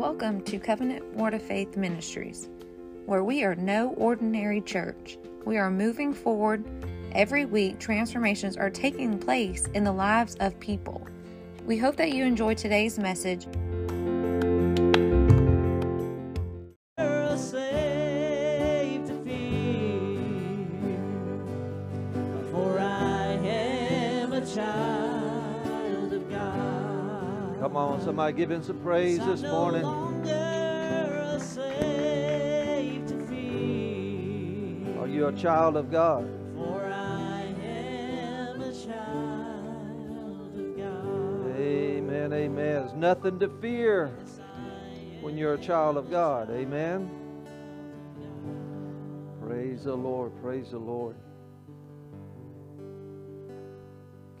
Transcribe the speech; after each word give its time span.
Welcome 0.00 0.40
to 0.44 0.58
Covenant 0.58 1.14
Word 1.14 1.34
of 1.34 1.42
Faith 1.42 1.76
Ministries, 1.76 2.48
where 3.04 3.22
we 3.22 3.44
are 3.44 3.54
no 3.54 3.90
ordinary 3.98 4.62
church. 4.62 5.18
We 5.44 5.58
are 5.58 5.70
moving 5.70 6.14
forward. 6.14 6.64
Every 7.12 7.44
week, 7.44 7.78
transformations 7.78 8.56
are 8.56 8.70
taking 8.70 9.18
place 9.18 9.66
in 9.74 9.84
the 9.84 9.92
lives 9.92 10.36
of 10.36 10.58
people. 10.58 11.06
We 11.66 11.76
hope 11.76 11.96
that 11.96 12.12
you 12.12 12.24
enjoy 12.24 12.54
today's 12.54 12.98
message. 12.98 13.46
Somebody 28.10 28.32
give 28.36 28.50
him 28.50 28.60
some 28.60 28.80
praise 28.80 29.24
this 29.24 29.42
no 29.42 29.52
morning. 29.52 29.82
longer 29.84 30.32
a 30.32 31.38
slave 31.38 33.06
to 33.06 33.16
fear, 33.28 34.98
Are 35.00 35.06
you 35.06 35.28
a 35.28 35.32
child 35.32 35.76
of 35.76 35.92
God? 35.92 36.28
for 36.56 36.84
I 36.86 37.42
am 37.62 38.60
a 38.62 38.72
child 38.72 40.58
of 40.58 40.76
God. 40.76 41.56
Amen, 41.56 42.32
amen. 42.32 42.54
There's 42.56 42.94
nothing 42.94 43.38
to 43.38 43.48
fear 43.60 44.10
Yes, 44.18 44.40
when 45.20 45.36
you're 45.38 45.54
a 45.54 45.58
child 45.58 45.96
of 45.96 46.10
God. 46.10 46.50
Amen. 46.50 47.08
Praise 49.46 49.84
the 49.84 49.94
Lord. 49.94 50.32
Praise 50.42 50.72
the 50.72 50.78
Lord. 50.78 51.14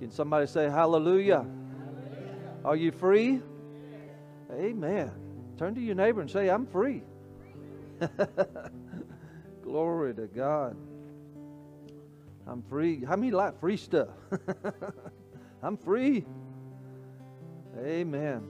Can 0.00 0.10
somebody 0.10 0.48
say 0.48 0.68
hallelujah? 0.68 1.46
Are 2.64 2.74
you 2.74 2.90
free? 2.90 3.40
Amen. 4.52 5.10
Turn 5.58 5.74
to 5.74 5.80
your 5.80 5.94
neighbor 5.94 6.20
and 6.20 6.30
say, 6.30 6.48
I'm 6.48 6.66
free. 6.66 7.02
Glory 9.62 10.14
to 10.14 10.26
God. 10.26 10.76
I'm 12.46 12.62
free. 12.62 13.04
How 13.04 13.16
many 13.16 13.30
like 13.30 13.60
free 13.60 13.76
stuff? 13.76 14.08
I'm 15.62 15.76
free. 15.76 16.24
Amen. 17.78 18.42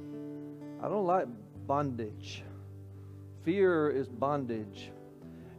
I 0.83 0.89
don't 0.89 1.07
like 1.07 1.27
bondage. 1.67 2.43
Fear 3.45 3.91
is 3.91 4.09
bondage. 4.09 4.91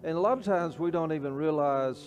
And 0.03 0.17
a 0.17 0.19
lot 0.19 0.37
of 0.37 0.43
times 0.43 0.79
we 0.79 0.89
don't 0.89 1.13
even 1.13 1.33
realize 1.33 2.03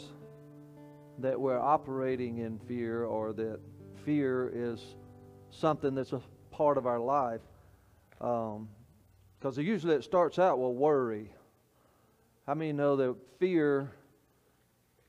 that 1.18 1.40
we're 1.40 1.60
operating 1.60 2.38
in 2.38 2.58
fear 2.60 3.04
or 3.04 3.32
that 3.34 3.60
fear 4.04 4.50
is 4.52 4.96
something 5.50 5.94
that's 5.94 6.12
a 6.12 6.20
part 6.50 6.76
of 6.76 6.86
our 6.86 6.98
life. 6.98 7.40
Because 8.18 9.58
usually 9.58 9.94
it 9.94 10.04
starts 10.04 10.38
out 10.38 10.58
with 10.58 10.72
worry. 10.76 11.32
How 12.46 12.54
many 12.54 12.72
know 12.72 12.96
that 12.96 13.16
fear 13.38 13.90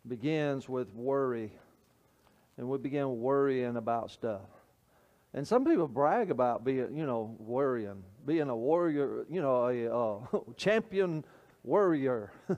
begins 0.08 0.70
with 0.70 0.94
worry? 0.94 1.52
And 2.58 2.70
we 2.70 2.78
begin 2.78 3.20
worrying 3.20 3.76
about 3.76 4.12
stuff. 4.12 4.42
And 5.34 5.46
some 5.46 5.66
people 5.66 5.90
brag 5.90 6.32
about 6.32 6.64
being, 6.64 6.96
you 6.96 7.06
know, 7.06 7.36
worrying, 7.40 8.04
being 8.26 8.48
a 8.48 8.56
warrior, 8.56 9.26
you 9.30 9.42
know, 9.42 9.68
a 9.68 9.94
uh, 9.94 10.40
champion 10.58 11.26
warrior. 11.64 12.32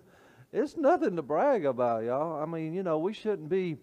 it's 0.53 0.77
nothing 0.77 1.15
to 1.15 1.23
brag 1.23 1.65
about, 1.65 2.03
y'all. 2.03 2.39
I 2.39 2.45
mean, 2.45 2.73
you 2.73 2.83
know, 2.83 2.99
we 2.99 3.13
shouldn't 3.13 3.49
be 3.49 3.77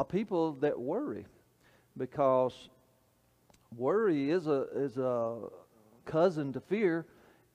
a 0.00 0.04
people 0.04 0.54
that 0.54 0.78
worry 0.78 1.26
because 1.96 2.68
worry 3.76 4.30
is 4.30 4.46
a 4.46 4.66
is 4.74 4.96
a 4.96 5.38
cousin 6.04 6.52
to 6.52 6.60
fear, 6.60 7.06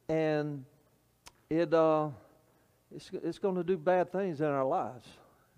and 0.09 0.63
it 1.49 1.73
uh, 1.73 2.09
it's 2.95 3.09
it's 3.23 3.39
going 3.39 3.55
to 3.55 3.63
do 3.63 3.77
bad 3.77 4.11
things 4.11 4.41
in 4.41 4.47
our 4.47 4.65
lives. 4.65 5.07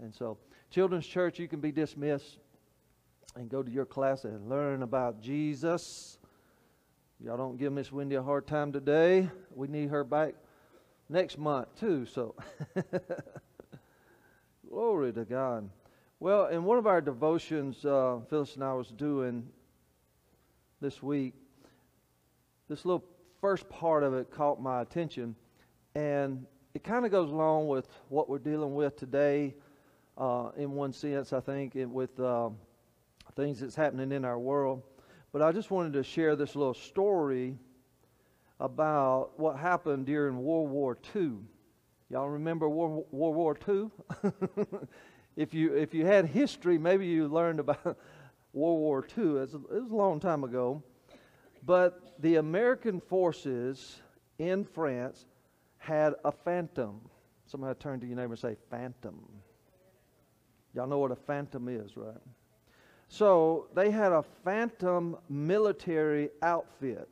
And 0.01 0.13
so, 0.13 0.37
children's 0.69 1.07
church, 1.07 1.39
you 1.39 1.47
can 1.47 1.59
be 1.59 1.71
dismissed 1.71 2.39
and 3.35 3.49
go 3.49 3.63
to 3.63 3.71
your 3.71 3.85
class 3.85 4.23
and 4.23 4.49
learn 4.49 4.83
about 4.83 5.21
Jesus. 5.21 6.17
Y'all 7.23 7.37
don't 7.37 7.57
give 7.57 7.71
Miss 7.71 7.91
Wendy 7.91 8.15
a 8.15 8.23
hard 8.23 8.45
time 8.45 8.71
today. 8.71 9.29
We 9.53 9.67
need 9.67 9.89
her 9.89 10.03
back 10.03 10.35
next 11.09 11.37
month 11.37 11.67
too. 11.79 12.05
So, 12.05 12.35
glory 14.69 15.13
to 15.13 15.23
God. 15.23 15.69
Well, 16.19 16.47
in 16.47 16.63
one 16.63 16.77
of 16.77 16.87
our 16.87 17.01
devotions, 17.01 17.85
uh, 17.85 18.19
Phyllis 18.29 18.55
and 18.55 18.63
I 18.63 18.73
was 18.73 18.89
doing 18.89 19.47
this 20.85 21.01
week. 21.01 21.33
This 22.69 22.85
little 22.85 23.03
first 23.41 23.67
part 23.69 24.03
of 24.03 24.13
it 24.13 24.29
caught 24.29 24.61
my 24.61 24.83
attention, 24.83 25.35
and 25.95 26.45
it 26.75 26.83
kind 26.83 27.07
of 27.07 27.11
goes 27.11 27.31
along 27.31 27.67
with 27.67 27.89
what 28.09 28.29
we're 28.29 28.37
dealing 28.37 28.75
with 28.75 28.95
today. 28.95 29.55
Uh, 30.15 30.51
in 30.57 30.73
one 30.73 30.93
sense, 30.93 31.33
I 31.33 31.39
think, 31.39 31.71
with 31.75 32.19
um, 32.19 32.57
things 33.35 33.61
that's 33.61 33.73
happening 33.73 34.11
in 34.11 34.23
our 34.23 34.37
world. 34.37 34.83
But 35.33 35.41
I 35.41 35.51
just 35.51 35.71
wanted 35.71 35.93
to 35.93 36.03
share 36.03 36.35
this 36.35 36.55
little 36.55 36.75
story 36.75 37.57
about 38.59 39.31
what 39.37 39.57
happened 39.57 40.05
during 40.05 40.37
World 40.37 40.69
War 40.69 40.99
II. 41.15 41.31
Y'all 42.11 42.29
remember 42.29 42.69
World 42.69 43.07
War 43.09 43.57
II? 43.67 43.89
if 45.35 45.51
you 45.51 45.73
if 45.73 45.95
you 45.95 46.05
had 46.05 46.27
history, 46.27 46.77
maybe 46.77 47.07
you 47.07 47.27
learned 47.27 47.59
about 47.59 47.97
World 48.55 48.79
War 48.79 49.05
II. 49.17 49.23
It 49.23 49.33
was, 49.33 49.53
it 49.53 49.83
was 49.83 49.91
a 49.91 49.95
long 49.95 50.19
time 50.19 50.43
ago. 50.43 50.81
But 51.65 52.15
the 52.19 52.35
American 52.35 53.01
forces 53.01 54.01
in 54.39 54.63
France 54.63 55.25
had 55.77 56.13
a 56.23 56.31
phantom. 56.31 57.01
Somebody 57.45 57.77
turn 57.79 57.99
to 57.99 58.07
your 58.07 58.15
neighbor 58.15 58.33
and 58.33 58.39
say, 58.39 58.55
Phantom. 58.69 59.19
Y'all 60.73 60.87
know 60.87 60.99
what 60.99 61.11
a 61.11 61.15
phantom 61.15 61.67
is, 61.69 61.95
right? 61.95 62.15
So 63.07 63.67
they 63.75 63.91
had 63.91 64.11
a 64.11 64.23
phantom 64.43 65.17
military 65.29 66.29
outfit, 66.41 67.09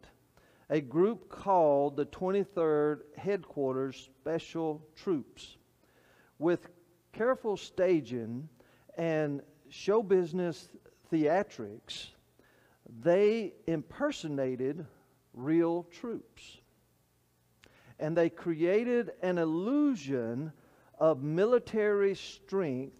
a 0.69 0.81
group 0.81 1.29
called 1.29 1.95
the 1.95 2.05
23rd 2.07 3.01
Headquarters 3.17 4.09
Special 4.21 4.81
Troops. 4.95 5.57
With 6.39 6.67
careful 7.13 7.57
staging 7.57 8.49
and 8.97 9.41
show 9.69 10.03
business 10.03 10.69
theatrics, 11.13 12.07
they 13.01 13.53
impersonated 13.67 14.85
real 15.33 15.83
troops. 15.83 16.57
And 17.99 18.17
they 18.17 18.29
created 18.29 19.11
an 19.21 19.37
illusion 19.37 20.51
of 20.99 21.21
military 21.21 22.15
strength 22.15 22.97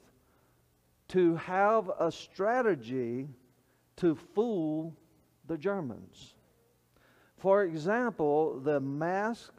to 1.09 1.35
have 1.35 1.90
a 2.00 2.12
strategy 2.12 3.28
to 3.97 4.16
fool 4.16 4.96
the 5.47 5.57
Germans. 5.57 6.35
For 7.38 7.63
example, 7.63 8.59
the 8.59 8.79
mask 8.79 9.53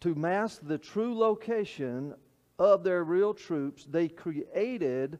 to 0.00 0.14
mask 0.14 0.60
the 0.62 0.78
true 0.78 1.18
location 1.18 2.14
of 2.58 2.84
their 2.84 3.04
real 3.04 3.34
troops, 3.34 3.84
they 3.84 4.08
created 4.08 5.18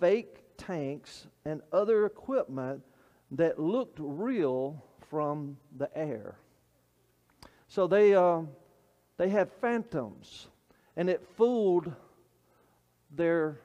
fake 0.00 0.41
tanks 0.66 1.26
and 1.44 1.60
other 1.72 2.06
equipment 2.06 2.82
that 3.32 3.58
looked 3.58 3.98
real 4.00 4.82
from 5.08 5.56
the 5.76 5.90
air. 5.96 6.36
So 7.68 7.86
they 7.86 8.14
uh, 8.14 8.42
they 9.16 9.28
had 9.28 9.50
phantoms, 9.60 10.48
and 10.96 11.08
it 11.08 11.26
fooled 11.36 11.92
their 13.10 13.60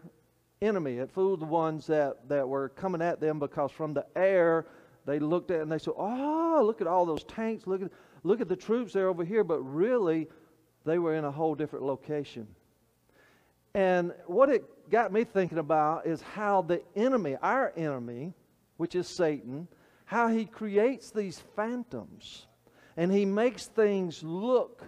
enemy. 0.62 0.98
It 0.98 1.12
fooled 1.12 1.42
the 1.42 1.46
ones 1.46 1.88
that, 1.88 2.28
that 2.30 2.48
were 2.48 2.70
coming 2.70 3.02
at 3.02 3.20
them 3.20 3.40
because 3.40 3.72
from 3.72 3.94
the 3.94 4.06
air 4.16 4.66
they 5.06 5.20
looked 5.20 5.52
at 5.52 5.62
and 5.62 5.72
they 5.72 5.78
said, 5.78 5.94
"Oh, 5.98 6.62
look 6.66 6.82
at 6.82 6.88
all 6.88 7.06
those 7.06 7.24
tanks! 7.24 7.68
Look 7.68 7.82
at 7.82 7.92
look 8.24 8.42
at 8.42 8.50
the 8.50 8.56
troops 8.56 8.94
there 8.94 9.08
over 9.08 9.24
here." 9.24 9.44
But 9.44 9.62
really, 9.62 10.28
they 10.86 11.00
were 11.00 11.16
in 11.16 11.26
a 11.26 11.32
whole 11.32 11.56
different 11.56 11.86
location. 11.86 12.48
And 13.74 14.14
what 14.26 14.50
it 14.50 14.64
got 14.90 15.12
me 15.12 15.24
thinking 15.24 15.58
about 15.58 16.06
is 16.06 16.22
how 16.22 16.62
the 16.62 16.82
enemy, 16.96 17.36
our 17.42 17.74
enemy, 17.76 18.34
which 18.78 18.96
is 18.96 19.08
Satan, 19.08 19.68
how 20.06 20.28
he 20.28 20.46
creates 20.46 21.12
these 21.12 21.40
phantoms. 21.56 22.48
And 22.96 23.12
he 23.12 23.26
makes 23.26 23.68
things 23.68 24.24
look 24.24 24.84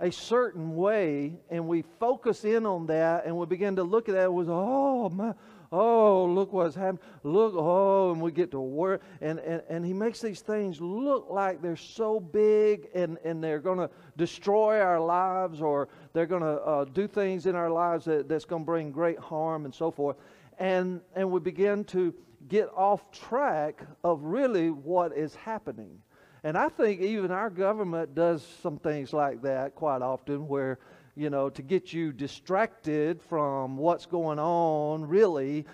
a 0.00 0.12
certain 0.12 0.76
way 0.76 1.40
and 1.50 1.66
we 1.66 1.82
focus 1.98 2.44
in 2.44 2.64
on 2.66 2.86
that 2.86 3.26
and 3.26 3.36
we 3.36 3.46
begin 3.46 3.76
to 3.76 3.82
look 3.82 4.08
at 4.08 4.14
that 4.14 4.32
with 4.32 4.48
oh 4.48 5.08
my 5.08 5.34
oh 5.72 6.24
look 6.26 6.52
what's 6.52 6.74
happened. 6.74 7.00
Look 7.22 7.54
oh 7.56 8.12
and 8.12 8.20
we 8.20 8.30
get 8.30 8.50
to 8.52 8.60
work. 8.60 9.02
And, 9.20 9.38
and, 9.40 9.62
and 9.68 9.84
he 9.84 9.92
makes 9.92 10.20
these 10.20 10.40
things 10.40 10.80
look 10.80 11.28
like 11.30 11.60
they're 11.60 11.76
so 11.76 12.20
big 12.20 12.88
and, 12.94 13.18
and 13.24 13.42
they're 13.42 13.58
going 13.58 13.78
to 13.78 13.90
destroy 14.16 14.80
our 14.80 15.00
lives 15.00 15.60
or 15.60 15.88
they're 16.18 16.26
going 16.26 16.42
to 16.42 16.60
uh, 16.62 16.84
do 16.84 17.06
things 17.06 17.46
in 17.46 17.54
our 17.54 17.70
lives 17.70 18.06
that, 18.06 18.28
that's 18.28 18.44
going 18.44 18.62
to 18.62 18.66
bring 18.66 18.90
great 18.90 19.20
harm 19.20 19.66
and 19.66 19.72
so 19.72 19.88
forth. 19.88 20.16
And 20.58 21.00
and 21.14 21.30
we 21.30 21.38
begin 21.38 21.84
to 21.84 22.12
get 22.48 22.68
off 22.74 23.12
track 23.12 23.84
of 24.02 24.24
really 24.24 24.70
what 24.70 25.16
is 25.16 25.36
happening. 25.36 26.02
And 26.42 26.58
I 26.58 26.70
think 26.70 27.02
even 27.02 27.30
our 27.30 27.50
government 27.50 28.16
does 28.16 28.44
some 28.64 28.78
things 28.78 29.12
like 29.12 29.42
that 29.42 29.76
quite 29.76 30.02
often 30.02 30.48
where, 30.48 30.80
you 31.14 31.30
know, 31.30 31.50
to 31.50 31.62
get 31.62 31.92
you 31.92 32.12
distracted 32.12 33.22
from 33.22 33.76
what's 33.76 34.06
going 34.06 34.40
on, 34.40 35.06
really, 35.06 35.66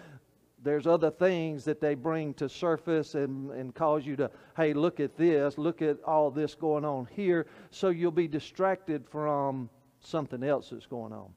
there's 0.62 0.86
other 0.86 1.10
things 1.10 1.64
that 1.64 1.80
they 1.80 1.94
bring 1.94 2.34
to 2.34 2.50
surface 2.50 3.14
and, 3.14 3.50
and 3.52 3.74
cause 3.74 4.04
you 4.04 4.14
to, 4.16 4.30
hey, 4.58 4.74
look 4.74 5.00
at 5.00 5.16
this, 5.16 5.56
look 5.56 5.80
at 5.80 6.02
all 6.02 6.30
this 6.30 6.54
going 6.54 6.84
on 6.84 7.08
here, 7.10 7.46
so 7.70 7.88
you'll 7.88 8.10
be 8.10 8.28
distracted 8.28 9.08
from 9.08 9.70
something 10.06 10.42
else 10.42 10.70
that's 10.70 10.86
going 10.86 11.12
on. 11.12 11.32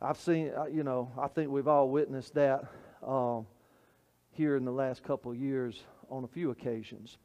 I've 0.00 0.18
seen, 0.18 0.52
you 0.72 0.82
know, 0.82 1.10
I 1.18 1.28
think 1.28 1.50
we've 1.50 1.68
all 1.68 1.88
witnessed 1.88 2.34
that 2.34 2.64
um, 3.06 3.46
here 4.32 4.56
in 4.56 4.64
the 4.64 4.72
last 4.72 5.02
couple 5.02 5.32
of 5.32 5.38
years 5.38 5.82
on 6.10 6.24
a 6.24 6.28
few 6.28 6.50
occasions. 6.50 7.18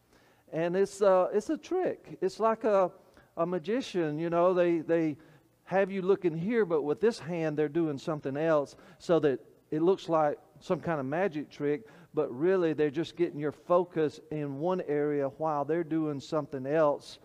And 0.51 0.75
it's, 0.75 1.01
uh, 1.01 1.28
it's 1.34 1.50
a 1.50 1.57
trick. 1.57 2.18
It's 2.22 2.40
like 2.40 2.63
a, 2.63 2.92
a 3.38 3.46
magician, 3.46 4.18
you 4.18 4.30
know, 4.30 4.54
they, 4.54 4.80
they 4.80 5.18
have 5.66 5.92
you 5.92 6.01
looking 6.01 6.36
here, 6.36 6.66
but 6.66 6.84
with 6.84 7.00
this 7.00 7.19
hand, 7.19 7.57
they're 7.57 7.69
doing 7.69 7.98
something 7.98 8.38
else 8.38 8.75
so 8.98 9.19
that 9.19 9.40
it 9.72 9.81
looks 9.81 10.10
like 10.10 10.40
some 10.60 10.80
kind 10.80 11.00
of 11.00 11.06
magic 11.06 11.50
trick, 11.50 11.84
but 12.13 12.34
really 12.34 12.74
they're 12.74 12.90
just 12.90 13.16
getting 13.16 13.40
your 13.40 13.52
focus 13.52 14.19
in 14.31 14.60
one 14.60 14.81
area 14.88 15.28
while 15.38 15.63
they're 15.63 15.84
doing 15.84 16.19
something 16.19 16.66
else 16.66 17.19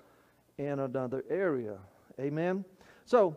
in 0.59 0.81
another 0.81 1.25
area. 1.31 1.79
Amen? 2.20 2.65
So, 3.05 3.37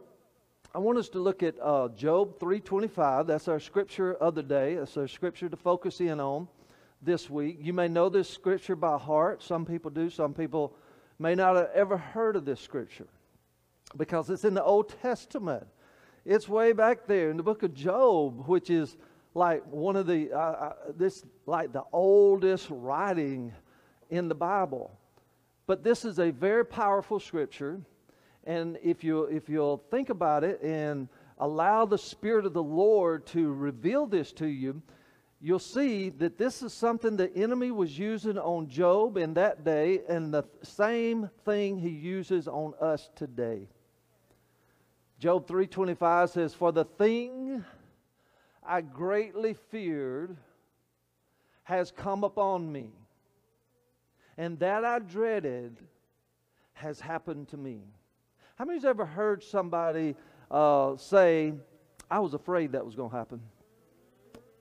I 0.74 0.80
want 0.80 0.98
us 0.98 1.10
to 1.10 1.20
look 1.20 1.44
at 1.44 1.56
uh, 1.62 1.90
Job 1.90 2.40
3:25. 2.40 3.28
That's 3.28 3.48
our 3.48 3.60
scripture 3.60 4.14
of 4.14 4.36
the 4.36 4.44
day. 4.44 4.76
That's 4.76 4.96
our 4.96 5.08
scripture 5.08 5.50
to 5.50 5.58
focus 5.58 6.00
in 6.00 6.20
on 6.20 6.48
this 7.02 7.30
week. 7.30 7.58
You 7.62 7.74
may 7.74 7.88
know 7.88 8.08
this 8.08 8.30
scripture 8.30 8.76
by 8.76 8.98
heart. 8.98 9.44
Some 9.44 9.66
people 9.66 9.92
do. 9.92 10.10
Some 10.10 10.34
people 10.34 10.74
may 11.20 11.36
not 11.36 11.56
have 11.56 11.70
ever 11.74 11.98
heard 11.98 12.36
of 12.36 12.46
this 12.46 12.62
scripture 12.62 13.08
because 13.98 14.30
it's 14.30 14.46
in 14.46 14.54
the 14.54 14.64
Old 14.64 14.90
Testament. 15.02 15.68
It's 16.26 16.48
way 16.48 16.74
back 16.74 17.06
there 17.06 17.30
in 17.30 17.38
the 17.38 17.44
book 17.44 17.64
of 17.64 17.74
Job, 17.74 18.48
which 18.48 18.70
is 18.70 18.96
like 19.34 19.66
one 19.66 19.96
of 19.96 20.08
the 20.08 20.32
uh, 20.32 20.38
uh, 20.38 20.74
this 20.96 21.26
like 21.46 21.74
the 21.74 21.84
oldest 21.92 22.68
writing 22.70 23.54
in 24.10 24.30
the 24.30 24.36
Bible. 24.36 24.98
But 25.66 25.84
this 25.84 26.06
is 26.06 26.20
a 26.20 26.32
very 26.32 26.66
powerful 26.66 27.20
scripture, 27.20 27.82
and 28.48 28.80
if 28.82 29.04
you 29.04 29.26
if 29.26 29.50
you'll 29.50 29.84
think 29.92 30.10
about 30.10 30.44
it 30.44 30.62
and 30.64 31.10
allow 31.38 31.86
the 31.86 31.98
Spirit 31.98 32.46
of 32.46 32.54
the 32.54 32.64
Lord 32.64 33.26
to 33.28 33.54
reveal 33.54 34.08
this 34.08 34.32
to 34.34 34.48
you, 34.48 34.82
you'll 35.42 35.60
see 35.60 36.10
that 36.10 36.38
this 36.38 36.64
is 36.64 36.74
something 36.74 37.18
the 37.18 37.32
enemy 37.36 37.72
was 37.72 38.00
using 38.00 38.38
on 38.38 38.70
Job 38.70 39.18
in 39.18 39.34
that 39.36 39.64
day, 39.66 40.02
and 40.08 40.34
the 40.34 40.46
same 40.64 41.30
thing 41.44 41.78
he 41.78 41.90
uses 41.90 42.48
on 42.48 42.74
us 42.80 43.10
today. 43.16 43.68
Job 45.20 45.46
3:25 45.46 46.30
says, 46.30 46.54
"For 46.54 46.72
the 46.72 46.86
thing 46.86 47.66
I 48.64 48.80
greatly 48.82 49.56
feared 49.56 50.38
has 51.64 51.92
come 51.92 52.24
upon 52.24 52.72
me, 52.72 52.94
and 54.38 54.58
that 54.60 54.86
I 54.86 55.00
dreaded 55.00 55.86
has 56.74 57.02
happened 57.02 57.50
to 57.50 57.58
me." 57.58 57.84
How 58.58 58.66
many's 58.66 58.86
ever 58.86 59.06
heard 59.06 59.44
somebody 59.44 60.16
uh, 60.50 60.98
say, 60.98 61.54
"I 62.10 62.18
was 62.18 62.34
afraid 62.34 62.72
that 62.72 62.84
was 62.84 62.96
going 62.96 63.12
to 63.12 63.16
happen"? 63.16 63.42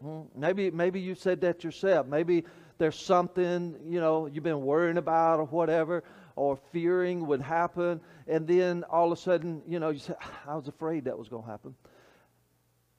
Hmm, 0.02 0.20
maybe, 0.34 0.70
maybe 0.70 1.00
you 1.00 1.14
said 1.14 1.40
that 1.40 1.64
yourself. 1.64 2.06
Maybe 2.06 2.44
there's 2.76 2.98
something 2.98 3.74
you 3.86 3.98
know 3.98 4.26
you've 4.26 4.44
been 4.44 4.60
worrying 4.60 4.98
about 4.98 5.40
or 5.40 5.46
whatever, 5.46 6.04
or 6.36 6.56
fearing 6.72 7.26
would 7.26 7.40
happen, 7.40 8.02
and 8.28 8.46
then 8.46 8.84
all 8.84 9.12
of 9.12 9.18
a 9.18 9.20
sudden, 9.20 9.62
you 9.66 9.78
know, 9.80 9.88
you 9.88 9.98
say, 9.98 10.14
"I 10.46 10.54
was 10.56 10.68
afraid 10.68 11.06
that 11.06 11.18
was 11.18 11.30
going 11.30 11.44
to 11.44 11.50
happen," 11.50 11.74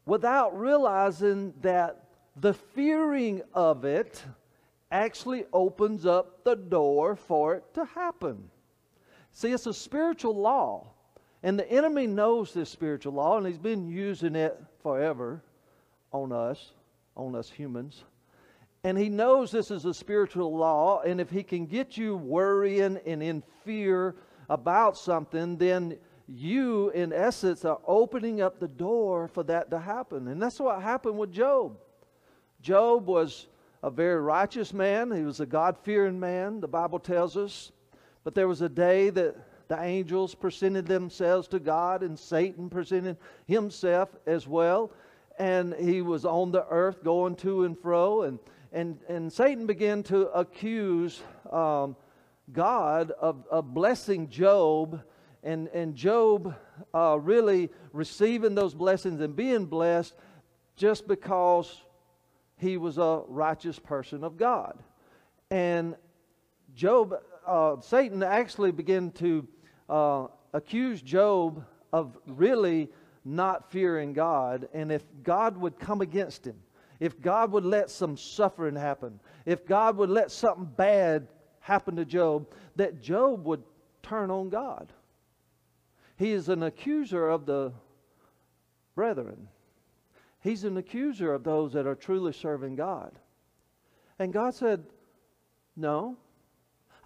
without 0.08 0.60
realizing 0.60 1.54
that 1.62 2.10
the 2.36 2.56
fearing 2.56 3.44
of 3.54 3.86
it 3.86 4.26
actually 4.90 5.46
opens 5.54 6.08
up 6.08 6.44
the 6.44 6.56
door 6.56 7.16
for 7.16 7.54
it 7.54 7.72
to 7.76 7.86
happen. 7.86 8.50
See, 9.38 9.52
it's 9.52 9.68
a 9.68 9.74
spiritual 9.76 10.36
law, 10.36 10.88
and 11.44 11.60
the 11.60 11.72
enemy 11.72 12.08
knows 12.08 12.56
this 12.56 12.72
spiritual 12.72 13.14
law, 13.14 13.38
and 13.38 13.46
he's 13.46 13.60
been 13.60 13.88
using 13.88 14.36
it 14.36 14.60
forever 14.82 15.44
on 16.12 16.32
us 16.32 16.72
on 17.16 17.36
us 17.36 17.48
humans. 17.48 18.04
And 18.84 18.98
he 18.98 19.10
knows 19.10 19.52
this 19.52 19.70
is 19.70 19.86
a 19.86 19.94
spiritual 19.94 20.58
law, 20.58 21.02
and 21.02 21.22
if 21.22 21.30
he 21.30 21.44
can 21.44 21.68
get 21.68 21.98
you 21.98 22.18
worrying 22.18 23.00
and 23.06 23.22
in 23.22 23.44
fear 23.64 24.16
about 24.50 24.98
something, 24.98 25.56
then 25.56 26.00
you, 26.28 26.90
in 26.96 27.14
essence, 27.14 27.64
are 27.64 27.80
opening 27.86 28.42
up 28.42 28.60
the 28.60 28.68
door 28.68 29.28
for 29.28 29.44
that 29.44 29.70
to 29.70 29.78
happen. 29.78 30.30
And 30.30 30.42
that's 30.42 30.60
what 30.60 30.82
happened 30.82 31.20
with 31.20 31.32
Job. 31.32 31.78
Job 32.60 33.06
was 33.06 33.50
a 33.84 33.92
very 33.92 34.20
righteous 34.20 34.74
man, 34.74 35.12
he 35.12 35.22
was 35.22 35.42
a 35.42 35.46
God 35.46 35.78
fearing 35.84 36.20
man, 36.20 36.60
the 36.60 36.68
Bible 36.68 36.98
tells 36.98 37.38
us. 37.38 37.72
But 38.28 38.36
there 38.36 38.50
was 38.50 38.62
a 38.62 38.68
day 38.68 39.10
that 39.12 39.38
the 39.70 39.82
angels 39.82 40.36
presented 40.36 40.86
themselves 40.86 41.48
to 41.48 41.62
God, 41.62 42.04
and 42.04 42.20
Satan 42.20 42.70
presented 42.70 43.16
himself 43.46 44.10
as 44.26 44.46
well 44.46 44.92
and 45.40 45.74
he 45.76 46.02
was 46.02 46.26
on 46.26 46.52
the 46.52 46.66
earth 46.70 47.06
going 47.06 47.38
to 47.38 47.64
and 47.64 47.80
fro. 47.80 48.24
And, 48.24 48.40
and, 48.74 49.00
and 49.08 49.32
Satan 49.32 49.66
began 49.66 50.04
to 50.04 50.28
accuse 50.32 51.22
um, 51.52 51.96
God 52.52 53.12
of, 53.12 53.46
of 53.50 53.74
blessing 53.74 54.30
Job. 54.30 55.02
And, 55.42 55.70
and 55.70 55.96
Job 55.96 56.54
uh, 56.94 57.18
really 57.22 57.70
receiving 57.94 58.56
those 58.56 58.74
blessings 58.74 59.22
and 59.22 59.36
being 59.36 59.66
blessed 59.66 60.16
just 60.76 61.08
because 61.08 61.82
he 62.58 62.76
was 62.76 62.98
a 62.98 63.22
righteous 63.28 63.80
person 63.80 64.26
of 64.26 64.36
God. 64.36 64.78
And 65.50 65.96
Job, 66.76 67.16
uh, 67.48 67.82
Satan 67.82 68.22
actually 68.22 68.72
began 68.72 69.12
to 69.12 69.48
uh, 69.90 70.28
accuse 70.54 71.02
Job 71.02 71.64
of 71.94 72.18
really 72.28 72.90
not 73.26 73.72
fearing 73.72 74.14
God, 74.14 74.70
and 74.74 74.92
if 74.92 75.04
God 75.24 75.58
would 75.58 75.80
come 75.80 76.02
against 76.02 76.46
him, 76.46 76.56
if 77.00 77.20
God 77.22 77.52
would 77.52 77.66
let 77.66 77.90
some 77.90 78.18
suffering 78.18 78.76
happen, 78.76 79.20
if 79.46 79.66
God 79.66 79.98
would 79.98 80.10
let 80.10 80.32
something 80.32 80.66
bad 80.66 81.28
happen 81.60 81.96
to 81.98 82.06
Job, 82.06 82.48
that 82.76 83.02
Job 83.02 83.46
would 83.46 83.64
turn 84.02 84.32
on 84.32 84.50
God. 84.50 84.92
He 86.16 86.32
is 86.32 86.50
an 86.50 86.64
accuser 86.64 87.28
of 87.28 87.46
the 87.46 87.74
brethren. 88.96 89.48
He's 90.42 90.64
an 90.64 90.78
accuser 90.78 91.34
of 91.34 91.44
those 91.44 91.74
that 91.74 91.86
are 91.86 91.96
truly 91.96 92.34
serving 92.34 92.76
God. 92.76 93.20
And 94.18 94.34
God 94.34 94.56
said, 94.56 94.84
No, 95.76 96.18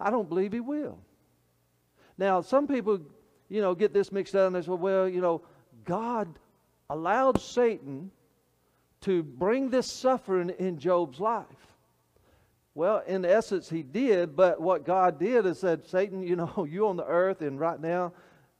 I 0.06 0.10
don't 0.10 0.28
believe 0.28 0.52
He 0.52 0.60
will. 0.60 0.98
Now, 2.18 2.40
some 2.40 2.66
people, 2.66 3.00
you 3.48 3.60
know, 3.60 3.74
get 3.74 3.92
this 3.92 4.12
mixed 4.12 4.34
up 4.34 4.46
and 4.48 4.56
they 4.56 4.62
say, 4.62 4.70
well, 4.70 5.08
you 5.08 5.20
know, 5.20 5.42
God 5.84 6.28
allowed 6.90 7.40
Satan 7.40 8.10
to 9.02 9.22
bring 9.22 9.70
this 9.70 9.90
suffering 9.90 10.50
in 10.58 10.78
Job's 10.78 11.18
life. 11.20 11.46
Well, 12.74 13.02
in 13.06 13.24
essence, 13.24 13.68
he 13.68 13.82
did, 13.82 14.34
but 14.34 14.60
what 14.60 14.86
God 14.86 15.18
did 15.18 15.44
is 15.44 15.58
said, 15.58 15.86
Satan, 15.86 16.22
you 16.22 16.36
know, 16.36 16.66
you're 16.70 16.88
on 16.88 16.96
the 16.96 17.06
earth, 17.06 17.42
and 17.42 17.60
right 17.60 17.80
now, 17.80 18.12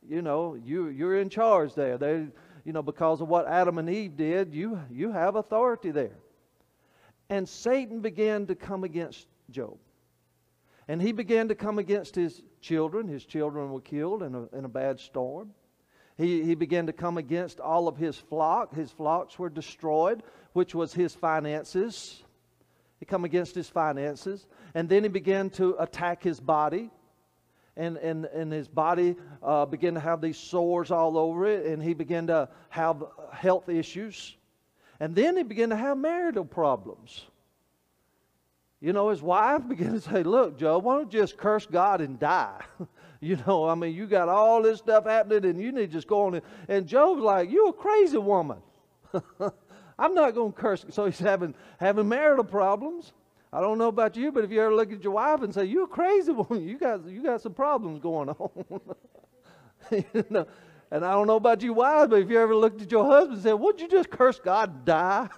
you 0.06 0.20
know, 0.20 0.54
you, 0.54 0.88
you're 0.88 1.18
in 1.18 1.30
charge 1.30 1.74
there. 1.74 1.96
They, 1.96 2.26
you 2.64 2.72
know, 2.72 2.82
because 2.82 3.20
of 3.20 3.28
what 3.28 3.46
Adam 3.46 3.78
and 3.78 3.88
Eve 3.88 4.16
did, 4.16 4.52
you, 4.52 4.80
you 4.90 5.12
have 5.12 5.36
authority 5.36 5.90
there. 5.90 6.16
And 7.30 7.48
Satan 7.48 8.00
began 8.00 8.46
to 8.46 8.54
come 8.54 8.84
against 8.84 9.26
Job. 9.50 9.78
And 10.92 11.00
he 11.00 11.12
began 11.12 11.48
to 11.48 11.54
come 11.54 11.78
against 11.78 12.14
his 12.14 12.42
children. 12.60 13.08
His 13.08 13.24
children 13.24 13.72
were 13.72 13.80
killed 13.80 14.22
in 14.22 14.34
a, 14.34 14.42
in 14.54 14.66
a 14.66 14.68
bad 14.68 15.00
storm. 15.00 15.54
He, 16.18 16.44
he 16.44 16.54
began 16.54 16.84
to 16.84 16.92
come 16.92 17.16
against 17.16 17.60
all 17.60 17.88
of 17.88 17.96
his 17.96 18.18
flock. 18.18 18.74
His 18.74 18.90
flocks 18.90 19.38
were 19.38 19.48
destroyed, 19.48 20.22
which 20.52 20.74
was 20.74 20.92
his 20.92 21.14
finances. 21.14 22.22
He 23.00 23.06
come 23.06 23.24
against 23.24 23.54
his 23.54 23.70
finances. 23.70 24.46
And 24.74 24.86
then 24.86 25.02
he 25.02 25.08
began 25.08 25.48
to 25.52 25.76
attack 25.78 26.22
his 26.22 26.38
body. 26.40 26.90
And, 27.74 27.96
and, 27.96 28.26
and 28.26 28.52
his 28.52 28.68
body 28.68 29.16
uh, 29.42 29.64
began 29.64 29.94
to 29.94 30.00
have 30.00 30.20
these 30.20 30.36
sores 30.36 30.90
all 30.90 31.16
over 31.16 31.46
it. 31.46 31.64
And 31.64 31.82
he 31.82 31.94
began 31.94 32.26
to 32.26 32.50
have 32.68 33.02
health 33.32 33.70
issues. 33.70 34.36
And 35.00 35.14
then 35.16 35.38
he 35.38 35.42
began 35.42 35.70
to 35.70 35.76
have 35.76 35.96
marital 35.96 36.44
problems. 36.44 37.24
You 38.82 38.92
know, 38.92 39.10
his 39.10 39.22
wife 39.22 39.62
began 39.68 39.92
to 39.92 40.00
say, 40.00 40.22
Look, 40.24 40.58
Joe, 40.58 40.78
why 40.78 40.96
don't 40.96 41.12
you 41.12 41.20
just 41.20 41.38
curse 41.38 41.64
God 41.66 42.02
and 42.02 42.18
die? 42.18 42.60
You 43.24 43.38
know, 43.46 43.68
I 43.68 43.76
mean, 43.76 43.94
you 43.94 44.08
got 44.08 44.28
all 44.28 44.60
this 44.62 44.80
stuff 44.80 45.06
happening 45.06 45.48
and 45.48 45.62
you 45.62 45.70
need 45.70 45.86
to 45.86 45.92
just 45.92 46.08
go 46.08 46.26
on. 46.26 46.42
And, 46.66 46.88
Job's 46.88 47.22
like, 47.22 47.52
You're 47.52 47.68
a 47.68 47.72
crazy 47.72 48.18
woman. 48.18 48.58
I'm 49.96 50.12
not 50.12 50.34
going 50.34 50.52
to 50.52 50.58
curse. 50.58 50.84
So 50.90 51.04
he's 51.04 51.20
having, 51.20 51.54
having 51.78 52.08
marital 52.08 52.42
problems. 52.42 53.12
I 53.52 53.60
don't 53.60 53.78
know 53.78 53.86
about 53.86 54.16
you, 54.16 54.32
but 54.32 54.42
if 54.42 54.50
you 54.50 54.60
ever 54.60 54.74
look 54.74 54.92
at 54.92 55.04
your 55.04 55.12
wife 55.12 55.42
and 55.42 55.54
say, 55.54 55.66
"You're 55.66 55.84
a 55.84 55.86
crazy 55.86 56.32
woman. 56.32 56.66
You 56.66 56.78
got 56.78 57.06
you 57.06 57.22
got 57.22 57.42
some 57.42 57.52
problems 57.52 58.00
going 58.00 58.30
on," 58.30 58.50
you 59.92 60.24
know. 60.30 60.46
And 60.90 61.04
I 61.04 61.12
don't 61.12 61.26
know 61.26 61.36
about 61.36 61.62
you 61.62 61.74
wives, 61.74 62.10
but 62.10 62.22
if 62.22 62.30
you 62.30 62.40
ever 62.40 62.56
looked 62.56 62.80
at 62.80 62.90
your 62.90 63.04
husband 63.04 63.34
and 63.34 63.42
said, 63.42 63.52
"Would 63.52 63.80
you 63.80 63.88
just 63.88 64.10
curse 64.10 64.40
God 64.40 64.74
and 64.74 64.84
die?" 64.86 65.28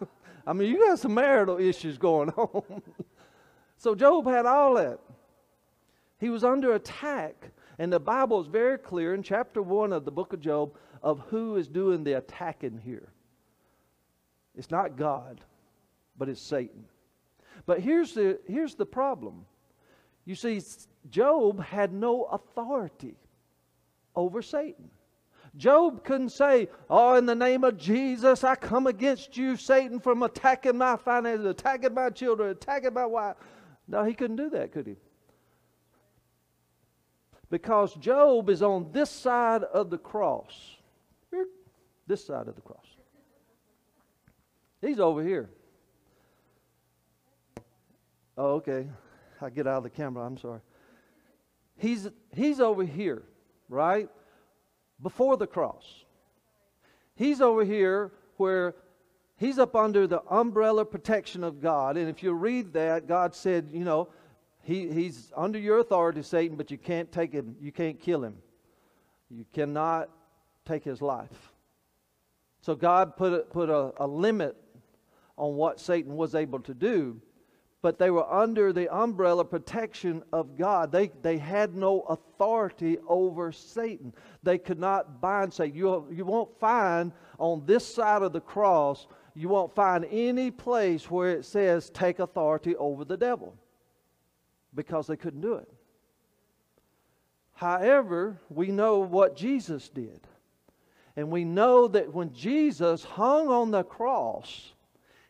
I 0.46 0.52
mean, 0.52 0.70
you 0.70 0.78
got 0.78 0.98
some 1.00 1.12
marital 1.12 1.58
issues 1.58 1.98
going 1.98 2.30
on. 2.30 2.82
So 3.84 3.94
Job 3.94 4.26
had 4.26 4.46
all 4.46 4.76
that. 4.76 4.98
He 6.18 6.30
was 6.30 6.42
under 6.42 6.72
attack, 6.72 7.50
and 7.78 7.92
the 7.92 8.00
Bible 8.00 8.40
is 8.40 8.46
very 8.46 8.78
clear 8.78 9.12
in 9.12 9.22
chapter 9.22 9.60
one 9.60 9.92
of 9.92 10.06
the 10.06 10.10
book 10.10 10.32
of 10.32 10.40
Job 10.40 10.74
of 11.02 11.20
who 11.28 11.56
is 11.56 11.68
doing 11.68 12.02
the 12.02 12.14
attacking 12.14 12.80
here. 12.82 13.12
It's 14.56 14.70
not 14.70 14.96
God, 14.96 15.42
but 16.16 16.30
it's 16.30 16.40
Satan. 16.40 16.86
But 17.66 17.80
here's 17.80 18.14
the, 18.14 18.40
here's 18.46 18.74
the 18.74 18.86
problem. 18.86 19.44
You 20.24 20.34
see, 20.34 20.62
Job 21.10 21.62
had 21.62 21.92
no 21.92 22.24
authority 22.24 23.16
over 24.16 24.40
Satan. 24.40 24.88
Job 25.58 26.04
couldn't 26.04 26.30
say, 26.30 26.70
Oh, 26.88 27.16
in 27.16 27.26
the 27.26 27.34
name 27.34 27.64
of 27.64 27.76
Jesus, 27.76 28.44
I 28.44 28.54
come 28.54 28.86
against 28.86 29.36
you, 29.36 29.56
Satan, 29.56 30.00
from 30.00 30.22
attacking 30.22 30.78
my 30.78 30.96
finances, 30.96 31.44
attacking 31.44 31.92
my 31.92 32.08
children, 32.08 32.48
attacking 32.48 32.94
my 32.94 33.04
wife. 33.04 33.36
No, 33.86 34.04
he 34.04 34.14
couldn't 34.14 34.36
do 34.36 34.50
that, 34.50 34.72
could 34.72 34.86
he? 34.86 34.96
Because 37.50 37.94
Job 37.94 38.48
is 38.48 38.62
on 38.62 38.90
this 38.92 39.10
side 39.10 39.62
of 39.62 39.90
the 39.90 39.98
cross. 39.98 40.76
This 42.06 42.26
side 42.26 42.48
of 42.48 42.54
the 42.54 42.60
cross. 42.60 42.84
He's 44.80 45.00
over 45.00 45.22
here. 45.22 45.50
Oh, 48.36 48.54
okay. 48.54 48.86
I 49.40 49.50
get 49.50 49.66
out 49.66 49.78
of 49.78 49.84
the 49.84 49.90
camera. 49.90 50.24
I'm 50.24 50.36
sorry. 50.36 50.60
He's, 51.76 52.08
he's 52.34 52.60
over 52.60 52.84
here, 52.84 53.22
right? 53.68 54.08
Before 55.02 55.36
the 55.36 55.46
cross. 55.46 55.84
He's 57.14 57.40
over 57.40 57.64
here 57.64 58.12
where 58.36 58.74
he's 59.36 59.58
up 59.58 59.74
under 59.74 60.06
the 60.06 60.22
umbrella 60.30 60.84
protection 60.84 61.44
of 61.44 61.60
God. 61.60 61.96
And 61.96 62.08
if 62.08 62.22
you 62.22 62.32
read 62.32 62.72
that, 62.74 63.06
God 63.06 63.34
said, 63.34 63.68
you 63.72 63.84
know, 63.84 64.08
he, 64.62 64.90
he's 64.90 65.32
under 65.36 65.58
your 65.58 65.78
authority, 65.78 66.22
Satan, 66.22 66.56
but 66.56 66.70
you 66.70 66.78
can't 66.78 67.10
take 67.12 67.32
him, 67.32 67.56
you 67.60 67.72
can't 67.72 68.00
kill 68.00 68.24
him. 68.24 68.36
You 69.30 69.44
cannot 69.52 70.08
take 70.64 70.84
his 70.84 71.02
life. 71.02 71.52
So 72.60 72.74
God 72.74 73.16
put 73.16 73.32
a, 73.32 73.38
put 73.40 73.68
a, 73.68 73.92
a 73.98 74.06
limit 74.06 74.56
on 75.36 75.54
what 75.56 75.80
Satan 75.80 76.16
was 76.16 76.34
able 76.34 76.60
to 76.60 76.74
do 76.74 77.20
but 77.84 77.98
they 77.98 78.10
were 78.10 78.26
under 78.32 78.72
the 78.72 78.88
umbrella 78.88 79.44
protection 79.44 80.22
of 80.32 80.56
God. 80.56 80.90
They, 80.90 81.10
they 81.20 81.36
had 81.36 81.74
no 81.74 82.00
authority 82.08 82.96
over 83.06 83.52
Satan. 83.52 84.14
They 84.42 84.56
could 84.56 84.78
not 84.78 85.20
bind 85.20 85.52
Satan. 85.52 85.76
You, 85.76 86.08
you 86.10 86.24
won't 86.24 86.58
find 86.58 87.12
on 87.38 87.66
this 87.66 87.86
side 87.86 88.22
of 88.22 88.32
the 88.32 88.40
cross, 88.40 89.06
you 89.34 89.48
won't 89.48 89.74
find 89.74 90.06
any 90.10 90.50
place 90.50 91.10
where 91.10 91.32
it 91.32 91.44
says 91.44 91.90
take 91.90 92.20
authority 92.20 92.76
over 92.76 93.04
the 93.04 93.16
devil 93.16 93.54
because 94.74 95.06
they 95.06 95.16
couldn't 95.16 95.40
do 95.40 95.54
it. 95.54 95.68
However, 97.54 98.38
we 98.48 98.68
know 98.68 98.98
what 98.98 99.36
Jesus 99.36 99.88
did. 99.88 100.20
And 101.16 101.30
we 101.30 101.44
know 101.44 101.86
that 101.88 102.12
when 102.12 102.32
Jesus 102.32 103.04
hung 103.04 103.48
on 103.48 103.70
the 103.70 103.84
cross, 103.84 104.72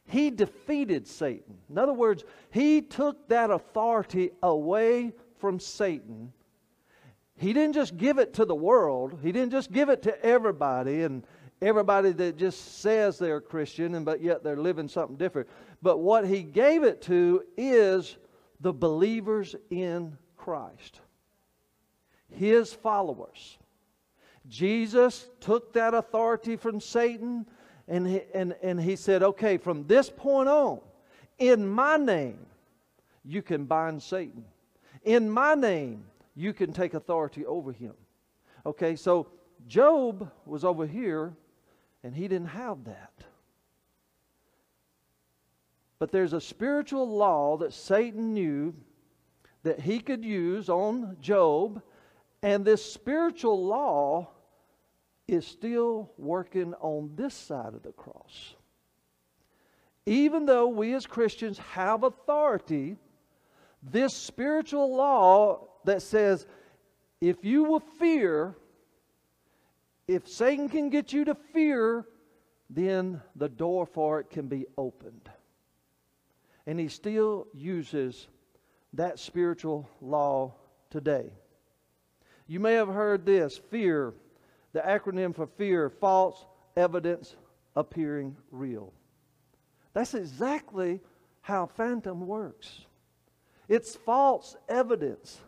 he 0.06 0.30
defeated 0.30 1.06
Satan. 1.06 1.58
In 1.68 1.78
other 1.78 1.92
words, 1.92 2.24
he 2.50 2.80
took 2.80 3.28
that 3.28 3.50
authority 3.50 4.30
away 4.42 5.12
from 5.38 5.60
Satan. 5.60 6.32
He 7.36 7.52
didn't 7.52 7.74
just 7.74 7.96
give 7.96 8.18
it 8.18 8.34
to 8.34 8.44
the 8.44 8.54
world, 8.54 9.18
he 9.22 9.32
didn't 9.32 9.52
just 9.52 9.72
give 9.72 9.88
it 9.88 10.02
to 10.02 10.24
everybody 10.24 11.02
and 11.02 11.26
everybody 11.64 12.12
that 12.12 12.36
just 12.36 12.80
says 12.80 13.18
they're 13.18 13.40
Christian 13.40 13.94
and 13.94 14.04
but 14.04 14.20
yet 14.20 14.44
they're 14.44 14.56
living 14.56 14.88
something 14.88 15.16
different. 15.16 15.48
But 15.82 15.98
what 15.98 16.26
he 16.26 16.42
gave 16.42 16.82
it 16.82 17.02
to 17.02 17.42
is 17.56 18.16
the 18.60 18.72
believers 18.72 19.56
in 19.70 20.16
Christ. 20.36 21.00
His 22.30 22.72
followers. 22.72 23.58
Jesus 24.48 25.28
took 25.40 25.72
that 25.72 25.94
authority 25.94 26.56
from 26.56 26.80
Satan 26.80 27.46
and 27.88 28.06
he, 28.06 28.22
and, 28.34 28.54
and 28.62 28.80
he 28.80 28.96
said, 28.96 29.22
okay, 29.22 29.56
from 29.56 29.86
this 29.86 30.10
point 30.10 30.48
on, 30.48 30.80
in 31.38 31.66
my 31.66 31.96
name, 31.96 32.46
you 33.24 33.42
can 33.42 33.64
bind 33.64 34.02
Satan. 34.02 34.44
In 35.02 35.28
my 35.28 35.54
name, 35.54 36.04
you 36.34 36.52
can 36.52 36.72
take 36.72 36.94
authority 36.94 37.44
over 37.46 37.72
him. 37.72 37.94
Okay, 38.66 38.96
so 38.96 39.28
Job 39.66 40.30
was 40.46 40.64
over 40.64 40.86
here, 40.86 41.34
and 42.04 42.14
he 42.14 42.28
didn't 42.28 42.48
have 42.48 42.84
that. 42.84 43.12
But 45.98 46.12
there's 46.12 46.34
a 46.34 46.40
spiritual 46.40 47.08
law 47.08 47.56
that 47.56 47.72
Satan 47.72 48.34
knew 48.34 48.74
that 49.62 49.80
he 49.80 49.98
could 49.98 50.22
use 50.22 50.68
on 50.68 51.16
Job, 51.20 51.82
and 52.42 52.62
this 52.62 52.84
spiritual 52.84 53.64
law 53.64 54.28
is 55.26 55.46
still 55.46 56.12
working 56.18 56.74
on 56.74 57.10
this 57.16 57.32
side 57.32 57.72
of 57.72 57.82
the 57.82 57.92
cross. 57.92 58.54
Even 60.04 60.44
though 60.44 60.68
we 60.68 60.92
as 60.92 61.06
Christians 61.06 61.56
have 61.58 62.02
authority, 62.02 62.98
this 63.82 64.12
spiritual 64.12 64.94
law 64.94 65.68
that 65.84 66.02
says 66.02 66.46
if 67.22 67.42
you 67.42 67.64
will 67.64 67.80
fear, 67.80 68.54
if 70.06 70.28
Satan 70.28 70.68
can 70.68 70.90
get 70.90 71.12
you 71.12 71.24
to 71.24 71.34
fear, 71.34 72.06
then 72.70 73.22
the 73.36 73.48
door 73.48 73.86
for 73.86 74.20
it 74.20 74.30
can 74.30 74.48
be 74.48 74.66
opened. 74.76 75.28
And 76.66 76.78
he 76.78 76.88
still 76.88 77.46
uses 77.52 78.28
that 78.94 79.18
spiritual 79.18 79.88
law 80.00 80.54
today. 80.90 81.32
You 82.46 82.60
may 82.60 82.74
have 82.74 82.88
heard 82.88 83.24
this 83.24 83.58
fear 83.70 84.14
the 84.74 84.80
acronym 84.80 85.34
for 85.34 85.46
fear, 85.46 85.88
false 85.88 86.44
evidence 86.76 87.36
appearing 87.76 88.36
real. 88.50 88.92
That's 89.92 90.14
exactly 90.14 91.00
how 91.42 91.66
phantom 91.66 92.26
works. 92.26 92.80
It's 93.68 93.94
false 93.94 94.56
evidence 94.68 95.40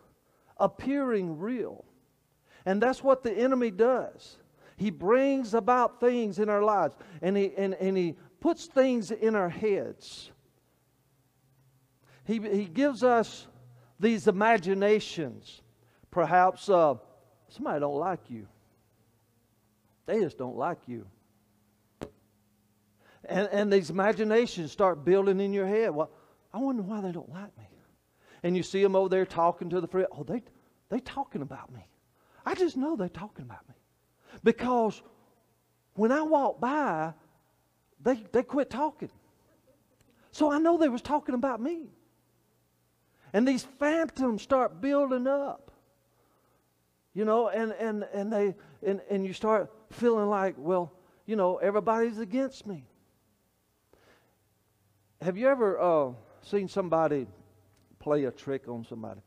appearing 0.58 1.40
real. 1.40 1.84
And 2.64 2.80
that's 2.80 3.02
what 3.02 3.25
the 3.25 3.32
enemy 3.32 3.72
does. 3.72 4.36
He 4.76 4.90
brings 4.90 5.54
about 5.54 6.00
things 6.00 6.38
in 6.38 6.49
our 6.49 6.62
lives 6.62 6.97
and 7.23 7.37
he, 7.37 7.52
and, 7.56 7.75
and 7.75 7.97
he 7.97 8.14
puts 8.40 8.66
things 8.66 9.11
in 9.11 9.35
our 9.35 9.49
heads. 9.49 10.30
He, 12.25 12.40
he 12.40 12.64
gives 12.64 13.02
us 13.02 13.47
these 13.99 14.26
imaginations. 14.26 15.62
Perhaps 16.11 16.68
uh, 16.68 16.95
somebody 17.49 17.80
don't 17.80 17.97
like 17.97 18.28
you. 18.28 18.47
They 20.06 20.21
just 20.21 20.38
don't 20.38 20.56
like 20.56 20.78
you. 20.87 21.06
And, 23.25 23.49
and 23.50 23.73
these 23.73 23.90
imaginations 23.90 24.73
start 24.73 25.04
building 25.04 25.40
in 25.40 25.52
your 25.52 25.66
head. 25.66 25.90
Well, 25.90 26.11
I 26.52 26.59
wonder 26.59 26.83
why 26.83 27.00
they 27.00 27.12
don't 27.12 27.30
like 27.30 27.56
me. 27.59 27.64
And 28.42 28.56
you 28.56 28.62
see 28.62 28.83
them 28.83 28.95
over 28.95 29.09
there 29.09 29.26
talking 29.26 29.71
to 29.71 29.80
the 29.80 29.88
friend. 29.88 30.06
Oh, 30.12 30.23
they 30.23 30.42
they 30.88 31.00
talking 31.00 31.42
about 31.42 31.73
me. 31.73 31.87
I 32.45 32.54
just 32.54 32.76
know 32.76 32.97
they're 32.97 33.09
talking 33.09 33.45
about 33.45 33.68
me. 33.68 33.75
Because 34.43 35.02
when 35.95 36.12
I 36.12 36.23
walk 36.23 36.61
by, 36.61 37.12
they, 38.02 38.23
they 38.33 38.43
quit 38.43 38.71
talking. 38.71 39.11
So 40.31 40.50
I 40.50 40.59
know 40.59 40.76
they 40.76 40.88
was 40.88 41.02
talking 41.02 41.35
about 41.35 41.61
me. 41.61 41.88
And 43.33 43.47
these 43.47 43.64
phantoms 43.64 44.43
start 44.43 44.81
building 44.81 45.26
up. 45.26 45.71
You 47.14 47.25
know, 47.25 47.49
and, 47.49 47.73
and, 47.73 48.05
and 48.12 48.33
they 48.33 48.55
and, 48.83 49.00
and 49.11 49.26
you 49.26 49.33
start 49.33 49.71
feeling 49.90 50.28
like, 50.28 50.55
well, 50.59 50.93
you 51.26 51.37
know, 51.37 51.57
everybody's 51.57 52.19
against 52.19 52.66
me. 52.66 52.85
Have 55.21 55.37
you 55.37 55.49
ever 55.49 55.81
uh, 55.81 56.12
seen 56.43 56.69
somebody 56.69 57.26
play 57.99 58.25
a 58.25 58.31
trick 58.31 58.69
on 58.69 58.85
somebody? 58.85 59.21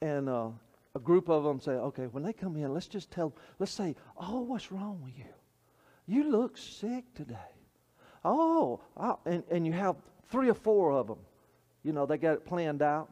And 0.00 0.28
uh, 0.28 0.48
a 0.94 0.98
group 0.98 1.28
of 1.28 1.44
them 1.44 1.60
say, 1.60 1.72
okay, 1.72 2.04
when 2.06 2.22
they 2.22 2.32
come 2.32 2.56
in, 2.56 2.74
let's 2.74 2.88
just 2.88 3.10
tell, 3.10 3.34
let's 3.58 3.72
say, 3.72 3.94
oh, 4.16 4.40
what's 4.40 4.72
wrong 4.72 5.00
with 5.04 5.16
you? 5.16 5.24
You 6.06 6.30
look 6.30 6.58
sick 6.58 7.04
today. 7.14 7.36
Oh, 8.24 8.80
and, 9.24 9.44
and 9.50 9.66
you 9.66 9.72
have 9.72 9.96
three 10.28 10.48
or 10.50 10.54
four 10.54 10.92
of 10.92 11.06
them. 11.06 11.20
You 11.82 11.92
know, 11.92 12.06
they 12.06 12.18
got 12.18 12.34
it 12.34 12.44
planned 12.44 12.82
out. 12.82 13.08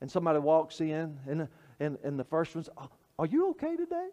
And 0.00 0.10
somebody 0.10 0.38
walks 0.38 0.80
in, 0.80 1.18
and, 1.26 1.48
and, 1.80 1.98
and 2.02 2.18
the 2.18 2.24
first 2.24 2.54
one's, 2.54 2.68
oh, 2.76 2.90
are 3.18 3.26
you 3.26 3.50
okay 3.50 3.76
today? 3.76 4.08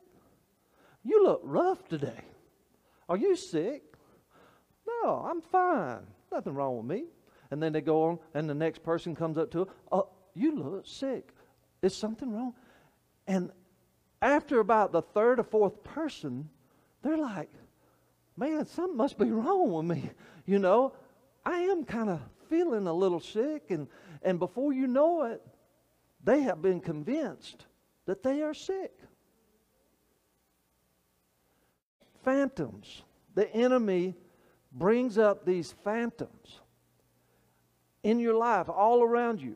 You 1.04 1.24
look 1.24 1.42
rough 1.44 1.88
today. 1.88 2.22
Are 3.10 3.18
you 3.18 3.36
sick? 3.36 3.84
No, 4.88 5.26
I'm 5.30 5.42
fine. 5.42 6.02
Nothing 6.32 6.54
wrong 6.54 6.78
with 6.78 6.86
me. 6.86 7.06
and 7.52 7.62
then 7.62 7.72
they 7.72 7.82
go 7.82 8.04
on, 8.06 8.20
and 8.34 8.50
the 8.50 8.54
next 8.56 8.82
person 8.84 9.16
comes 9.16 9.38
up 9.38 9.52
to 9.52 9.68
oh, 9.92 10.10
you 10.34 10.56
look 10.56 10.88
sick. 10.88 11.33
Is 11.84 11.94
something 11.94 12.34
wrong? 12.34 12.54
And 13.28 13.52
after 14.22 14.62
about 14.62 14.94
the 14.94 15.02
third 15.02 15.40
or 15.40 15.44
fourth 15.44 15.84
person, 15.84 16.50
they're 17.02 17.18
like, 17.18 17.50
man, 18.38 18.66
something 18.66 18.96
must 18.96 19.18
be 19.20 19.30
wrong 19.30 19.72
with 19.72 19.86
me. 19.86 20.10
You 20.46 20.60
know, 20.60 20.92
I 21.46 21.60
am 21.60 21.86
kind 21.86 22.10
of 22.10 22.20
feeling 22.50 22.86
a 22.86 22.92
little 22.94 23.22
sick. 23.22 23.72
And, 23.72 23.88
and 24.24 24.40
before 24.40 24.74
you 24.74 24.88
know 24.88 25.24
it, 25.24 25.42
they 26.22 26.42
have 26.42 26.62
been 26.62 26.82
convinced 26.82 27.66
that 28.06 28.24
they 28.24 28.42
are 28.42 28.54
sick. 28.54 28.92
Phantoms. 32.26 33.04
The 33.36 33.50
enemy 33.56 34.16
brings 34.74 35.18
up 35.18 35.46
these 35.46 35.74
phantoms 35.86 36.60
in 38.04 38.20
your 38.20 38.36
life, 38.36 38.68
all 38.68 39.02
around 39.02 39.42
you. 39.42 39.56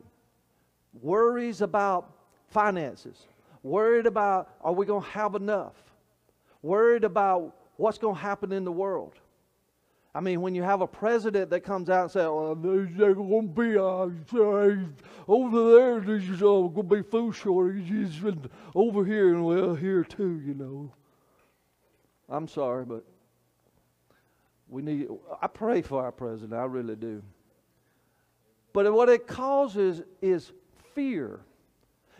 Worries 0.94 1.60
about 1.60 2.17
finances, 2.50 3.26
worried 3.62 4.06
about 4.06 4.50
are 4.60 4.72
we 4.72 4.86
going 4.86 5.02
to 5.02 5.08
have 5.10 5.34
enough, 5.34 5.74
worried 6.62 7.04
about 7.04 7.54
what's 7.76 7.98
going 7.98 8.14
to 8.14 8.20
happen 8.20 8.52
in 8.52 8.64
the 8.64 8.72
world. 8.72 9.14
I 10.14 10.20
mean, 10.20 10.40
when 10.40 10.54
you 10.54 10.62
have 10.62 10.80
a 10.80 10.86
president 10.86 11.50
that 11.50 11.60
comes 11.60 11.90
out 11.90 12.04
and 12.04 12.10
says, 12.10 12.26
well, 12.26 12.54
there's 12.54 12.90
going 12.96 13.54
to 13.54 13.62
be 13.62 13.76
uh, 13.76 14.08
over 15.28 15.74
there, 15.74 16.00
there's 16.00 16.30
uh, 16.30 16.38
going 16.38 16.74
to 16.74 16.82
be 16.82 17.02
food 17.02 17.34
shortages, 17.34 18.22
and 18.24 18.48
over 18.74 19.04
here, 19.04 19.34
and 19.34 19.44
well, 19.44 19.74
here 19.74 20.02
too, 20.02 20.42
you 20.44 20.54
know. 20.54 20.92
I'm 22.28 22.48
sorry, 22.48 22.84
but 22.84 23.04
we 24.68 24.82
need, 24.82 25.08
I 25.40 25.46
pray 25.46 25.82
for 25.82 26.02
our 26.02 26.12
president, 26.12 26.54
I 26.54 26.64
really 26.64 26.96
do. 26.96 27.22
But 28.72 28.92
what 28.92 29.08
it 29.08 29.26
causes 29.26 30.02
is 30.20 30.52
fear. 30.94 31.40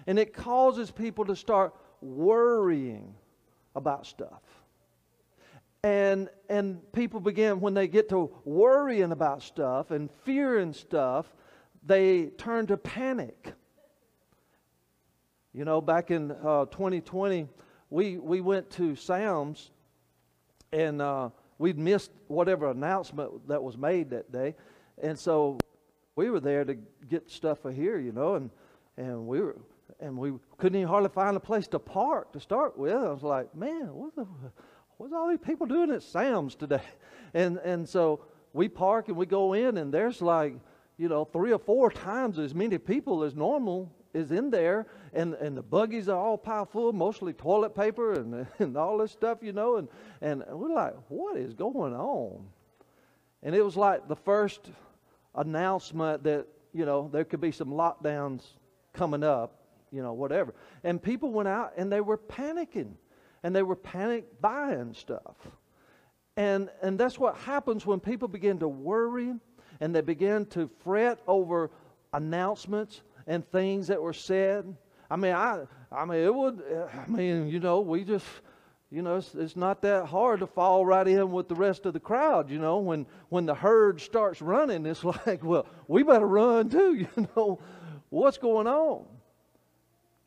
And 0.08 0.18
it 0.18 0.32
causes 0.32 0.90
people 0.90 1.26
to 1.26 1.36
start 1.36 1.74
worrying 2.00 3.14
about 3.76 4.06
stuff. 4.06 4.40
And, 5.84 6.30
and 6.48 6.80
people 6.92 7.20
begin, 7.20 7.60
when 7.60 7.74
they 7.74 7.88
get 7.88 8.08
to 8.08 8.34
worrying 8.46 9.12
about 9.12 9.42
stuff 9.42 9.90
and 9.90 10.08
fearing 10.24 10.72
stuff, 10.72 11.26
they 11.84 12.28
turn 12.38 12.66
to 12.68 12.78
panic. 12.78 13.52
You 15.52 15.66
know, 15.66 15.82
back 15.82 16.10
in 16.10 16.30
uh, 16.30 16.64
2020, 16.64 17.46
we, 17.90 18.16
we 18.16 18.40
went 18.40 18.70
to 18.70 18.96
Sam's 18.96 19.72
and 20.72 21.02
uh, 21.02 21.28
we'd 21.58 21.78
missed 21.78 22.12
whatever 22.28 22.70
announcement 22.70 23.46
that 23.46 23.62
was 23.62 23.76
made 23.76 24.08
that 24.10 24.32
day. 24.32 24.54
And 25.02 25.18
so 25.18 25.58
we 26.16 26.30
were 26.30 26.40
there 26.40 26.64
to 26.64 26.78
get 27.10 27.30
stuff 27.30 27.58
for 27.60 27.70
here, 27.70 27.98
you 27.98 28.12
know, 28.12 28.36
and, 28.36 28.50
and 28.96 29.26
we 29.26 29.40
were 29.40 29.56
and 30.00 30.16
we 30.16 30.32
couldn't 30.56 30.76
even 30.76 30.88
hardly 30.88 31.10
find 31.10 31.36
a 31.36 31.40
place 31.40 31.66
to 31.68 31.78
park 31.78 32.32
to 32.32 32.40
start 32.40 32.78
with. 32.78 32.92
I 32.92 33.12
was 33.12 33.22
like, 33.22 33.54
man, 33.54 33.94
what 33.94 34.14
the, 34.14 34.26
what's 34.96 35.12
all 35.12 35.28
these 35.28 35.38
people 35.38 35.66
doing 35.66 35.90
at 35.90 36.02
Sam's 36.02 36.54
today? 36.54 36.82
And 37.34 37.58
and 37.58 37.86
so 37.86 38.24
we 38.54 38.70
park 38.70 39.08
and 39.08 39.16
we 39.18 39.26
go 39.26 39.52
in, 39.52 39.76
and 39.76 39.92
there's 39.92 40.22
like, 40.22 40.54
you 40.96 41.10
know, 41.10 41.26
three 41.26 41.52
or 41.52 41.58
four 41.58 41.90
times 41.90 42.38
as 42.38 42.54
many 42.54 42.78
people 42.78 43.22
as 43.22 43.34
normal 43.34 43.92
is 44.14 44.32
in 44.32 44.50
there, 44.50 44.86
and, 45.12 45.34
and 45.34 45.56
the 45.56 45.62
buggies 45.62 46.08
are 46.08 46.16
all 46.16 46.38
piled 46.38 46.70
full, 46.70 46.92
mostly 46.92 47.32
toilet 47.32 47.74
paper 47.74 48.14
and, 48.14 48.46
and 48.58 48.76
all 48.76 48.98
this 48.98 49.12
stuff, 49.12 49.38
you 49.42 49.52
know, 49.52 49.76
and, 49.76 49.88
and 50.20 50.42
we're 50.50 50.72
like, 50.72 50.94
what 51.08 51.36
is 51.36 51.54
going 51.54 51.94
on? 51.94 52.46
And 53.42 53.54
it 53.54 53.64
was 53.64 53.76
like 53.76 54.08
the 54.08 54.16
first 54.16 54.70
announcement 55.34 56.24
that, 56.24 56.46
you 56.72 56.84
know, 56.84 57.08
there 57.12 57.24
could 57.24 57.40
be 57.40 57.52
some 57.52 57.68
lockdowns 57.68 58.42
coming 58.92 59.22
up 59.22 59.57
you 59.92 60.02
know, 60.02 60.12
whatever. 60.12 60.54
And 60.84 61.02
people 61.02 61.30
went 61.30 61.48
out 61.48 61.72
and 61.76 61.90
they 61.90 62.00
were 62.00 62.18
panicking 62.18 62.92
and 63.42 63.54
they 63.54 63.62
were 63.62 63.76
panic 63.76 64.40
buying 64.40 64.94
stuff. 64.94 65.36
And, 66.36 66.70
and 66.82 66.98
that's 66.98 67.18
what 67.18 67.36
happens 67.36 67.84
when 67.84 68.00
people 68.00 68.28
begin 68.28 68.58
to 68.60 68.68
worry 68.68 69.34
and 69.80 69.94
they 69.94 70.00
begin 70.00 70.46
to 70.46 70.70
fret 70.84 71.20
over 71.26 71.70
announcements 72.12 73.02
and 73.26 73.48
things 73.50 73.88
that 73.88 74.00
were 74.00 74.12
said. 74.12 74.76
I 75.10 75.16
mean, 75.16 75.34
I, 75.34 75.64
I 75.90 76.04
mean, 76.04 76.20
it 76.20 76.34
would, 76.34 76.62
I 76.94 77.10
mean, 77.10 77.48
you 77.48 77.60
know, 77.60 77.80
we 77.80 78.04
just, 78.04 78.26
you 78.90 79.02
know, 79.02 79.16
it's, 79.16 79.34
it's 79.34 79.56
not 79.56 79.82
that 79.82 80.06
hard 80.06 80.40
to 80.40 80.46
fall 80.46 80.84
right 80.84 81.06
in 81.06 81.30
with 81.30 81.48
the 81.48 81.54
rest 81.54 81.86
of 81.86 81.92
the 81.92 82.00
crowd, 82.00 82.50
you 82.50 82.58
know. 82.58 82.78
When, 82.78 83.06
when 83.28 83.46
the 83.46 83.54
herd 83.54 84.00
starts 84.00 84.40
running, 84.40 84.86
it's 84.86 85.04
like, 85.26 85.42
well, 85.42 85.66
we 85.86 86.02
better 86.02 86.26
run 86.26 86.68
too, 86.70 86.94
you 87.16 87.28
know. 87.36 87.60
What's 88.10 88.38
going 88.38 88.66
on? 88.66 89.04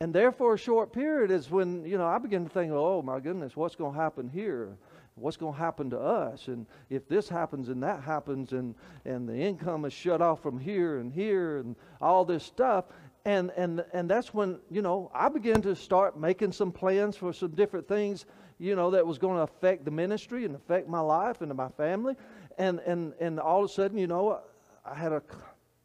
And 0.01 0.11
there 0.11 0.31
for 0.31 0.55
a 0.55 0.57
short 0.57 0.91
period 0.91 1.29
is 1.29 1.51
when, 1.51 1.85
you 1.85 1.95
know, 1.95 2.07
I 2.07 2.17
begin 2.17 2.43
to 2.43 2.49
think, 2.49 2.71
oh 2.73 3.03
my 3.03 3.19
goodness, 3.19 3.55
what's 3.55 3.75
going 3.75 3.93
to 3.93 3.99
happen 3.99 4.27
here? 4.27 4.75
What's 5.13 5.37
going 5.37 5.53
to 5.53 5.59
happen 5.59 5.91
to 5.91 5.99
us? 5.99 6.47
And 6.47 6.65
if 6.89 7.07
this 7.07 7.29
happens 7.29 7.69
and 7.69 7.83
that 7.83 8.01
happens 8.01 8.51
and, 8.51 8.73
and 9.05 9.29
the 9.29 9.35
income 9.35 9.85
is 9.85 9.93
shut 9.93 10.19
off 10.19 10.41
from 10.41 10.59
here 10.59 10.97
and 10.97 11.13
here 11.13 11.59
and 11.59 11.75
all 12.01 12.25
this 12.25 12.43
stuff. 12.43 12.85
And, 13.25 13.51
and, 13.55 13.85
and 13.93 14.09
that's 14.09 14.33
when, 14.33 14.57
you 14.71 14.81
know, 14.81 15.11
I 15.13 15.29
began 15.29 15.61
to 15.61 15.75
start 15.75 16.19
making 16.19 16.53
some 16.53 16.71
plans 16.71 17.15
for 17.15 17.31
some 17.31 17.51
different 17.51 17.87
things, 17.87 18.25
you 18.57 18.75
know, 18.75 18.89
that 18.89 19.05
was 19.05 19.19
going 19.19 19.37
to 19.37 19.43
affect 19.43 19.85
the 19.85 19.91
ministry 19.91 20.45
and 20.45 20.55
affect 20.55 20.89
my 20.89 20.99
life 20.99 21.41
and 21.41 21.53
my 21.53 21.69
family. 21.69 22.15
And, 22.57 22.79
and, 22.87 23.13
and 23.19 23.39
all 23.39 23.65
of 23.65 23.69
a 23.69 23.73
sudden, 23.73 23.99
you 23.99 24.07
know, 24.07 24.39
I 24.83 24.95
had 24.95 25.11
a, 25.11 25.21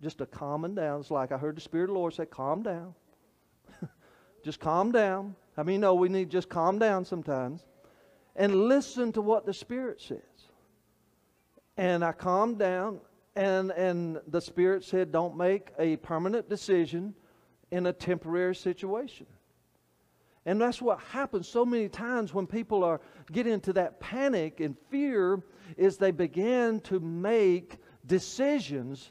just 0.01 0.23
a 0.23 0.27
calming 0.27 0.75
down. 0.75 1.01
It's 1.01 1.11
like 1.11 1.33
I 1.33 1.37
heard 1.37 1.59
the 1.59 1.61
Spirit 1.61 1.91
of 1.91 1.97
the 1.97 1.99
Lord 1.99 2.15
say, 2.15 2.25
calm 2.25 2.63
down 2.63 2.95
just 4.47 4.61
calm 4.61 4.93
down. 4.93 5.35
I 5.57 5.65
mean, 5.65 5.81
no, 5.81 5.95
we 5.97 6.09
need 6.09 6.31
just 6.31 6.49
calm 6.49 6.79
down 6.79 7.05
sometimes 7.05 7.67
and 8.37 8.55
listen 8.69 9.11
to 9.15 9.21
what 9.21 9.45
the 9.45 9.53
Spirit 9.53 10.01
says. 10.01 10.21
And 11.77 12.05
I 12.05 12.13
calmed 12.13 12.57
down, 12.57 13.01
and, 13.35 13.73
and 13.73 14.21
the 14.29 14.41
Spirit 14.41 14.85
said, 14.85 15.11
Don't 15.11 15.37
make 15.37 15.73
a 15.81 15.97
permanent 15.97 16.49
decision 16.49 17.13
in 17.73 17.87
a 17.87 17.93
temporary 17.93 18.55
situation. 18.55 19.27
And 20.45 20.61
that's 20.61 20.81
what 20.81 21.01
happens 21.01 21.49
so 21.49 21.67
many 21.67 21.89
times 21.89 22.33
when 22.33 22.47
people 22.47 22.85
are 22.85 23.01
get 23.33 23.49
into 23.49 23.73
that 23.73 23.99
panic 23.99 24.61
and 24.61 24.77
fear 24.91 25.43
is 25.77 25.97
they 25.97 26.13
begin 26.13 26.79
to 26.83 27.01
make 27.01 27.79
decisions 28.07 29.11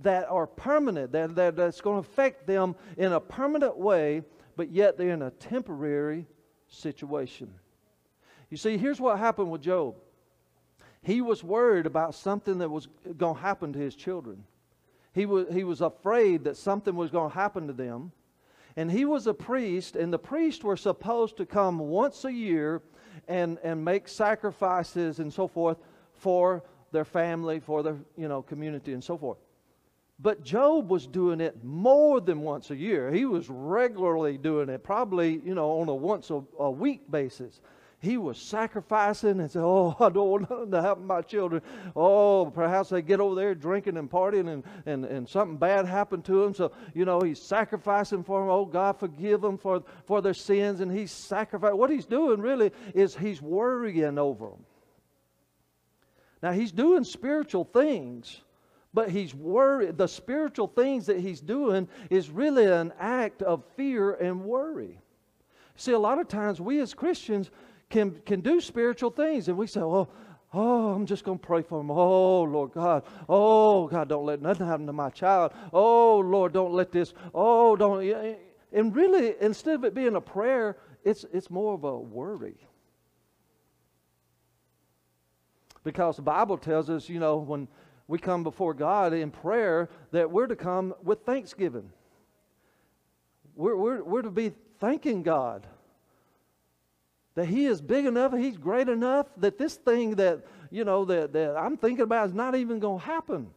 that 0.00 0.26
are 0.30 0.46
permanent, 0.46 1.12
that, 1.12 1.34
that 1.34 1.54
that's 1.54 1.82
going 1.82 2.02
to 2.02 2.08
affect 2.08 2.46
them 2.46 2.74
in 2.96 3.12
a 3.12 3.20
permanent 3.20 3.76
way 3.76 4.22
but 4.56 4.70
yet 4.70 4.96
they're 4.96 5.10
in 5.10 5.22
a 5.22 5.30
temporary 5.30 6.26
situation. 6.68 7.52
You 8.50 8.56
see, 8.56 8.76
here's 8.76 9.00
what 9.00 9.18
happened 9.18 9.50
with 9.50 9.62
Job. 9.62 9.96
He 11.02 11.20
was 11.20 11.44
worried 11.44 11.86
about 11.86 12.14
something 12.14 12.58
that 12.58 12.70
was 12.70 12.88
going 13.16 13.34
to 13.34 13.40
happen 13.40 13.72
to 13.72 13.78
his 13.78 13.94
children. 13.94 14.44
He 15.12 15.26
was, 15.26 15.46
he 15.52 15.64
was 15.64 15.80
afraid 15.80 16.44
that 16.44 16.56
something 16.56 16.94
was 16.94 17.10
going 17.10 17.30
to 17.30 17.34
happen 17.34 17.66
to 17.66 17.72
them. 17.72 18.12
And 18.76 18.90
he 18.90 19.04
was 19.04 19.26
a 19.26 19.34
priest, 19.34 19.94
and 19.94 20.12
the 20.12 20.18
priests 20.18 20.64
were 20.64 20.76
supposed 20.76 21.36
to 21.36 21.46
come 21.46 21.78
once 21.78 22.24
a 22.24 22.32
year 22.32 22.82
and, 23.28 23.58
and 23.62 23.84
make 23.84 24.08
sacrifices 24.08 25.20
and 25.20 25.32
so 25.32 25.46
forth 25.46 25.78
for 26.14 26.64
their 26.90 27.04
family, 27.04 27.60
for 27.60 27.82
their 27.82 27.96
you 28.16 28.26
know, 28.26 28.42
community, 28.42 28.92
and 28.92 29.04
so 29.04 29.16
forth. 29.16 29.38
But 30.20 30.44
Job 30.44 30.90
was 30.90 31.06
doing 31.06 31.40
it 31.40 31.64
more 31.64 32.20
than 32.20 32.40
once 32.40 32.70
a 32.70 32.76
year. 32.76 33.10
He 33.12 33.24
was 33.24 33.48
regularly 33.48 34.38
doing 34.38 34.68
it, 34.68 34.84
probably, 34.84 35.40
you 35.44 35.54
know, 35.54 35.80
on 35.80 35.88
a 35.88 35.94
once 35.94 36.30
a, 36.30 36.42
a 36.58 36.70
week 36.70 37.10
basis. 37.10 37.60
He 37.98 38.18
was 38.18 38.38
sacrificing 38.38 39.40
and 39.40 39.50
said, 39.50 39.62
Oh, 39.64 39.96
I 40.00 40.10
don't 40.10 40.28
want 40.28 40.50
nothing 40.50 40.70
to 40.70 40.82
happen 40.82 41.02
to 41.02 41.06
my 41.06 41.22
children. 41.22 41.62
Oh, 41.96 42.46
perhaps 42.46 42.90
they 42.90 43.02
get 43.02 43.18
over 43.18 43.34
there 43.34 43.54
drinking 43.54 43.96
and 43.96 44.10
partying 44.10 44.52
and, 44.52 44.62
and, 44.86 45.04
and 45.04 45.28
something 45.28 45.56
bad 45.56 45.86
happened 45.86 46.24
to 46.26 46.42
them. 46.42 46.54
So, 46.54 46.70
you 46.94 47.06
know, 47.06 47.20
he's 47.20 47.40
sacrificing 47.40 48.22
for 48.22 48.40
them. 48.40 48.50
Oh, 48.50 48.66
God, 48.66 49.00
forgive 49.00 49.40
them 49.40 49.58
for, 49.58 49.82
for 50.06 50.20
their 50.20 50.34
sins. 50.34 50.80
And 50.80 50.92
he's 50.92 51.10
sacrificing. 51.10 51.78
What 51.78 51.90
he's 51.90 52.06
doing 52.06 52.40
really 52.40 52.70
is 52.94 53.16
he's 53.16 53.42
worrying 53.42 54.18
over 54.18 54.50
them. 54.50 54.64
Now, 56.42 56.52
he's 56.52 56.72
doing 56.72 57.04
spiritual 57.04 57.64
things 57.64 58.42
but 58.94 59.10
he's 59.10 59.34
worried. 59.34 59.98
The 59.98 60.06
spiritual 60.06 60.68
things 60.68 61.06
that 61.06 61.18
he's 61.18 61.40
doing 61.40 61.88
is 62.08 62.30
really 62.30 62.66
an 62.66 62.92
act 62.98 63.42
of 63.42 63.64
fear 63.76 64.14
and 64.14 64.44
worry. 64.44 65.00
See, 65.74 65.92
a 65.92 65.98
lot 65.98 66.20
of 66.20 66.28
times 66.28 66.60
we 66.60 66.80
as 66.80 66.94
Christians 66.94 67.50
can, 67.90 68.12
can 68.24 68.40
do 68.40 68.60
spiritual 68.60 69.10
things, 69.10 69.48
and 69.48 69.58
we 69.58 69.66
say, 69.66 69.80
"Oh, 69.80 70.08
oh, 70.52 70.94
I'm 70.94 71.06
just 71.06 71.24
going 71.24 71.38
to 71.38 71.46
pray 71.46 71.62
for 71.62 71.80
him. 71.80 71.90
Oh, 71.90 72.42
Lord 72.44 72.72
God. 72.72 73.02
Oh, 73.28 73.88
God, 73.88 74.08
don't 74.08 74.24
let 74.24 74.40
nothing 74.40 74.66
happen 74.66 74.86
to 74.86 74.92
my 74.92 75.10
child. 75.10 75.52
Oh, 75.72 76.18
Lord, 76.18 76.52
don't 76.52 76.72
let 76.72 76.92
this. 76.92 77.12
Oh, 77.34 77.74
don't." 77.74 78.38
And 78.72 78.94
really, 78.94 79.34
instead 79.40 79.74
of 79.74 79.84
it 79.84 79.94
being 79.94 80.14
a 80.14 80.20
prayer, 80.20 80.76
it's 81.02 81.24
it's 81.32 81.50
more 81.50 81.74
of 81.74 81.82
a 81.82 81.98
worry. 81.98 82.56
Because 85.82 86.16
the 86.16 86.22
Bible 86.22 86.56
tells 86.56 86.88
us, 86.88 87.08
you 87.08 87.18
know, 87.18 87.36
when 87.36 87.68
we 88.06 88.18
come 88.18 88.42
before 88.42 88.74
God 88.74 89.12
in 89.12 89.30
prayer 89.30 89.88
that 90.10 90.30
we're 90.30 90.46
to 90.46 90.56
come 90.56 90.94
with 91.02 91.22
thanksgiving. 91.24 91.90
We're, 93.56 93.76
we're, 93.76 94.02
we're 94.02 94.22
to 94.22 94.30
be 94.30 94.52
thanking 94.80 95.22
God 95.22 95.66
that 97.34 97.46
He 97.46 97.66
is 97.66 97.80
big 97.80 98.06
enough, 98.06 98.32
He's 98.32 98.56
great 98.56 98.88
enough, 98.88 99.26
that 99.38 99.58
this 99.58 99.74
thing 99.74 100.16
that, 100.16 100.44
you 100.70 100.84
know, 100.84 101.04
that, 101.06 101.32
that 101.32 101.56
I'm 101.56 101.76
thinking 101.76 102.02
about 102.02 102.28
is 102.28 102.34
not 102.34 102.54
even 102.54 102.78
going 102.78 103.00
to 103.00 103.06
happen. 103.06 103.50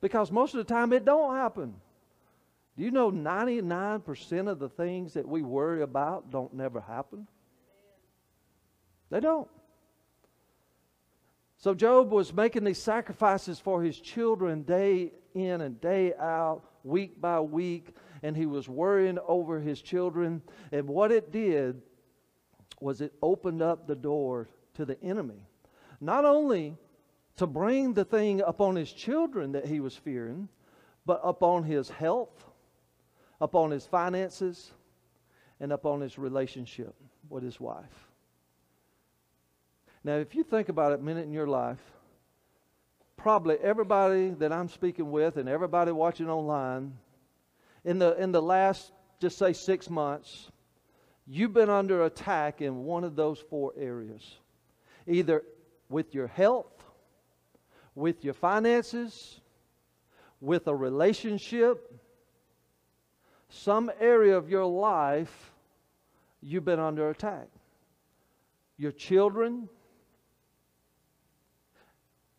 Because 0.00 0.30
most 0.30 0.54
of 0.54 0.58
the 0.58 0.72
time 0.72 0.92
it 0.92 1.04
don't 1.04 1.34
happen. 1.34 1.74
Do 2.76 2.84
you 2.84 2.90
know 2.90 3.10
99% 3.10 4.48
of 4.48 4.58
the 4.58 4.68
things 4.68 5.14
that 5.14 5.26
we 5.26 5.42
worry 5.42 5.82
about 5.82 6.30
don't 6.30 6.54
never 6.54 6.80
happen? 6.80 7.26
They 9.10 9.20
don't. 9.20 9.48
So 11.58 11.74
Job 11.74 12.12
was 12.12 12.32
making 12.32 12.62
these 12.62 12.80
sacrifices 12.80 13.58
for 13.58 13.82
his 13.82 13.98
children 13.98 14.62
day 14.62 15.12
in 15.34 15.60
and 15.60 15.80
day 15.80 16.14
out, 16.14 16.62
week 16.84 17.20
by 17.20 17.40
week, 17.40 17.96
and 18.22 18.36
he 18.36 18.46
was 18.46 18.68
worrying 18.68 19.18
over 19.26 19.58
his 19.58 19.82
children. 19.82 20.40
And 20.70 20.86
what 20.86 21.10
it 21.10 21.32
did 21.32 21.82
was 22.80 23.00
it 23.00 23.12
opened 23.20 23.60
up 23.60 23.88
the 23.88 23.96
door 23.96 24.48
to 24.74 24.84
the 24.84 25.02
enemy. 25.02 25.48
Not 26.00 26.24
only 26.24 26.76
to 27.36 27.46
bring 27.46 27.92
the 27.92 28.04
thing 28.04 28.40
upon 28.40 28.76
his 28.76 28.92
children 28.92 29.52
that 29.52 29.66
he 29.66 29.80
was 29.80 29.96
fearing, 29.96 30.48
but 31.04 31.20
upon 31.24 31.64
his 31.64 31.90
health, 31.90 32.44
upon 33.40 33.72
his 33.72 33.84
finances, 33.84 34.70
and 35.58 35.72
upon 35.72 36.02
his 36.02 36.18
relationship 36.18 36.94
with 37.28 37.42
his 37.42 37.58
wife. 37.58 38.07
Now, 40.04 40.16
if 40.16 40.34
you 40.34 40.42
think 40.42 40.68
about 40.68 40.92
it 40.92 41.00
a 41.00 41.02
minute 41.02 41.24
in 41.24 41.32
your 41.32 41.46
life, 41.46 41.80
probably 43.16 43.56
everybody 43.56 44.30
that 44.30 44.52
I'm 44.52 44.68
speaking 44.68 45.10
with 45.10 45.36
and 45.36 45.48
everybody 45.48 45.92
watching 45.92 46.30
online, 46.30 46.94
in 47.84 47.98
the, 47.98 48.16
in 48.20 48.32
the 48.32 48.42
last, 48.42 48.92
just 49.20 49.38
say, 49.38 49.52
six 49.52 49.90
months, 49.90 50.50
you've 51.26 51.52
been 51.52 51.70
under 51.70 52.04
attack 52.04 52.60
in 52.62 52.84
one 52.84 53.04
of 53.04 53.16
those 53.16 53.38
four 53.50 53.72
areas. 53.76 54.36
Either 55.06 55.42
with 55.88 56.14
your 56.14 56.26
health, 56.26 56.84
with 57.94 58.24
your 58.24 58.34
finances, 58.34 59.40
with 60.40 60.68
a 60.68 60.74
relationship, 60.74 61.92
some 63.48 63.90
area 63.98 64.36
of 64.36 64.48
your 64.48 64.64
life, 64.64 65.52
you've 66.40 66.64
been 66.64 66.78
under 66.78 67.10
attack. 67.10 67.48
Your 68.76 68.92
children, 68.92 69.68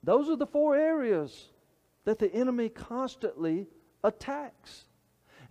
those 0.10 0.28
are 0.28 0.36
the 0.36 0.48
four 0.48 0.76
areas 0.76 1.50
that 2.04 2.17
the 2.17 2.34
enemy 2.34 2.67
constantly 2.67 3.67
attacks. 4.04 4.86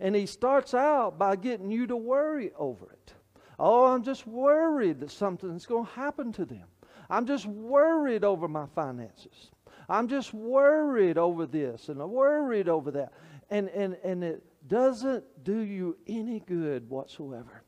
And 0.01 0.13
he 0.13 0.25
starts 0.25 0.73
out 0.73 1.17
by 1.17 1.37
getting 1.37 1.71
you 1.71 1.87
to 1.87 1.95
worry 1.95 2.51
over 2.57 2.91
it. 2.91 3.13
Oh, 3.57 3.85
I'm 3.85 4.03
just 4.03 4.27
worried 4.27 4.99
that 4.99 5.11
something's 5.11 5.65
going 5.65 5.85
to 5.85 5.91
happen 5.91 6.33
to 6.33 6.43
them. 6.43 6.65
I'm 7.09 7.25
just 7.25 7.45
worried 7.45 8.25
over 8.25 8.49
my 8.49 8.65
finances. 8.75 9.49
I'm 9.87 10.09
just 10.09 10.33
worried 10.33 11.17
over 11.17 11.45
this 11.45 11.87
and 11.87 12.01
I'm 12.01 12.11
worried 12.11 12.67
over 12.67 12.91
that. 12.91 13.13
And, 13.49 13.69
and, 13.69 13.95
and 14.03 14.25
it 14.25 14.43
doesn't 14.67 15.23
do 15.45 15.59
you 15.59 15.95
any 16.05 16.41
good 16.41 16.89
whatsoever. 16.89 17.63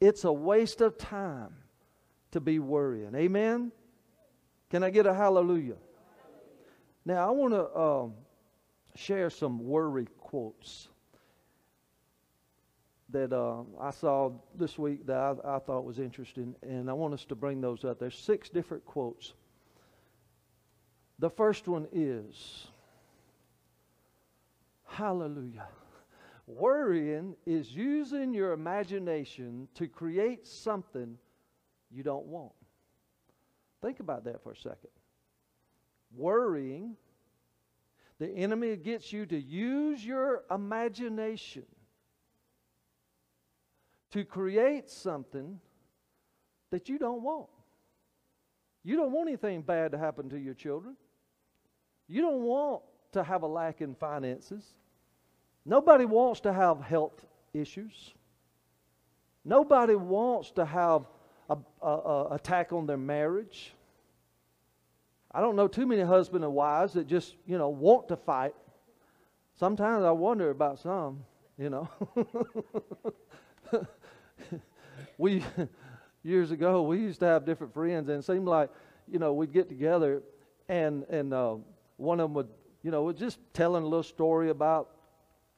It's 0.00 0.24
a 0.24 0.32
waste 0.32 0.80
of 0.80 0.98
time 0.98 1.54
to 2.32 2.40
be 2.40 2.58
worrying. 2.58 3.14
Amen? 3.14 3.70
Can 4.70 4.82
I 4.82 4.90
get 4.90 5.06
a 5.06 5.14
hallelujah? 5.14 5.76
Now, 7.04 7.28
I 7.28 7.30
want 7.30 7.52
to 7.52 7.78
um, 7.78 8.14
share 8.96 9.30
some 9.30 9.58
worry 9.64 10.06
quotes 10.18 10.88
that 13.10 13.32
uh, 13.32 13.62
I 13.80 13.90
saw 13.90 14.32
this 14.56 14.78
week 14.78 15.06
that 15.06 15.16
I, 15.16 15.56
I, 15.56 15.58
thought 15.58 15.84
was 15.84 15.98
interesting, 15.98 16.54
and 16.62 16.88
I 16.88 16.94
want 16.94 17.14
us 17.14 17.24
to 17.26 17.34
bring 17.34 17.60
those 17.60 17.84
up. 17.84 18.00
There's 18.00 18.18
six 18.18 18.48
different 18.48 18.84
quotes. 18.84 19.34
The 21.18 21.30
first 21.30 21.68
one 21.68 21.86
is 21.92 22.66
Hallelujah. 24.94 25.66
Worrying 26.46 27.34
is 27.46 27.72
using 27.72 28.32
your 28.32 28.52
imagination 28.52 29.66
to 29.74 29.88
create 29.88 30.46
something 30.46 31.18
you 31.90 32.02
don't 32.04 32.26
want. 32.26 32.52
Think 33.82 33.98
about 33.98 34.24
that 34.24 34.42
for 34.42 34.52
a 34.52 34.56
second. 34.56 34.90
Worrying, 36.16 36.96
the 38.18 38.28
enemy 38.28 38.76
gets 38.76 39.12
you 39.12 39.26
to 39.26 39.38
use 39.38 40.04
your 40.04 40.44
imagination 40.50 41.64
to 44.12 44.24
create 44.24 44.88
something 44.88 45.60
that 46.70 46.88
you 46.88 46.98
don't 46.98 47.22
want. 47.22 47.48
You 48.84 48.96
don't 48.96 49.12
want 49.12 49.28
anything 49.28 49.62
bad 49.62 49.92
to 49.92 49.98
happen 49.98 50.28
to 50.30 50.38
your 50.38 50.54
children. 50.54 50.96
You 52.06 52.20
don't 52.20 52.42
want 52.42 52.82
to 53.12 53.24
have 53.24 53.42
a 53.42 53.46
lack 53.46 53.80
in 53.80 53.94
finances. 53.94 54.74
Nobody 55.64 56.04
wants 56.04 56.40
to 56.40 56.52
have 56.52 56.80
health 56.80 57.24
issues. 57.52 58.12
Nobody 59.44 59.94
wants 59.94 60.50
to 60.52 60.64
have 60.64 61.06
a, 61.48 62.26
attack 62.30 62.72
on 62.72 62.86
their 62.86 62.96
marriage. 62.96 63.74
I 65.34 65.40
don't 65.40 65.56
know 65.56 65.66
too 65.66 65.84
many 65.84 66.02
husbands 66.02 66.44
and 66.44 66.54
wives 66.54 66.92
that 66.92 67.08
just, 67.08 67.34
you 67.44 67.58
know, 67.58 67.68
want 67.68 68.06
to 68.08 68.16
fight. 68.16 68.54
Sometimes 69.58 70.04
I 70.04 70.12
wonder 70.12 70.50
about 70.50 70.78
some, 70.78 71.24
you 71.58 71.70
know. 71.70 71.88
we 75.18 75.44
years 76.22 76.52
ago 76.52 76.82
we 76.82 76.98
used 76.98 77.20
to 77.20 77.26
have 77.26 77.44
different 77.44 77.74
friends 77.74 78.08
and 78.08 78.20
it 78.20 78.24
seemed 78.24 78.46
like, 78.46 78.70
you 79.10 79.18
know, 79.18 79.32
we'd 79.32 79.52
get 79.52 79.68
together 79.68 80.22
and 80.68 81.02
and 81.10 81.34
uh, 81.34 81.56
one 81.96 82.20
of 82.20 82.26
them 82.26 82.34
would, 82.34 82.48
you 82.84 82.92
know, 82.92 83.02
was 83.02 83.16
just 83.16 83.40
telling 83.52 83.82
a 83.82 83.86
little 83.86 84.04
story 84.04 84.50
about 84.50 84.90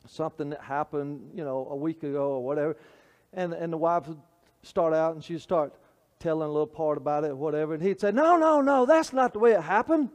something 0.07 0.49
that 0.51 0.63
happened, 0.63 1.33
you 1.35 1.45
know, 1.45 1.69
a 1.71 1.77
week 1.77 2.03
ago 2.03 2.31
or 2.31 2.43
whatever. 2.43 2.77
And 3.35 3.53
and 3.53 3.71
the 3.71 3.77
wife 3.77 4.09
would 4.09 4.21
start 4.63 4.95
out 4.95 5.15
and 5.15 5.23
she'd 5.23 5.43
start 5.43 5.75
telling 6.19 6.49
a 6.49 6.53
little 6.53 6.67
part 6.67 6.99
about 6.99 7.25
it 7.25 7.37
whatever. 7.37 7.75
And 7.75 7.83
he'd 7.83 8.01
say, 8.01 8.13
No, 8.13 8.37
no, 8.37 8.61
no, 8.61 8.87
that's 8.87 9.13
not 9.13 9.33
the 9.33 9.39
way 9.39 9.53
it 9.53 9.63
happened. 9.63 10.11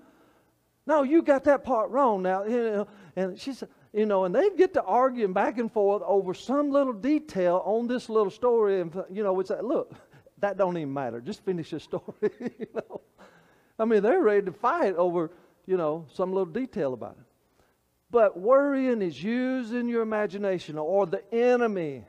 No, 0.85 1.03
you 1.03 1.21
got 1.21 1.43
that 1.45 1.63
part 1.63 1.89
wrong 1.89 2.21
now. 2.21 2.43
You 2.51 2.63
know, 2.71 2.87
and 3.15 3.39
she 3.39 3.53
said, 3.53 3.69
you 3.93 4.05
know, 4.05 4.23
and 4.23 4.33
they'd 4.33 4.55
get 4.57 4.73
to 4.75 4.83
arguing 4.83 5.33
back 5.33 5.57
and 5.57 5.71
forth 5.71 6.01
over 6.05 6.33
some 6.33 6.71
little 6.71 6.93
detail 6.93 7.61
on 7.65 7.87
this 7.87 8.09
little 8.09 8.31
story. 8.31 8.79
And, 8.79 9.03
you 9.11 9.21
know, 9.21 9.33
we'd 9.33 9.47
say, 9.47 9.59
look, 9.61 9.93
that 10.39 10.57
don't 10.57 10.77
even 10.77 10.93
matter. 10.93 11.19
Just 11.19 11.43
finish 11.43 11.71
the 11.71 11.79
story, 11.89 12.03
you 12.39 12.67
know. 12.73 13.01
I 13.77 13.85
mean, 13.85 14.01
they're 14.01 14.21
ready 14.21 14.45
to 14.45 14.51
fight 14.53 14.95
over, 14.95 15.31
you 15.65 15.75
know, 15.75 16.05
some 16.13 16.31
little 16.31 16.51
detail 16.51 16.93
about 16.93 17.17
it. 17.19 17.25
But 18.09 18.39
worrying 18.39 19.01
is 19.01 19.21
using 19.21 19.87
your 19.87 20.01
imagination 20.01 20.77
or 20.77 21.05
the 21.05 21.23
enemy 21.33 22.05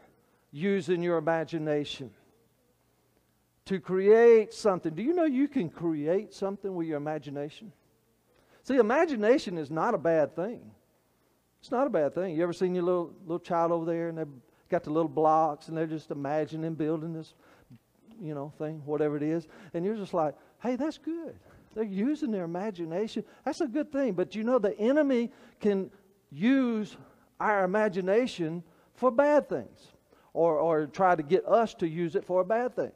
using 0.50 1.02
your 1.02 1.16
imagination 1.16 2.11
to 3.66 3.81
create 3.81 4.53
something. 4.53 4.94
Do 4.94 5.03
you 5.03 5.14
know 5.14 5.25
you 5.25 5.48
can 5.48 5.68
create 5.68 6.33
something 6.35 6.75
with 6.75 6.87
your 6.87 6.96
imagination? 6.96 7.72
See, 8.64 8.77
imagination 8.77 9.59
is 9.59 9.70
not 9.70 9.94
a 9.94 9.98
bad 9.98 10.35
thing. 10.37 10.70
It's 11.61 11.70
not 11.70 11.87
a 11.87 11.90
bad 11.90 12.14
thing. 12.14 12.35
You 12.37 12.42
ever 12.42 12.53
seen 12.53 12.75
your 12.75 12.85
little 12.85 13.14
little 13.22 13.38
child 13.38 13.70
over 13.70 13.85
there 13.85 14.09
and 14.09 14.18
they've 14.18 14.27
got 14.68 14.85
the 14.85 14.90
little 14.90 15.09
blocks 15.09 15.68
and 15.68 15.77
they're 15.77 15.87
just 15.87 16.11
imagining 16.11 16.75
building 16.75 17.12
this, 17.12 17.35
you 18.20 18.35
know, 18.35 18.53
thing, 18.59 18.83
whatever 18.85 19.16
it 19.16 19.22
is, 19.22 19.46
and 19.75 19.85
you're 19.85 19.96
just 19.96 20.14
like, 20.14 20.35
hey, 20.61 20.77
that's 20.77 20.98
good. 20.98 21.38
They're 21.75 21.85
using 21.85 22.31
their 22.31 22.44
imagination. 22.44 23.25
That's 23.44 23.61
a 23.61 23.66
good 23.66 23.92
thing. 23.92 24.12
But 24.12 24.35
you 24.35 24.44
know, 24.44 24.59
the 24.59 24.79
enemy 24.79 25.31
can 25.61 25.90
use 26.31 26.96
our 27.38 27.64
imagination 27.64 28.62
for 28.94 29.11
bad 29.11 29.48
things 29.48 29.92
or, 30.33 30.59
or 30.59 30.87
try 30.87 31.14
to 31.14 31.22
get 31.22 31.46
us 31.46 31.75
to 31.75 31.88
use 31.88 32.16
it 32.16 32.25
for 32.25 32.40
a 32.40 32.44
bad 32.44 32.77
thing. 32.77 32.92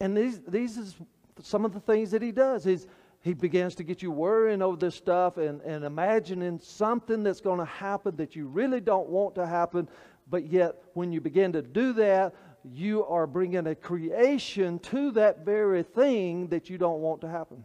And 0.00 0.16
these, 0.16 0.40
these 0.46 0.76
is 0.76 0.96
some 1.42 1.64
of 1.64 1.72
the 1.72 1.80
things 1.80 2.10
that 2.10 2.22
he 2.22 2.32
does. 2.32 2.64
He's, 2.64 2.86
he 3.20 3.34
begins 3.34 3.74
to 3.76 3.84
get 3.84 4.02
you 4.02 4.10
worrying 4.10 4.62
over 4.62 4.76
this 4.76 4.94
stuff 4.94 5.36
and, 5.36 5.60
and 5.62 5.84
imagining 5.84 6.60
something 6.60 7.22
that's 7.22 7.40
going 7.40 7.58
to 7.58 7.64
happen 7.64 8.16
that 8.16 8.36
you 8.36 8.46
really 8.46 8.80
don't 8.80 9.08
want 9.08 9.34
to 9.36 9.46
happen. 9.46 9.88
But 10.28 10.46
yet, 10.46 10.76
when 10.94 11.12
you 11.12 11.20
begin 11.20 11.52
to 11.52 11.62
do 11.62 11.92
that, 11.94 12.34
you 12.64 13.04
are 13.04 13.26
bringing 13.26 13.66
a 13.66 13.74
creation 13.74 14.78
to 14.80 15.10
that 15.12 15.44
very 15.44 15.82
thing 15.82 16.48
that 16.48 16.70
you 16.70 16.78
don't 16.78 17.00
want 17.00 17.20
to 17.20 17.28
happen. 17.28 17.64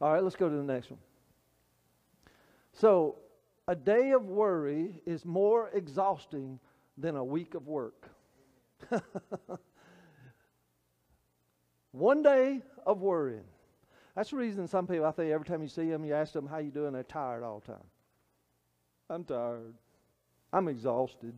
All 0.00 0.12
right, 0.12 0.22
let's 0.22 0.36
go 0.36 0.48
to 0.48 0.56
the 0.56 0.62
next 0.62 0.90
one. 0.90 1.00
So, 2.72 3.16
a 3.66 3.74
day 3.74 4.10
of 4.10 4.26
worry 4.26 5.00
is 5.06 5.24
more 5.24 5.70
exhausting 5.72 6.58
than 6.98 7.16
a 7.16 7.24
week 7.24 7.54
of 7.54 7.66
work. 7.66 8.10
One 11.94 12.24
day 12.24 12.60
of 12.84 13.02
worrying. 13.02 13.44
That's 14.16 14.30
the 14.30 14.36
reason 14.36 14.66
some 14.66 14.88
people, 14.88 15.06
I 15.06 15.12
think, 15.12 15.30
every 15.30 15.46
time 15.46 15.62
you 15.62 15.68
see 15.68 15.88
them, 15.88 16.04
you 16.04 16.12
ask 16.12 16.32
them 16.32 16.44
how 16.44 16.58
you 16.58 16.72
doing, 16.72 16.92
they're 16.92 17.04
tired 17.04 17.44
all 17.44 17.62
the 17.64 17.72
time. 17.72 17.84
I'm 19.08 19.22
tired. 19.22 19.74
I'm 20.52 20.66
exhausted. 20.66 21.34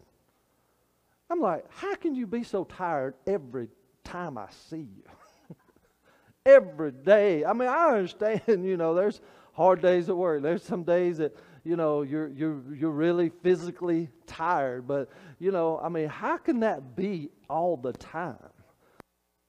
I'm 1.28 1.40
like, 1.40 1.66
how 1.70 1.94
can 1.96 2.14
you 2.14 2.26
be 2.26 2.42
so 2.42 2.64
tired 2.64 3.16
every 3.26 3.68
time 4.02 4.38
I 4.38 4.46
see 4.70 4.88
you? 4.96 5.02
every 6.46 6.92
day. 6.92 7.44
I 7.44 7.52
mean, 7.52 7.68
I 7.68 7.88
understand, 7.88 8.40
you 8.46 8.78
know, 8.78 8.94
there's 8.94 9.20
hard 9.52 9.82
days 9.82 10.08
at 10.08 10.16
work. 10.16 10.42
There's 10.42 10.62
some 10.62 10.84
days 10.84 11.18
that, 11.18 11.36
you 11.64 11.76
know, 11.76 12.00
you're 12.00 12.28
you're 12.28 12.62
you're 12.74 12.90
really 12.90 13.28
physically 13.42 14.08
tired, 14.26 14.86
but 14.86 15.10
you 15.38 15.50
know, 15.50 15.78
I 15.82 15.90
mean, 15.90 16.08
how 16.08 16.38
can 16.38 16.60
that 16.60 16.96
be 16.96 17.28
all 17.50 17.76
the 17.76 17.92
time? 17.92 18.36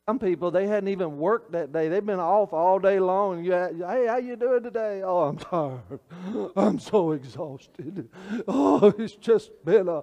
Some 0.10 0.20
people 0.20 0.52
they 0.52 0.68
hadn't 0.68 0.88
even 0.88 1.18
worked 1.18 1.52
that 1.52 1.74
day. 1.74 1.90
They've 1.90 2.06
been 2.06 2.22
off 2.22 2.54
all 2.54 2.80
day 2.80 2.98
long. 2.98 3.44
You, 3.44 3.52
hey, 3.52 4.06
how 4.08 4.16
you 4.16 4.38
doing 4.38 4.64
today? 4.64 5.02
Oh, 5.04 5.24
I'm 5.24 5.38
tired. 5.38 6.00
I'm 6.56 6.80
so 6.80 7.12
exhausted. 7.12 8.08
Oh, 8.48 8.94
it's 8.98 9.16
just 9.16 9.52
been 9.66 9.90
a 9.90 10.02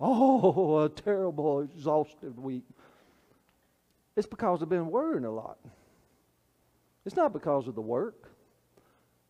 oh 0.00 0.80
a 0.80 0.88
terrible, 0.88 1.60
exhausted 1.60 2.36
week. 2.36 2.64
It's 4.16 4.26
because 4.26 4.60
I've 4.60 4.68
been 4.68 4.90
worrying 4.90 5.24
a 5.24 5.30
lot. 5.30 5.58
It's 7.06 7.14
not 7.14 7.32
because 7.32 7.68
of 7.68 7.76
the 7.76 7.80
work. 7.80 8.30